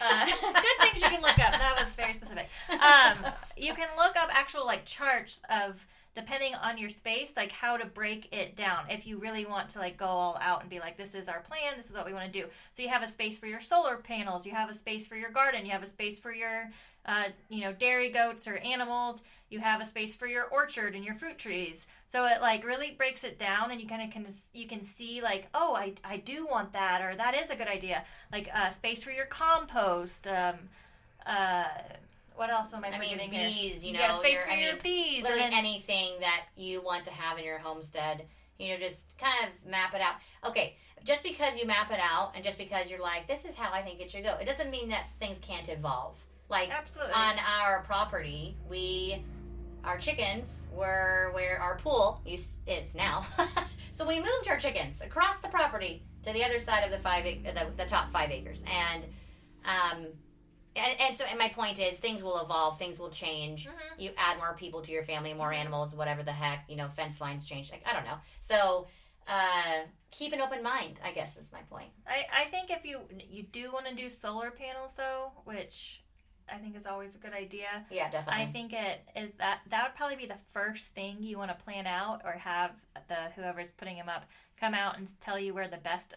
Uh, 0.04 0.26
good 0.26 0.78
things 0.80 1.00
you 1.00 1.08
can 1.08 1.22
look 1.22 1.38
up. 1.38 1.52
That 1.52 1.76
was 1.78 1.94
very 1.94 2.12
specific. 2.12 2.48
Um, 2.70 3.32
you 3.56 3.72
can 3.72 3.86
look 3.96 4.16
up 4.16 4.30
actual 4.32 4.66
like 4.66 4.84
charts 4.84 5.40
of 5.48 5.86
depending 6.14 6.54
on 6.54 6.76
your 6.76 6.90
space, 6.90 7.32
like 7.36 7.50
how 7.52 7.76
to 7.76 7.86
break 7.86 8.28
it 8.32 8.54
down. 8.54 8.84
If 8.90 9.06
you 9.06 9.18
really 9.18 9.46
want 9.46 9.70
to 9.70 9.78
like 9.78 9.96
go 9.96 10.06
all 10.06 10.38
out 10.42 10.60
and 10.60 10.68
be 10.68 10.78
like, 10.78 10.96
this 10.96 11.14
is 11.14 11.28
our 11.28 11.40
plan, 11.40 11.74
this 11.76 11.88
is 11.88 11.94
what 11.94 12.04
we 12.04 12.12
want 12.12 12.30
to 12.30 12.40
do. 12.40 12.46
So 12.72 12.82
you 12.82 12.88
have 12.88 13.02
a 13.02 13.08
space 13.08 13.38
for 13.38 13.46
your 13.46 13.60
solar 13.60 13.96
panels, 13.96 14.44
you 14.44 14.52
have 14.52 14.70
a 14.70 14.74
space 14.74 15.06
for 15.06 15.16
your 15.16 15.30
garden, 15.30 15.64
you 15.64 15.72
have 15.72 15.82
a 15.82 15.86
space 15.86 16.18
for 16.18 16.32
your, 16.32 16.70
uh, 17.06 17.24
you 17.48 17.60
know, 17.62 17.72
dairy 17.72 18.10
goats 18.10 18.46
or 18.46 18.56
animals. 18.58 19.20
You 19.50 19.60
have 19.60 19.80
a 19.82 19.86
space 19.86 20.14
for 20.14 20.26
your 20.26 20.44
orchard 20.44 20.94
and 20.94 21.04
your 21.04 21.14
fruit 21.14 21.36
trees. 21.38 21.86
So 22.10 22.26
it 22.26 22.40
like 22.40 22.64
really 22.64 22.92
breaks 22.92 23.22
it 23.24 23.38
down, 23.38 23.70
and 23.70 23.80
you 23.80 23.86
kind 23.88 24.02
of 24.02 24.10
can 24.10 24.26
you 24.52 24.66
can 24.66 24.82
see 24.82 25.20
like, 25.20 25.48
oh, 25.54 25.74
I 25.74 25.94
I 26.04 26.16
do 26.18 26.46
want 26.46 26.72
that, 26.74 27.02
or 27.02 27.14
that 27.16 27.34
is 27.34 27.50
a 27.50 27.56
good 27.56 27.68
idea. 27.68 28.04
Like 28.32 28.48
uh, 28.54 28.70
space 28.70 29.02
for 29.02 29.10
your 29.10 29.26
compost. 29.26 30.26
Um, 30.26 30.56
uh, 31.26 31.64
what 32.34 32.48
else 32.50 32.72
am 32.72 32.82
I 32.84 32.88
I 32.88 32.98
mean, 32.98 33.10
forgetting 33.18 33.30
here? 33.32 33.48
bees. 33.48 33.84
You 33.84 33.92
You 33.92 33.98
know, 33.98 34.08
got 34.08 34.18
space 34.20 34.34
your- 34.36 34.44
for 34.44 34.50
I 34.50 34.56
your 34.60 34.72
mean, 34.72 34.80
bees. 34.82 35.22
literally 35.22 35.42
then- 35.42 35.52
anything 35.52 36.20
that 36.20 36.46
you 36.56 36.82
want 36.82 37.04
to 37.04 37.12
have 37.12 37.38
in 37.38 37.44
your 37.44 37.58
homestead. 37.58 38.26
You 38.58 38.70
know, 38.70 38.76
just 38.78 39.16
kind 39.18 39.44
of 39.46 39.68
map 39.70 39.94
it 39.94 40.00
out. 40.00 40.14
Okay, 40.48 40.76
just 41.04 41.22
because 41.22 41.58
you 41.58 41.66
map 41.66 41.90
it 41.90 41.98
out, 42.00 42.32
and 42.34 42.42
just 42.44 42.58
because 42.58 42.90
you're 42.90 43.00
like, 43.00 43.26
this 43.26 43.44
is 43.44 43.54
how 43.56 43.72
I 43.72 43.82
think 43.82 44.00
it 44.00 44.10
should 44.10 44.22
go, 44.24 44.36
it 44.40 44.44
doesn't 44.46 44.70
mean 44.70 44.88
that 44.90 45.08
things 45.08 45.38
can't 45.40 45.68
evolve. 45.68 46.22
Like 46.48 46.70
Absolutely. 46.70 47.12
on 47.14 47.36
our 47.38 47.82
property, 47.84 48.56
we 48.68 49.24
our 49.84 49.98
chickens 49.98 50.68
were 50.72 51.30
where 51.32 51.58
our 51.60 51.76
pool 51.78 52.20
used, 52.24 52.58
is 52.68 52.94
now. 52.94 53.26
so 53.90 54.06
we 54.06 54.16
moved 54.18 54.48
our 54.48 54.56
chickens 54.58 55.00
across 55.00 55.40
the 55.40 55.48
property 55.48 56.04
to 56.24 56.32
the 56.32 56.44
other 56.44 56.58
side 56.60 56.84
of 56.84 56.90
the 56.90 56.98
five 57.00 57.24
the, 57.24 57.66
the 57.76 57.88
top 57.88 58.10
five 58.10 58.30
acres, 58.30 58.64
and 58.70 59.04
um, 59.64 60.06
and, 60.76 61.00
and 61.00 61.16
so 61.16 61.24
and 61.24 61.38
my 61.38 61.48
point 61.48 61.80
is 61.80 61.96
things 61.96 62.22
will 62.22 62.38
evolve, 62.40 62.78
things 62.78 62.98
will 62.98 63.10
change. 63.10 63.66
Mhm. 63.66 63.72
You 63.98 64.10
add 64.16 64.38
more 64.38 64.54
people 64.54 64.82
to 64.82 64.92
your 64.92 65.04
family, 65.04 65.34
more 65.34 65.52
animals, 65.52 65.94
whatever 65.94 66.22
the 66.22 66.32
heck, 66.32 66.64
you 66.68 66.76
know, 66.76 66.88
fence 66.88 67.20
lines 67.20 67.46
change. 67.46 67.70
Like 67.72 67.82
I 67.86 67.92
don't 67.92 68.04
know. 68.04 68.18
So 68.40 68.86
uh, 69.26 69.82
keep 70.10 70.32
an 70.32 70.40
open 70.40 70.62
mind. 70.62 71.00
I 71.04 71.12
guess 71.12 71.36
is 71.36 71.50
my 71.52 71.60
point. 71.62 71.90
I, 72.06 72.42
I 72.42 72.44
think 72.50 72.70
if 72.70 72.84
you 72.84 73.00
you 73.28 73.44
do 73.44 73.72
want 73.72 73.86
to 73.86 73.94
do 73.94 74.10
solar 74.10 74.50
panels 74.50 74.92
though, 74.96 75.32
which 75.44 76.01
I 76.52 76.56
think 76.58 76.76
is 76.76 76.86
always 76.86 77.14
a 77.14 77.18
good 77.18 77.32
idea. 77.32 77.84
Yeah, 77.90 78.10
definitely. 78.10 78.42
I 78.42 78.46
think 78.46 78.72
it 78.72 79.00
is 79.16 79.32
that 79.38 79.60
that 79.70 79.84
would 79.84 79.94
probably 79.96 80.16
be 80.16 80.26
the 80.26 80.38
first 80.52 80.88
thing 80.94 81.16
you 81.20 81.38
want 81.38 81.50
to 81.56 81.64
plan 81.64 81.86
out 81.86 82.22
or 82.24 82.32
have 82.32 82.70
the 83.08 83.30
whoever's 83.36 83.68
putting 83.70 83.96
them 83.96 84.08
up 84.08 84.24
come 84.58 84.74
out 84.74 84.96
and 84.98 85.08
tell 85.20 85.38
you 85.38 85.52
where 85.54 85.68
the 85.68 85.76
best 85.78 86.14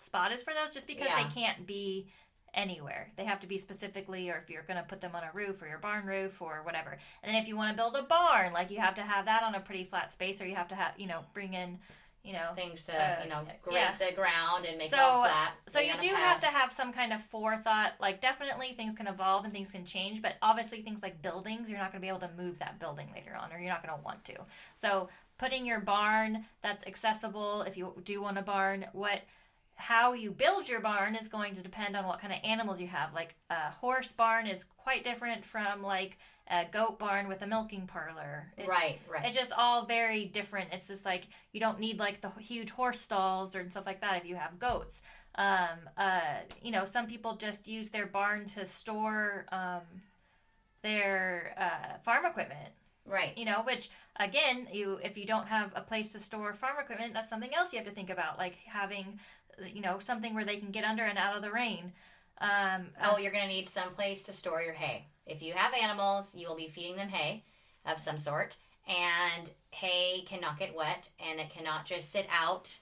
spot 0.00 0.32
is 0.32 0.42
for 0.42 0.52
those 0.54 0.72
just 0.74 0.86
because 0.86 1.08
Yeah. 1.08 1.22
they 1.22 1.30
can't 1.34 1.66
be 1.66 2.08
anywhere. 2.54 3.12
They 3.16 3.24
have 3.24 3.40
to 3.40 3.46
be 3.46 3.58
specifically 3.58 4.30
or 4.30 4.36
if 4.42 4.48
you're 4.50 4.62
going 4.62 4.78
to 4.78 4.82
put 4.88 5.00
them 5.00 5.14
on 5.14 5.22
a 5.22 5.30
roof 5.34 5.60
or 5.60 5.68
your 5.68 5.78
barn 5.78 6.06
roof 6.06 6.40
or 6.40 6.62
whatever. 6.64 6.96
And 7.22 7.34
then 7.34 7.42
if 7.42 7.46
you 7.48 7.56
want 7.56 7.70
to 7.70 7.76
build 7.76 7.94
a 7.96 8.02
barn, 8.02 8.52
like 8.52 8.70
you 8.70 8.78
have 8.80 8.94
to 8.96 9.02
have 9.02 9.26
that 9.26 9.42
on 9.42 9.54
a 9.54 9.60
pretty 9.60 9.84
flat 9.84 10.12
space 10.12 10.40
or 10.40 10.46
you 10.46 10.54
have 10.54 10.68
to 10.68 10.74
have, 10.74 10.92
you 10.96 11.06
know, 11.06 11.20
bring 11.34 11.52
in, 11.54 11.78
you 12.24 12.32
know, 12.32 12.50
things 12.54 12.84
to 12.84 12.92
uh, 12.92 13.22
you 13.22 13.30
know 13.30 13.42
grate 13.62 13.76
yeah. 13.76 13.94
the 13.98 14.14
ground 14.14 14.66
and 14.66 14.76
make 14.78 14.88
it 14.88 14.90
So, 14.90 14.98
all 14.98 15.22
flat. 15.24 15.52
so 15.66 15.80
you 15.80 15.94
do 16.00 16.08
have 16.08 16.40
to 16.40 16.46
have 16.46 16.72
some 16.72 16.92
kind 16.92 17.12
of 17.12 17.22
forethought. 17.24 17.94
Like 18.00 18.20
definitely 18.20 18.74
things 18.76 18.94
can 18.94 19.06
evolve 19.06 19.44
and 19.44 19.52
things 19.52 19.70
can 19.72 19.84
change, 19.84 20.20
but 20.20 20.34
obviously 20.42 20.82
things 20.82 21.02
like 21.02 21.22
buildings, 21.22 21.70
you're 21.70 21.78
not 21.78 21.92
going 21.92 22.00
to 22.00 22.04
be 22.04 22.08
able 22.08 22.20
to 22.20 22.30
move 22.36 22.58
that 22.58 22.78
building 22.78 23.08
later 23.14 23.36
on, 23.40 23.52
or 23.52 23.58
you're 23.58 23.70
not 23.70 23.82
going 23.86 23.96
to 23.96 24.04
want 24.04 24.24
to. 24.26 24.34
So 24.80 25.08
putting 25.38 25.64
your 25.64 25.80
barn 25.80 26.44
that's 26.62 26.84
accessible, 26.86 27.62
if 27.62 27.76
you 27.76 27.94
do 28.04 28.20
want 28.20 28.38
a 28.38 28.42
barn, 28.42 28.86
what 28.92 29.22
how 29.76 30.12
you 30.12 30.32
build 30.32 30.68
your 30.68 30.80
barn 30.80 31.14
is 31.14 31.28
going 31.28 31.54
to 31.54 31.62
depend 31.62 31.96
on 31.96 32.04
what 32.04 32.20
kind 32.20 32.32
of 32.32 32.40
animals 32.42 32.80
you 32.80 32.88
have. 32.88 33.14
Like 33.14 33.36
a 33.48 33.70
horse 33.70 34.10
barn 34.10 34.48
is 34.48 34.64
quite 34.64 35.04
different 35.04 35.44
from 35.44 35.82
like 35.82 36.18
a 36.50 36.64
goat 36.70 36.98
barn 36.98 37.28
with 37.28 37.42
a 37.42 37.46
milking 37.46 37.86
parlor. 37.86 38.52
It's- 38.56 38.68
right, 38.68 38.98
right. 39.08 39.24
it's 39.26 39.36
just 39.36 39.52
all 39.52 39.84
very 39.86 40.24
different. 40.24 40.72
It's 40.72 40.88
just 40.88 41.04
like 41.04 41.28
you 41.52 41.60
don't 41.60 41.78
need 41.80 41.98
like 41.98 42.20
the 42.20 42.30
huge 42.30 42.70
horse 42.70 43.00
stalls 43.00 43.54
or 43.54 43.68
stuff 43.70 43.86
like 43.86 44.00
that 44.00 44.16
if 44.16 44.24
you 44.26 44.36
have 44.36 44.58
goats. 44.58 45.00
Um, 45.34 45.78
uh, 45.96 46.40
you 46.62 46.70
know, 46.72 46.84
some 46.84 47.06
people 47.06 47.36
just 47.36 47.68
use 47.68 47.90
their 47.90 48.06
barn 48.06 48.46
to 48.56 48.66
store 48.66 49.46
um, 49.52 49.82
their 50.82 51.54
uh, 51.58 51.98
farm 52.04 52.24
equipment. 52.26 52.70
right. 53.06 53.36
You 53.36 53.44
know, 53.44 53.62
which 53.64 53.90
again, 54.18 54.68
you 54.72 54.98
if 55.02 55.16
you 55.16 55.26
don't 55.26 55.46
have 55.46 55.72
a 55.76 55.80
place 55.80 56.12
to 56.12 56.20
store 56.20 56.54
farm 56.54 56.76
equipment, 56.80 57.14
that's 57.14 57.28
something 57.28 57.54
else 57.54 57.72
you 57.72 57.78
have 57.78 57.86
to 57.88 57.94
think 57.94 58.10
about, 58.10 58.38
like 58.38 58.54
having, 58.66 59.18
you 59.72 59.80
know, 59.80 59.98
something 59.98 60.34
where 60.34 60.44
they 60.44 60.56
can 60.56 60.70
get 60.70 60.84
under 60.84 61.04
and 61.04 61.18
out 61.18 61.36
of 61.36 61.42
the 61.42 61.50
rain. 61.50 61.92
Um, 62.40 62.88
Oh, 63.02 63.18
you're 63.18 63.32
going 63.32 63.48
to 63.48 63.52
need 63.52 63.68
some 63.68 63.90
place 63.94 64.22
to 64.24 64.32
store 64.32 64.62
your 64.62 64.74
hay. 64.74 65.06
If 65.28 65.42
you 65.42 65.52
have 65.52 65.72
animals, 65.74 66.34
you 66.34 66.48
will 66.48 66.56
be 66.56 66.68
feeding 66.68 66.96
them 66.96 67.08
hay 67.10 67.44
of 67.86 68.00
some 68.00 68.18
sort, 68.18 68.56
and 68.88 69.48
hay 69.70 70.22
cannot 70.26 70.58
get 70.58 70.74
wet, 70.74 71.10
and 71.24 71.38
it 71.38 71.50
cannot 71.50 71.84
just 71.84 72.10
sit 72.10 72.26
out 72.32 72.76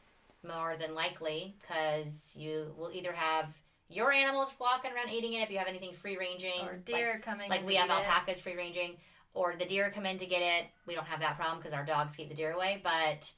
more 0.46 0.76
than 0.78 0.94
likely 0.94 1.56
because 1.60 2.32
you 2.36 2.72
will 2.78 2.90
either 2.92 3.12
have 3.12 3.48
your 3.88 4.12
animals 4.12 4.52
walking 4.60 4.92
around 4.92 5.10
eating 5.10 5.32
it 5.34 5.42
if 5.42 5.50
you 5.50 5.58
have 5.58 5.66
anything 5.68 5.92
free 5.92 6.16
ranging 6.16 6.62
Or 6.64 6.76
deer 6.76 7.20
coming. 7.24 7.50
like 7.50 7.66
we 7.66 7.74
have 7.76 7.88
it. 7.90 7.92
alpacas 7.92 8.40
free 8.40 8.54
ranging 8.56 8.96
or 9.34 9.54
the 9.58 9.64
deer 9.66 9.90
come 9.90 10.06
in 10.06 10.18
to 10.18 10.26
get 10.26 10.42
it 10.42 10.66
we 10.86 10.94
don't 10.94 11.06
have 11.06 11.20
that 11.20 11.36
problem 11.36 11.58
because 11.58 11.72
our 11.72 11.84
dogs 11.84 12.14
keep 12.16 12.28
the 12.28 12.34
deer 12.34 12.52
away 12.52 12.80
but 12.82 13.30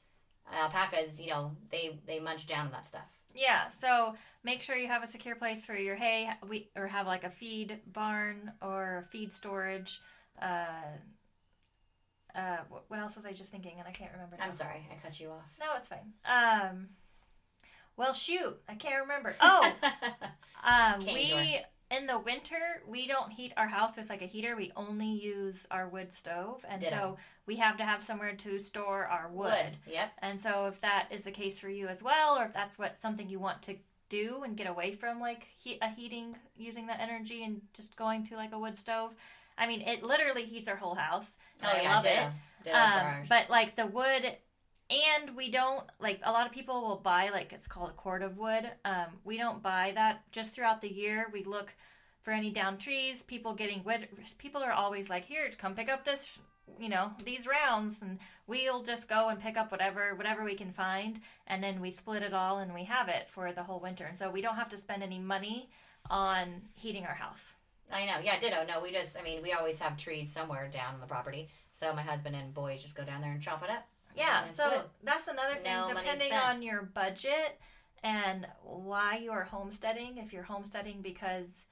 alpacas 0.53 1.19
you 1.21 1.29
know 1.29 1.51
they 1.71 1.97
they 2.07 2.19
munch 2.19 2.47
down 2.47 2.67
on 2.67 2.71
that 2.71 2.87
stuff 2.87 3.07
Yeah, 3.35 3.69
so 3.69 4.15
make 4.43 4.61
sure 4.61 4.75
you 4.75 4.87
have 4.87 5.03
a 5.03 5.07
secure 5.07 5.35
place 5.35 5.65
for 5.65 5.75
your 5.75 5.95
hay, 5.95 6.29
we 6.47 6.69
or 6.75 6.87
have 6.87 7.07
like 7.07 7.23
a 7.23 7.29
feed 7.29 7.79
barn 7.91 8.51
or 8.61 9.07
feed 9.11 9.33
storage. 9.33 9.99
Uh, 10.41 10.65
uh, 12.35 12.57
what 12.87 12.99
else 12.99 13.15
was 13.15 13.25
I 13.25 13.33
just 13.33 13.51
thinking? 13.51 13.75
And 13.79 13.87
I 13.87 13.91
can't 13.91 14.11
remember. 14.13 14.37
Now. 14.37 14.45
i'm 14.45 14.53
sorry 14.53 14.87
i 14.91 14.95
cut 15.03 15.19
you 15.19 15.29
off 15.29 15.51
No, 15.59 15.65
it's 15.77 15.87
fine. 15.87 16.13
Um, 16.25 16.89
well, 17.97 18.13
shoot, 18.13 18.57
I 18.69 18.75
can't 18.75 19.01
remember. 19.01 19.35
Oh, 19.41 19.73
um, 20.63 21.05
we 21.05 21.59
in 21.91 22.05
the 22.05 22.19
winter 22.19 22.83
we 22.87 23.07
don't 23.07 23.31
heat 23.31 23.51
our 23.57 23.67
house 23.67 23.97
with 23.97 24.09
like 24.09 24.21
a 24.21 24.25
heater. 24.25 24.55
We 24.55 24.71
only 24.75 25.09
use 25.09 25.65
our 25.71 25.89
wood 25.89 26.13
stove, 26.13 26.63
and 26.69 26.81
so 26.81 27.17
we 27.45 27.55
have 27.57 27.77
to 27.77 27.83
have 27.83 28.03
somewhere 28.03 28.35
to 28.35 28.59
store 28.59 29.05
our 29.05 29.29
wood. 29.29 29.51
wood 29.51 29.77
yep 29.91 30.11
And 30.21 30.39
so, 30.39 30.67
if 30.67 30.79
that 30.81 31.09
is 31.11 31.23
the 31.23 31.31
case 31.31 31.59
for 31.59 31.69
you 31.69 31.87
as 31.87 32.01
well, 32.03 32.37
or 32.37 32.45
if 32.45 32.53
that's 32.53 32.77
what 32.77 32.99
something 32.99 33.27
you 33.27 33.39
want 33.39 33.63
to 33.63 33.75
do 34.09 34.41
and 34.43 34.57
get 34.57 34.67
away 34.67 34.91
from 34.91 35.19
like 35.19 35.47
a 35.81 35.89
heating 35.89 36.35
using 36.57 36.87
that 36.87 36.99
energy 36.99 37.43
and 37.43 37.61
just 37.73 37.95
going 37.95 38.25
to 38.27 38.35
like 38.35 38.51
a 38.53 38.59
wood 38.59 38.77
stove, 38.77 39.11
I 39.57 39.67
mean, 39.67 39.81
it 39.81 40.03
literally 40.03 40.43
heats 40.45 40.67
our 40.67 40.75
whole 40.75 40.95
house. 40.95 41.37
oh 41.63 41.67
I 41.67 41.81
yeah 41.81 41.95
love 41.95 42.03
ditto. 42.03 42.21
it. 42.21 42.29
Ditto 42.63 42.77
Um, 42.77 43.25
but 43.27 43.49
like 43.49 43.75
the 43.75 43.85
wood, 43.87 44.37
and 44.89 45.35
we 45.35 45.51
don't 45.51 45.83
like 45.99 46.19
a 46.23 46.31
lot 46.31 46.45
of 46.47 46.51
people 46.51 46.81
will 46.81 46.97
buy 46.97 47.29
like 47.29 47.53
it's 47.53 47.67
called 47.67 47.89
a 47.91 47.93
cord 47.93 48.23
of 48.23 48.37
wood. 48.37 48.69
Um, 48.85 49.05
we 49.23 49.37
don't 49.37 49.61
buy 49.61 49.91
that 49.95 50.23
just 50.31 50.53
throughout 50.53 50.81
the 50.81 50.91
year. 50.91 51.27
We 51.31 51.43
look 51.43 51.73
for 52.21 52.31
any 52.31 52.49
down 52.51 52.77
trees, 52.77 53.21
people 53.23 53.53
getting 53.53 53.83
wood. 53.83 54.07
People 54.37 54.61
are 54.61 54.71
always 54.71 55.09
like, 55.09 55.25
here, 55.25 55.49
come 55.57 55.75
pick 55.75 55.89
up 55.89 56.03
this, 56.05 56.27
you 56.79 56.89
know, 56.89 57.11
these 57.23 57.47
rounds, 57.47 58.01
and 58.01 58.19
we'll 58.47 58.83
just 58.83 59.07
go 59.07 59.29
and 59.29 59.39
pick 59.39 59.57
up 59.57 59.71
whatever 59.71 60.15
whatever 60.15 60.43
we 60.43 60.55
can 60.55 60.71
find, 60.71 61.19
and 61.47 61.63
then 61.63 61.81
we 61.81 61.91
split 61.91 62.23
it 62.23 62.33
all 62.33 62.59
and 62.59 62.73
we 62.73 62.83
have 62.85 63.07
it 63.07 63.29
for 63.29 63.51
the 63.51 63.63
whole 63.63 63.79
winter. 63.79 64.05
And 64.05 64.15
so 64.15 64.29
we 64.29 64.41
don't 64.41 64.55
have 64.55 64.69
to 64.69 64.77
spend 64.77 65.03
any 65.03 65.19
money 65.19 65.69
on 66.09 66.61
heating 66.75 67.05
our 67.05 67.13
house. 67.13 67.53
I 67.91 68.05
know, 68.05 68.19
yeah, 68.23 68.39
ditto. 68.39 68.65
No, 68.67 68.81
we 68.81 68.91
just, 68.91 69.17
I 69.17 69.23
mean, 69.23 69.41
we 69.41 69.53
always 69.53 69.79
have 69.79 69.97
trees 69.97 70.31
somewhere 70.31 70.69
down 70.71 70.93
on 70.93 70.99
the 70.99 71.07
property. 71.07 71.49
So 71.73 71.91
my 71.93 72.03
husband 72.03 72.35
and 72.35 72.53
boys 72.53 72.83
just 72.83 72.95
go 72.95 73.03
down 73.03 73.21
there 73.21 73.31
and 73.31 73.41
chop 73.41 73.63
it 73.63 73.69
up. 73.69 73.87
Yeah, 74.15 74.45
so 74.45 74.83
that's 75.03 75.27
another 75.27 75.55
thing. 75.55 75.71
No 75.71 75.91
depending 75.95 76.33
on 76.33 76.61
your 76.61 76.83
budget 76.83 77.59
and 78.03 78.47
why 78.63 79.17
you 79.17 79.31
are 79.31 79.43
homesteading, 79.43 80.17
if 80.17 80.33
you're 80.33 80.43
homesteading 80.43 81.01
because, 81.01 81.65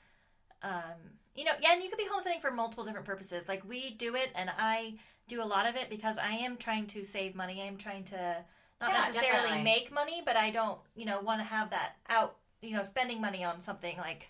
um, 0.63 1.13
you 1.37 1.45
know, 1.45 1.51
yeah, 1.61 1.73
and 1.73 1.83
you 1.83 1.89
could 1.89 1.97
be 1.99 2.07
homesteading 2.11 2.41
for 2.41 2.51
multiple 2.51 2.83
different 2.83 3.05
purposes. 3.05 3.47
Like 3.47 3.63
we 3.69 3.91
do 3.91 4.15
it, 4.15 4.29
and 4.35 4.49
I 4.57 4.95
do 5.27 5.41
a 5.41 5.45
lot 5.45 5.67
of 5.67 5.75
it 5.75 5.89
because 5.89 6.17
I 6.17 6.31
am 6.31 6.57
trying 6.57 6.87
to 6.87 7.05
save 7.05 7.35
money. 7.35 7.61
I 7.61 7.65
am 7.65 7.77
trying 7.77 8.03
to 8.05 8.37
not 8.81 8.89
Yeah, 8.89 8.97
necessarily 9.07 9.41
definitely. 9.41 9.63
make 9.63 9.91
money, 9.91 10.21
but 10.25 10.35
I 10.35 10.49
don't, 10.51 10.79
you 10.95 11.05
know, 11.05 11.19
want 11.21 11.39
to 11.39 11.43
have 11.45 11.69
that 11.69 11.95
out, 12.09 12.37
you 12.61 12.73
know, 12.75 12.83
spending 12.83 13.21
money 13.21 13.43
on 13.43 13.61
something 13.61 13.97
like, 13.97 14.27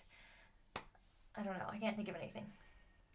I 1.36 1.42
don't 1.42 1.56
know, 1.58 1.66
I 1.70 1.78
can't 1.78 1.96
think 1.96 2.08
of 2.08 2.16
anything. 2.16 2.46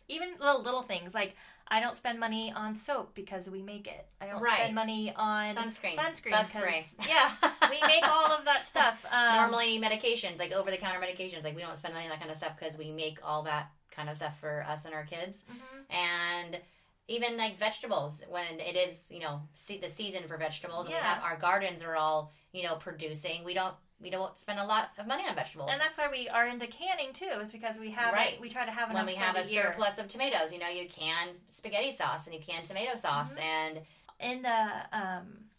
Even 0.10 0.30
little 0.40 0.62
little 0.62 0.82
things 0.84 1.14
like 1.14 1.36
I 1.68 1.80
don't 1.80 1.96
spend 1.96 2.20
money 2.20 2.52
on 2.56 2.76
soap 2.76 3.16
because 3.16 3.50
we 3.50 3.62
make 3.62 3.88
it. 3.88 4.06
I 4.20 4.28
don't 4.28 4.42
Right. 4.42 4.54
spend 4.58 4.76
money 4.76 5.14
on 5.16 5.56
Sunscreen, 5.56 5.96
Sunscreen, 5.96 6.32
bug 6.32 6.50
spray. 6.50 6.86
Yeah, 7.08 7.32
we 7.70 7.80
make 7.88 8.04
all 8.08 8.28
of 8.32 8.46
that 8.46 8.66
stuff. 8.66 9.06
Um, 9.12 9.36
Normally, 9.36 9.80
medications, 9.80 10.40
like 10.40 10.52
over 10.52 10.70
the 10.72 10.78
counter 10.78 11.00
medications, 11.00 11.44
like 11.44 11.56
we 11.56 11.62
don't 11.62 11.78
spend 11.78 11.94
money 11.94 12.06
on 12.06 12.12
that 12.12 12.20
kind 12.20 12.32
of 12.32 12.38
stuff 12.38 12.58
because 12.60 12.78
we 12.78 12.92
make 12.92 13.20
all 13.24 13.44
that 13.44 13.72
kind 13.96 14.10
of 14.10 14.18
stuff 14.18 14.40
for 14.40 14.66
us 14.68 14.86
and 14.86 14.94
our 14.94 15.06
kids. 15.06 15.46
mhm. 15.52 15.94
And 15.96 16.62
even 17.08 17.36
like 17.38 17.58
vegetables, 17.58 18.24
when 18.30 18.60
it 18.60 18.76
is, 18.76 19.12
you 19.12 19.20
know, 19.20 19.42
see, 19.56 19.78
the 19.78 19.90
season 19.90 20.28
for 20.28 20.38
vegetables, 20.38 20.88
Yeah. 20.90 21.02
have 21.04 21.24
our 21.24 21.38
gardens 21.38 21.84
are 21.84 21.96
all, 21.96 22.32
you 22.54 22.64
know, 22.64 22.76
producing. 22.76 23.44
We 23.44 23.54
don't 23.54 23.76
we 24.00 24.10
don't 24.10 24.38
spend 24.38 24.60
a 24.60 24.66
lot 24.66 24.90
of 24.98 25.08
money 25.08 25.24
on 25.30 25.34
vegetables. 25.34 25.70
and 25.72 25.80
that's 25.80 25.98
why 25.98 26.10
we 26.10 26.28
are 26.28 26.46
into 26.46 26.68
canning 26.68 27.14
too. 27.14 27.26
Is 27.42 27.54
because 27.54 27.78
we 27.78 27.92
have 27.92 28.12
Right. 28.14 28.40
we 28.42 28.50
try 28.50 28.66
to 28.66 28.72
have 28.72 28.92
when 28.94 29.06
we 29.06 29.16
have 29.16 29.38
a 29.38 29.46
year. 29.50 29.64
surplus 29.64 29.98
of 29.98 30.10
tomatoes, 30.10 30.52
you 30.52 30.60
know, 30.60 30.68
you 30.68 30.90
can 30.90 31.30
spaghetti 31.52 31.92
sauce 31.92 32.28
and 32.28 32.36
you 32.36 32.42
can 32.42 32.64
tomato 32.64 32.96
sauce, 32.98 33.38
Mhm. 33.38 33.42
and 33.42 33.86
in 34.20 34.42
the 34.42 34.98
um 34.98 35.50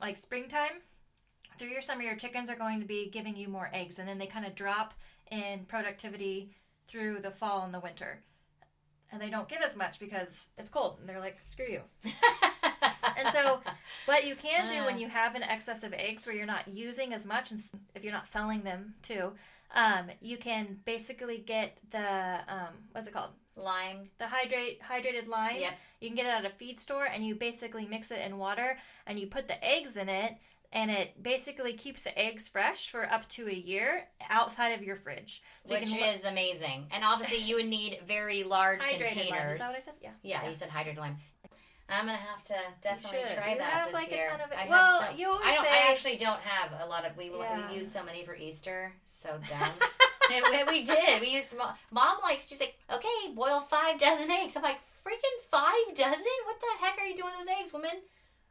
like 0.00 0.16
springtime 0.16 0.82
through 1.58 1.68
your 1.68 1.82
summer 1.82 2.02
your 2.02 2.16
chickens 2.16 2.48
are 2.48 2.56
going 2.56 2.80
to 2.80 2.86
be 2.86 3.08
giving 3.10 3.36
you 3.36 3.46
more 3.48 3.70
eggs 3.72 3.98
and 3.98 4.08
then 4.08 4.18
they 4.18 4.26
kind 4.26 4.46
of 4.46 4.54
drop 4.54 4.94
in 5.30 5.64
productivity 5.66 6.54
through 6.90 7.20
the 7.20 7.30
fall 7.30 7.62
and 7.64 7.72
the 7.72 7.80
winter 7.80 8.22
and 9.12 9.20
they 9.22 9.30
don't 9.30 9.48
give 9.48 9.62
as 9.62 9.76
much 9.76 9.98
because 10.00 10.48
it's 10.58 10.70
cold 10.70 10.96
and 11.00 11.08
they're 11.08 11.20
like 11.20 11.36
screw 11.44 11.66
you 11.66 11.80
and 13.16 13.28
so 13.32 13.60
what 14.06 14.26
you 14.26 14.34
can 14.34 14.68
do 14.68 14.84
when 14.84 14.94
Uh. 14.94 14.98
you 14.98 15.08
have 15.08 15.34
an 15.34 15.42
excess 15.42 15.82
of 15.82 15.92
eggs 15.92 16.26
where 16.26 16.34
you're 16.34 16.46
not 16.46 16.68
using 16.68 17.12
as 17.12 17.24
much 17.24 17.50
and 17.50 17.62
if 17.94 18.02
you're 18.04 18.12
not 18.12 18.28
selling 18.28 18.62
them 18.62 18.94
too 19.02 19.32
um, 19.72 20.06
you 20.20 20.36
can 20.36 20.78
basically 20.84 21.38
get 21.38 21.78
the 21.92 21.98
um, 22.48 22.74
what's 22.90 23.06
it 23.06 23.12
called 23.12 23.30
lime. 23.54 24.08
the 24.18 24.26
hydrate 24.26 24.80
hydrated 24.82 25.28
lime. 25.28 25.60
Yep. 25.60 25.72
You 26.00 26.08
can 26.08 26.16
get 26.16 26.26
it 26.26 26.44
at 26.44 26.44
a 26.44 26.50
feed 26.56 26.80
store 26.80 27.04
and 27.04 27.24
you 27.24 27.36
basically 27.36 27.86
mix 27.86 28.10
it 28.10 28.18
in 28.18 28.36
water 28.38 28.78
and 29.06 29.16
you 29.20 29.28
put 29.28 29.46
the 29.46 29.62
eggs 29.64 29.96
in 29.96 30.08
it 30.08 30.32
and 30.72 30.90
it 30.90 31.20
basically 31.22 31.72
keeps 31.72 32.02
the 32.02 32.16
eggs 32.18 32.46
fresh 32.48 32.88
for 32.90 33.04
up 33.10 33.28
to 33.30 33.48
a 33.48 33.52
year 33.52 34.04
outside 34.28 34.68
of 34.70 34.82
your 34.82 34.96
fridge. 34.96 35.42
So 35.66 35.74
which 35.74 35.90
you 35.90 36.00
is 36.00 36.24
amazing. 36.24 36.86
And 36.92 37.04
obviously, 37.04 37.38
you 37.38 37.56
would 37.56 37.66
need 37.68 37.98
very 38.06 38.44
large 38.44 38.80
hydrated 38.80 39.00
lime. 39.00 39.08
containers. 39.08 39.52
Is 39.54 39.58
that 39.60 39.68
what 39.68 39.76
I 39.76 39.80
said? 39.80 39.94
Yeah. 40.00 40.10
Yeah, 40.22 40.42
Yeah. 40.42 40.48
you 40.48 40.54
said 40.54 40.68
hydrated 40.70 40.98
lime. 40.98 41.16
I'm 41.92 42.06
gonna 42.06 42.18
have 42.18 42.44
to 42.44 42.54
definitely 42.82 43.18
try 43.34 43.50
You 43.52 43.58
that 43.58 43.64
have, 43.72 43.86
this 43.88 43.94
like, 43.94 44.12
a 44.12 44.14
year. 44.14 44.30
ton 44.30 44.40
of 44.42 44.52
it. 44.52 44.56
I 44.56 44.60
have 44.60 44.68
Well, 44.70 45.00
some. 45.08 45.18
you 45.18 45.26
always 45.28 45.44
I 45.44 45.54
don't. 45.56 45.64
say- 45.64 45.70
I 45.72 45.90
actually 45.90 46.16
don't 46.18 46.40
have 46.42 46.80
a 46.80 46.86
lot 46.86 47.04
of. 47.04 47.16
We 47.16 47.30
Yeah. 47.36 47.68
we 47.68 47.74
use 47.78 47.90
so 47.90 48.04
many 48.04 48.24
for 48.24 48.36
Easter. 48.36 48.92
So 49.08 49.40
dumb. 49.50 49.72
We 50.68 50.84
did. 50.84 51.20
We 51.20 51.30
used 51.30 51.52
mom 51.90 52.18
like 52.22 52.42
she's 52.46 52.60
like, 52.60 52.76
okay, 52.92 53.32
boil 53.34 53.60
five 53.60 53.98
dozen 53.98 54.30
eggs. 54.30 54.54
I'm 54.54 54.62
like, 54.62 54.78
freaking 55.04 55.42
five 55.50 55.96
dozen? 55.96 56.22
What 56.44 56.60
the 56.60 56.84
heck 56.86 56.96
are 57.00 57.04
you 57.06 57.16
doing 57.16 57.32
with 57.36 57.48
those 57.48 57.56
eggs, 57.60 57.72
woman? 57.72 57.90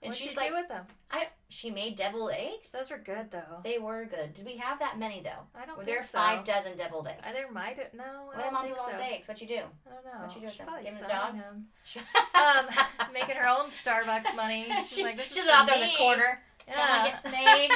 And 0.01 0.11
What'd 0.11 0.21
she's 0.21 0.31
she 0.31 0.37
like, 0.37 0.49
do 0.49 0.55
with 0.55 0.67
them? 0.69 0.85
I. 1.11 1.27
She 1.49 1.71
made 1.71 1.95
deviled 1.97 2.31
eggs. 2.31 2.71
Those 2.71 2.89
were 2.89 2.97
good 2.99 3.31
though. 3.31 3.59
They 3.63 3.79
were 3.79 4.05
good. 4.05 4.33
Did 4.33 4.45
we 4.45 4.55
have 4.57 4.79
that 4.79 4.97
many 4.97 5.21
though? 5.21 5.43
I 5.59 5.65
don't 5.65 5.77
Were 5.77 5.83
there 5.83 6.03
so. 6.03 6.17
five 6.19 6.45
dozen 6.45 6.77
deviled 6.77 7.07
eggs? 7.07 7.21
Uh, 7.27 7.31
There 7.33 7.51
might 7.51 7.75
have, 7.77 7.93
no, 7.93 8.03
What 8.33 8.41
did 8.43 8.53
mom 8.53 8.65
do 8.67 8.71
with 8.71 8.79
those 8.87 8.99
so. 8.99 9.03
eggs? 9.05 9.27
What 9.27 9.41
you 9.41 9.47
do? 9.47 9.55
I 9.55 9.93
don't 9.93 10.05
know. 10.05 10.11
What'd 10.25 10.35
you 10.35 10.41
do 10.41 10.45
with 10.47 10.57
them? 10.57 10.67
Give 10.83 10.93
them 10.93 11.03
to 11.03 11.09
dogs? 11.09 11.43
um, 12.35 13.13
making 13.13 13.35
her 13.35 13.47
own 13.49 13.71
Starbucks 13.71 14.35
money. 14.35 14.67
She's, 14.81 14.89
she's 14.89 15.03
like, 15.05 15.17
this 15.17 15.33
she's 15.33 15.47
out 15.47 15.67
there 15.67 15.81
in 15.81 15.89
the 15.89 15.95
corner. 15.97 16.39
Yeah. 16.67 16.75
Come 16.75 16.99
on, 16.99 17.05
get 17.09 17.21
some 17.23 17.33
eggs. 17.33 17.75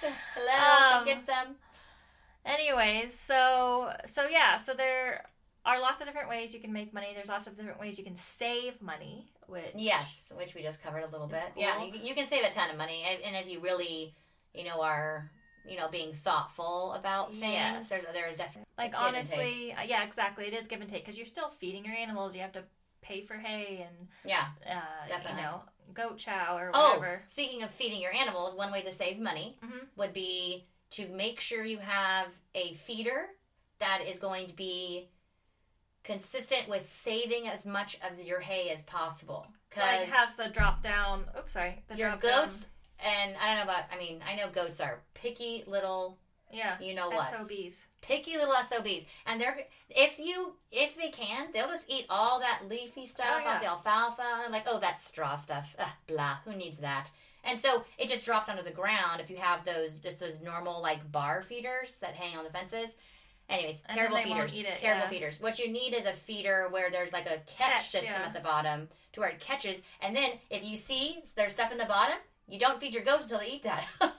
Hello, 0.34 0.90
come 0.90 0.98
Um, 1.00 1.04
get 1.06 1.26
some. 1.26 1.56
Anyways, 2.44 3.18
so 3.18 3.92
so 4.06 4.28
yeah, 4.28 4.56
so 4.58 4.74
there 4.74 5.24
are 5.66 5.80
lots 5.80 6.00
of 6.00 6.06
different 6.06 6.28
ways 6.28 6.54
you 6.54 6.60
can 6.60 6.72
make 6.72 6.94
money. 6.94 7.08
There's 7.14 7.28
lots 7.28 7.46
of 7.46 7.56
different 7.56 7.80
ways 7.80 7.98
you 7.98 8.04
can 8.04 8.16
save 8.16 8.80
money. 8.80 9.26
Which 9.48 9.64
Yes, 9.74 10.30
which 10.36 10.54
we 10.54 10.62
just 10.62 10.82
covered 10.82 11.04
a 11.04 11.08
little 11.08 11.26
bit. 11.26 11.40
It's 11.48 11.56
Yeah, 11.56 11.82
you, 11.82 11.90
can- 11.92 12.04
you 12.04 12.14
can 12.14 12.26
save 12.26 12.44
a 12.44 12.50
ton 12.50 12.70
of 12.70 12.76
money, 12.76 13.02
and 13.24 13.34
if 13.34 13.48
you 13.50 13.60
really, 13.60 14.14
you 14.54 14.64
know, 14.64 14.82
are 14.82 15.30
you 15.66 15.76
know 15.76 15.88
being 15.88 16.12
thoughtful 16.14 16.92
about 16.92 17.30
things, 17.32 17.42
Yes. 17.42 17.88
there's 17.88 18.04
there 18.12 18.28
is 18.28 18.36
definitely 18.36 18.66
like 18.78 18.90
it's 18.90 18.98
give 18.98 19.06
and 19.14 19.26
take. 19.26 19.38
honestly, 19.38 19.72
uh, 19.72 19.82
yeah, 19.86 20.04
exactly. 20.04 20.46
It 20.46 20.54
is 20.54 20.66
give 20.66 20.80
and 20.82 20.88
take 20.90 21.02
because 21.04 21.16
you're 21.16 21.26
still 21.26 21.48
feeding 21.48 21.84
your 21.84 21.94
animals. 21.94 22.34
You 22.34 22.42
have 22.42 22.52
to 22.52 22.64
pay 23.00 23.22
for 23.22 23.34
hay 23.34 23.86
and 23.88 24.08
yeah. 24.24 24.46
uh, 24.70 25.06
Definitely. 25.08 25.40
you 25.40 25.46
know 25.48 25.62
goat 25.94 26.18
chow 26.18 26.58
or 26.58 26.66
whatever 26.66 26.72
Oh, 26.74 26.98
whatever. 26.98 27.22
speaking 27.26 27.62
of 27.62 27.70
feeding 27.70 28.00
your 28.02 28.12
animals, 28.14 28.54
one 28.54 28.70
way 28.70 28.82
to 28.82 28.92
save 28.92 29.18
money 29.18 29.58
Mhm. 29.64 29.86
would 29.96 30.12
be 30.12 30.66
to 30.90 31.08
make 31.08 31.40
sure 31.40 31.64
you 31.64 31.78
have 31.78 32.28
a 32.54 32.74
feeder 32.74 33.28
that 33.78 34.02
is 34.06 34.18
going 34.18 34.46
to 34.48 34.54
be 34.54 35.08
consistent 36.04 36.68
with 36.68 36.90
saving 36.90 37.48
as 37.48 37.66
much 37.66 37.98
of 38.02 38.24
your 38.24 38.40
hay 38.40 38.70
as 38.70 38.82
possible. 38.82 39.46
Like 39.76 40.06
Because 40.06 40.14
has 40.16 40.34
the 40.34 40.48
drop 40.48 40.82
down. 40.82 41.24
Oops, 41.38 41.52
sorry. 41.52 41.82
The 41.88 41.96
your 41.96 42.08
drop 42.10 42.20
goats, 42.20 42.68
and 42.98 43.36
I 43.40 43.48
don't 43.48 43.56
know 43.58 43.62
about, 43.72 43.84
I 43.94 43.98
mean, 43.98 44.20
I 44.26 44.34
know 44.34 44.50
goats 44.50 44.80
are 44.80 45.00
picky 45.14 45.64
little, 45.66 46.18
Yeah. 46.50 46.76
you 46.80 46.94
know 46.94 47.10
what? 47.10 47.30
SOBs. 47.30 47.82
Picky 48.00 48.36
little 48.36 48.54
SOBs. 48.54 49.06
And 49.26 49.40
they're, 49.40 49.66
if 49.90 50.18
you, 50.18 50.54
if 50.72 50.96
they 50.96 51.10
can, 51.10 51.48
they'll 51.52 51.68
just 51.68 51.84
eat 51.88 52.06
all 52.08 52.40
that 52.40 52.62
leafy 52.68 53.02
oh, 53.02 53.06
stuff 53.06 53.26
Oh, 53.36 53.40
yeah. 53.40 53.54
off 53.54 53.60
the 53.60 53.68
alfalfa. 53.68 54.42
And 54.44 54.52
like, 54.52 54.64
oh, 54.66 54.80
that's 54.80 55.04
straw 55.04 55.34
stuff. 55.34 55.74
Ugh, 55.78 55.86
blah. 56.06 56.36
Who 56.44 56.54
needs 56.56 56.78
that? 56.78 57.10
And 57.44 57.58
so 57.58 57.84
it 57.98 58.08
just 58.08 58.24
drops 58.24 58.48
onto 58.48 58.62
the 58.62 58.70
ground 58.70 59.20
if 59.20 59.30
you 59.30 59.36
have 59.36 59.64
those, 59.64 60.00
just 60.00 60.18
those 60.20 60.40
normal 60.42 60.82
like 60.82 61.10
bar 61.12 61.42
feeders 61.42 61.98
that 62.00 62.14
hang 62.14 62.36
on 62.36 62.44
the 62.44 62.50
fences. 62.50 62.96
Anyways, 63.48 63.82
And 63.88 63.96
terrible 63.96 64.16
then 64.16 64.24
they 64.28 64.34
won't 64.34 64.50
feeders. 64.50 64.60
eat 64.60 64.72
it, 64.72 64.76
terrible 64.76 65.04
yeah. 65.04 65.08
feeders. 65.10 65.40
What 65.40 65.58
you 65.58 65.70
need 65.72 65.94
is 65.94 66.04
a 66.04 66.12
feeder 66.12 66.68
where 66.70 66.90
there's 66.90 67.12
like 67.12 67.26
a 67.26 67.38
catch, 67.46 67.72
Catch, 67.72 67.88
system 67.90 68.16
yeah. 68.20 68.26
at 68.26 68.34
the 68.34 68.40
bottom 68.40 68.88
to 69.12 69.20
where 69.20 69.30
it 69.30 69.40
catches. 69.40 69.80
And 70.02 70.14
then 70.14 70.32
if 70.50 70.64
you 70.64 70.76
see 70.76 71.18
there's 71.36 71.52
stuff 71.54 71.72
in 71.72 71.78
the 71.78 71.86
bottom, 71.86 72.16
you 72.46 72.58
don't 72.58 72.78
feed 72.78 72.94
your 72.94 73.04
goats 73.04 73.22
until 73.22 73.38
they 73.38 73.48
eat 73.52 73.62
that. 73.64 73.86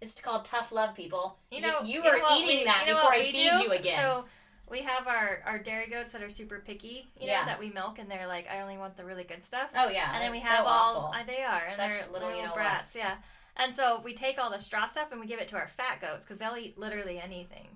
It's 0.00 0.20
called 0.20 0.44
tough 0.44 0.70
love, 0.70 0.94
people. 0.94 1.38
You 1.50 1.62
know, 1.62 1.80
you, 1.82 2.02
know 2.02 2.10
are 2.10 2.18
what 2.20 2.38
eating 2.38 2.58
we- 2.58 2.64
that 2.64 2.84
you 2.86 2.92
know 2.92 2.98
before 3.00 3.12
I 3.14 3.22
feed 3.22 3.32
do? 3.32 3.62
you 3.64 3.70
again. 3.72 3.98
So 3.98 4.24
we 4.70 4.82
have 4.82 5.06
our 5.06 5.40
our 5.46 5.58
dairy 5.58 5.86
goats 5.86 6.12
that 6.12 6.22
are 6.22 6.28
super 6.28 6.58
picky, 6.66 7.06
you 7.18 7.26
know, 7.26 7.32
Yeah. 7.32 7.44
that 7.46 7.58
we 7.58 7.70
milk, 7.70 7.98
and 7.98 8.10
they're 8.10 8.26
like, 8.26 8.46
I 8.50 8.60
only 8.60 8.76
want 8.76 8.98
the 8.98 9.04
really 9.06 9.24
good 9.24 9.42
stuff. 9.44 9.70
oh 9.74 9.88
yeah, 9.88 10.12
and 10.12 10.22
then 10.22 10.30
we 10.30 10.40
have 10.40 10.58
so 10.58 10.64
all 10.66 11.14
uh, 11.14 11.22
they 11.26 11.42
are 11.42 11.62
and 11.62 11.70
Such 11.76 11.78
they're 11.78 12.12
little, 12.12 12.28
little, 12.28 12.36
you 12.42 12.46
know 12.46 12.52
brats, 12.54 12.94
yeah. 12.94 13.14
And 13.56 13.74
so 13.74 14.02
we 14.04 14.12
take 14.14 14.38
all 14.38 14.50
the 14.50 14.58
straw 14.58 14.88
stuff 14.88 15.08
and 15.10 15.20
we 15.20 15.26
give 15.26 15.40
it 15.40 15.48
to 15.48 15.56
our 15.56 15.68
fat 15.68 16.02
goats 16.02 16.26
because 16.26 16.38
they'll 16.38 16.56
eat 16.58 16.76
literally 16.76 17.18
anything. 17.18 17.68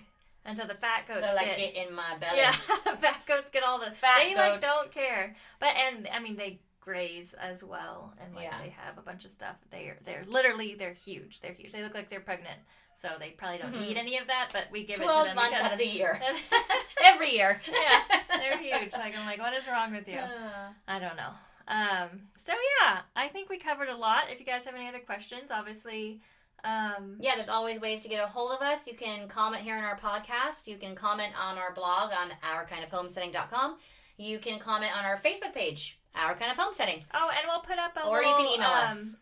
And 0.49 0.57
so 0.57 0.65
the 0.65 0.75
fat 0.75 1.07
goats 1.07 1.21
They're 1.21 1.35
like 1.35 1.57
get 1.57 1.75
get 1.75 1.89
in 1.89 1.95
my 1.95 2.17
belly. 2.19 2.39
yeah, 2.39 2.53
fat 2.97 3.21
goats 3.27 3.49
get 3.53 3.63
all 3.63 3.79
the 3.79 3.91
Fat 3.93 4.19
they 4.19 4.35
like 4.35 4.61
don't 4.61 4.91
care. 4.93 5.37
But 5.61 5.77
and 5.77 6.09
I 6.13 6.19
mean 6.21 6.37
they 6.37 6.61
graze 6.81 7.35
as 7.39 7.63
well 7.63 8.15
and 8.21 8.35
like 8.35 8.45
Yeah. 8.45 8.59
they 8.63 8.71
have 8.71 8.97
a 8.99 9.03
bunch 9.03 9.25
of 9.27 9.31
stuff. 9.31 9.57
They're 9.71 9.99
they're 10.07 10.25
literally 10.27 10.75
they're 10.75 10.95
huge. 10.95 11.41
They're 11.41 11.53
huge. 11.53 11.73
They 11.73 11.83
look 11.83 11.95
like 11.95 12.09
they're 12.11 12.21
pregnant. 12.21 12.59
So 13.01 13.11
they 13.21 13.31
probably 13.31 13.59
don't 13.59 13.75
Mhm. 13.75 13.87
need 13.89 13.97
any 13.97 14.17
of 14.17 14.27
that, 14.27 14.49
but 14.53 14.65
we 14.73 14.81
give 14.85 14.97
it 14.97 15.01
to 15.01 15.05
Twelve 15.05 15.27
them 15.27 15.37
months 15.37 15.55
out 15.57 15.71
of 15.73 15.79
the 15.79 15.87
year, 15.87 16.21
every 17.05 17.33
year. 17.33 17.61
yeah, 17.71 18.01
they're 18.39 18.59
huge. 18.59 18.93
Like 18.93 19.17
I'm 19.17 19.25
like, 19.27 19.39
what 19.39 19.55
is 19.55 19.67
wrong 19.69 19.93
with 19.93 20.09
you? 20.09 20.19
Uh, 20.19 20.73
I 20.89 20.99
don't 20.99 21.17
know. 21.17 21.31
Um, 21.69 22.09
so 22.37 22.53
yeah, 22.81 23.01
I 23.15 23.29
think 23.29 23.51
we 23.51 23.59
covered 23.59 23.89
a 23.89 23.97
lot. 23.97 24.25
If 24.31 24.41
you 24.41 24.47
guys 24.47 24.65
have 24.65 24.75
any 24.75 24.89
other 24.89 24.99
questions, 25.01 25.51
obviously, 25.51 26.21
um, 26.65 27.17
yeah, 27.21 27.35
there's 27.37 27.49
always 27.49 27.81
ways 27.81 28.03
to 28.03 28.09
get 28.09 28.23
a 28.23 28.27
hold 28.27 28.53
of 28.53 28.61
us. 28.63 28.87
You 28.87 28.95
can 28.95 29.29
comment 29.29 29.63
here 29.63 29.77
on 29.77 29.85
our 29.85 29.99
podcast. 29.99 30.67
You 30.67 30.77
can 30.77 30.95
comment 30.95 31.33
on 31.41 31.57
our 31.59 31.73
blog 31.73 32.11
on 32.13 32.31
ourkindofhomesteading.com. 32.43 33.77
You 34.17 34.39
can 34.39 34.59
comment 34.59 34.91
on 34.97 35.05
our 35.05 35.17
Facebook 35.19 35.55
page, 35.55 36.01
Our 36.15 36.35
Kind 36.35 36.51
of 36.51 36.57
Homesteading. 36.59 37.05
oh, 37.15 37.31
and 37.37 37.47
we'll 37.47 37.61
put 37.61 37.79
up 37.79 37.97
a 37.97 38.07
or 38.09 38.23
you 38.23 38.35
can 38.37 38.47
email 38.47 38.69
um, 38.69 38.97
us. 38.97 39.17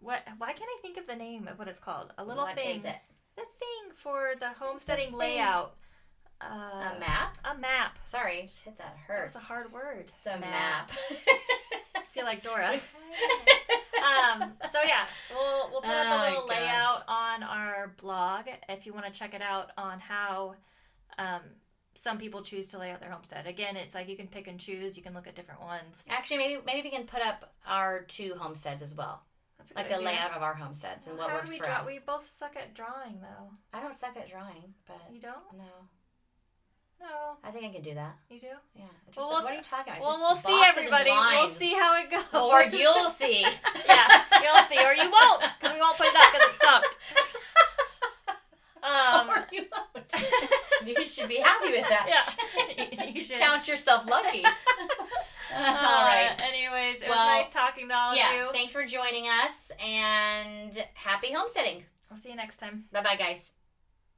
What? 0.00 0.22
Why 0.38 0.48
can't 0.52 0.62
I 0.78 0.82
think 0.82 0.96
of 0.96 1.06
the 1.06 1.14
name 1.16 1.46
of 1.48 1.58
what 1.58 1.68
it's 1.68 1.78
called? 1.78 2.12
A 2.18 2.24
little 2.24 2.44
What 2.44 2.54
thing. 2.56 2.76
is 2.76 2.84
it? 2.84 2.96
The 3.36 3.42
thing 3.42 3.94
for 3.94 4.32
the 4.40 4.48
homesteading 4.58 5.10
thing? 5.10 5.16
layout. 5.16 5.74
Uh, 6.40 6.46
A 6.96 7.00
map? 7.00 7.36
A 7.44 7.56
map. 7.58 7.98
Sorry, 8.04 8.42
just 8.48 8.62
hit 8.62 8.78
that. 8.78 8.96
Hurt. 9.06 9.26
was 9.26 9.34
a 9.36 9.40
hard 9.40 9.72
word. 9.72 10.10
It's 10.16 10.26
a 10.26 10.38
map. 10.38 10.90
I 11.96 12.02
feel 12.12 12.24
like 12.24 12.42
Dora. 12.42 12.74
um, 14.02 14.52
so 14.72 14.78
yeah, 14.84 15.04
we'll 15.30 15.70
we'll 15.70 15.80
put 15.82 15.90
up 15.90 16.06
Oh, 16.08 16.20
a 16.20 16.28
little 16.28 16.46
gosh. 16.48 16.58
layout 16.60 17.02
on 17.08 17.42
our 17.42 17.94
blog 18.00 18.46
if 18.68 18.86
you 18.86 18.92
want 18.92 19.06
to 19.06 19.12
check 19.12 19.34
it 19.34 19.42
out 19.42 19.70
on 19.76 20.00
how 20.00 20.54
um, 21.18 21.40
some 21.94 22.18
people 22.18 22.42
choose 22.42 22.68
to 22.68 22.78
lay 22.78 22.90
out 22.90 23.00
their 23.00 23.10
homestead. 23.10 23.46
Again, 23.46 23.76
it's 23.76 23.94
like 23.94 24.08
you 24.08 24.16
can 24.16 24.28
pick 24.28 24.46
and 24.46 24.58
choose. 24.58 24.96
You 24.96 25.02
can 25.02 25.14
look 25.14 25.26
at 25.26 25.34
different 25.34 25.60
ones. 25.62 25.96
Actually, 26.08 26.38
maybe 26.38 26.60
maybe 26.64 26.82
we 26.82 26.90
can 26.90 27.06
put 27.06 27.22
up 27.22 27.52
our 27.66 28.02
two 28.04 28.34
homesteads 28.38 28.82
as 28.82 28.94
well, 28.94 29.22
That's 29.58 29.72
a 29.72 29.74
like 29.74 29.88
good 29.88 29.98
the 29.98 30.02
layout 30.02 30.32
of 30.36 30.42
our 30.42 30.54
homesteads 30.54 31.06
and 31.06 31.18
what 31.18 31.28
How 31.30 31.36
works 31.36 31.50
we 31.50 31.58
for 31.58 31.64
draw? 31.64 31.78
us. 31.80 31.86
We 31.86 31.98
both 32.06 32.28
suck 32.38 32.56
at 32.56 32.74
drawing, 32.74 33.20
though. 33.20 33.50
I 33.72 33.80
don't 33.80 33.96
suck 33.96 34.16
at 34.16 34.30
drawing, 34.30 34.74
but 34.86 35.00
You 35.12 35.20
don't? 35.20 35.42
no, 35.56 35.64
No, 37.00 37.36
I 37.44 37.50
think 37.52 37.64
I 37.66 37.72
can 37.74 37.82
do 37.82 37.94
that. 37.94 38.16
you 38.28 38.40
do. 38.40 38.46
Yeah. 38.76 38.84
Just, 39.06 39.16
Well, 39.18 39.28
we'll 39.30 39.42
what 39.42 39.52
are 39.52 39.56
you 39.56 39.62
talking 39.62 39.92
about? 39.92 40.02
Well, 40.02 40.18
Just 40.34 40.44
we'll 40.46 40.54
see, 40.60 40.64
everybody. 40.68 41.10
We'll 41.10 41.48
see 41.50 41.72
how 41.74 41.96
it 41.96 42.10
goes. 42.10 42.22
or 42.32 42.62
you'll 42.64 43.10
see. 43.22 43.42
yeah, 43.86 44.22
you'll 44.42 44.64
see, 44.68 44.84
or 44.84 44.92
you 44.94 45.10
won't, 45.10 45.42
because 45.60 45.74
we 45.74 45.80
won't 45.80 45.96
put 45.96 46.08
it 46.08 46.16
up 46.16 46.32
because 46.32 46.48
it 46.54 46.60
sucked. 46.62 46.98
Um, 48.80 49.28
or 49.28 49.46
you 49.52 49.64
won't. 49.72 50.12
you 50.98 51.04
should 51.04 51.28
be 51.28 51.36
happy 51.38 51.72
with 51.72 51.86
that. 51.88 52.06
yeah, 52.96 53.04
you 53.04 53.20
should. 53.22 53.38
Count 53.38 53.66
yourself 53.68 54.08
lucky. 54.08 54.44
Uh, 54.44 54.48
All 55.54 56.04
right. 56.06 56.34
Anyways, 56.42 57.02
it 57.02 57.08
Well, 57.08 57.18
was 57.38 57.44
nice 57.44 57.52
talking 57.52 57.88
to 57.88 57.94
all 57.94 58.12
of 58.12 58.16
you. 58.16 58.48
Thanks 58.52 58.72
for 58.72 58.84
joining 58.86 59.24
us 59.44 59.72
and 59.84 60.72
happy 60.94 61.32
homesteading. 61.32 61.84
I'll 62.10 62.16
see 62.16 62.30
you 62.30 62.36
next 62.36 62.58
time. 62.58 62.84
Bye 62.92 63.02
bye, 63.02 63.16
guys. 63.16 63.54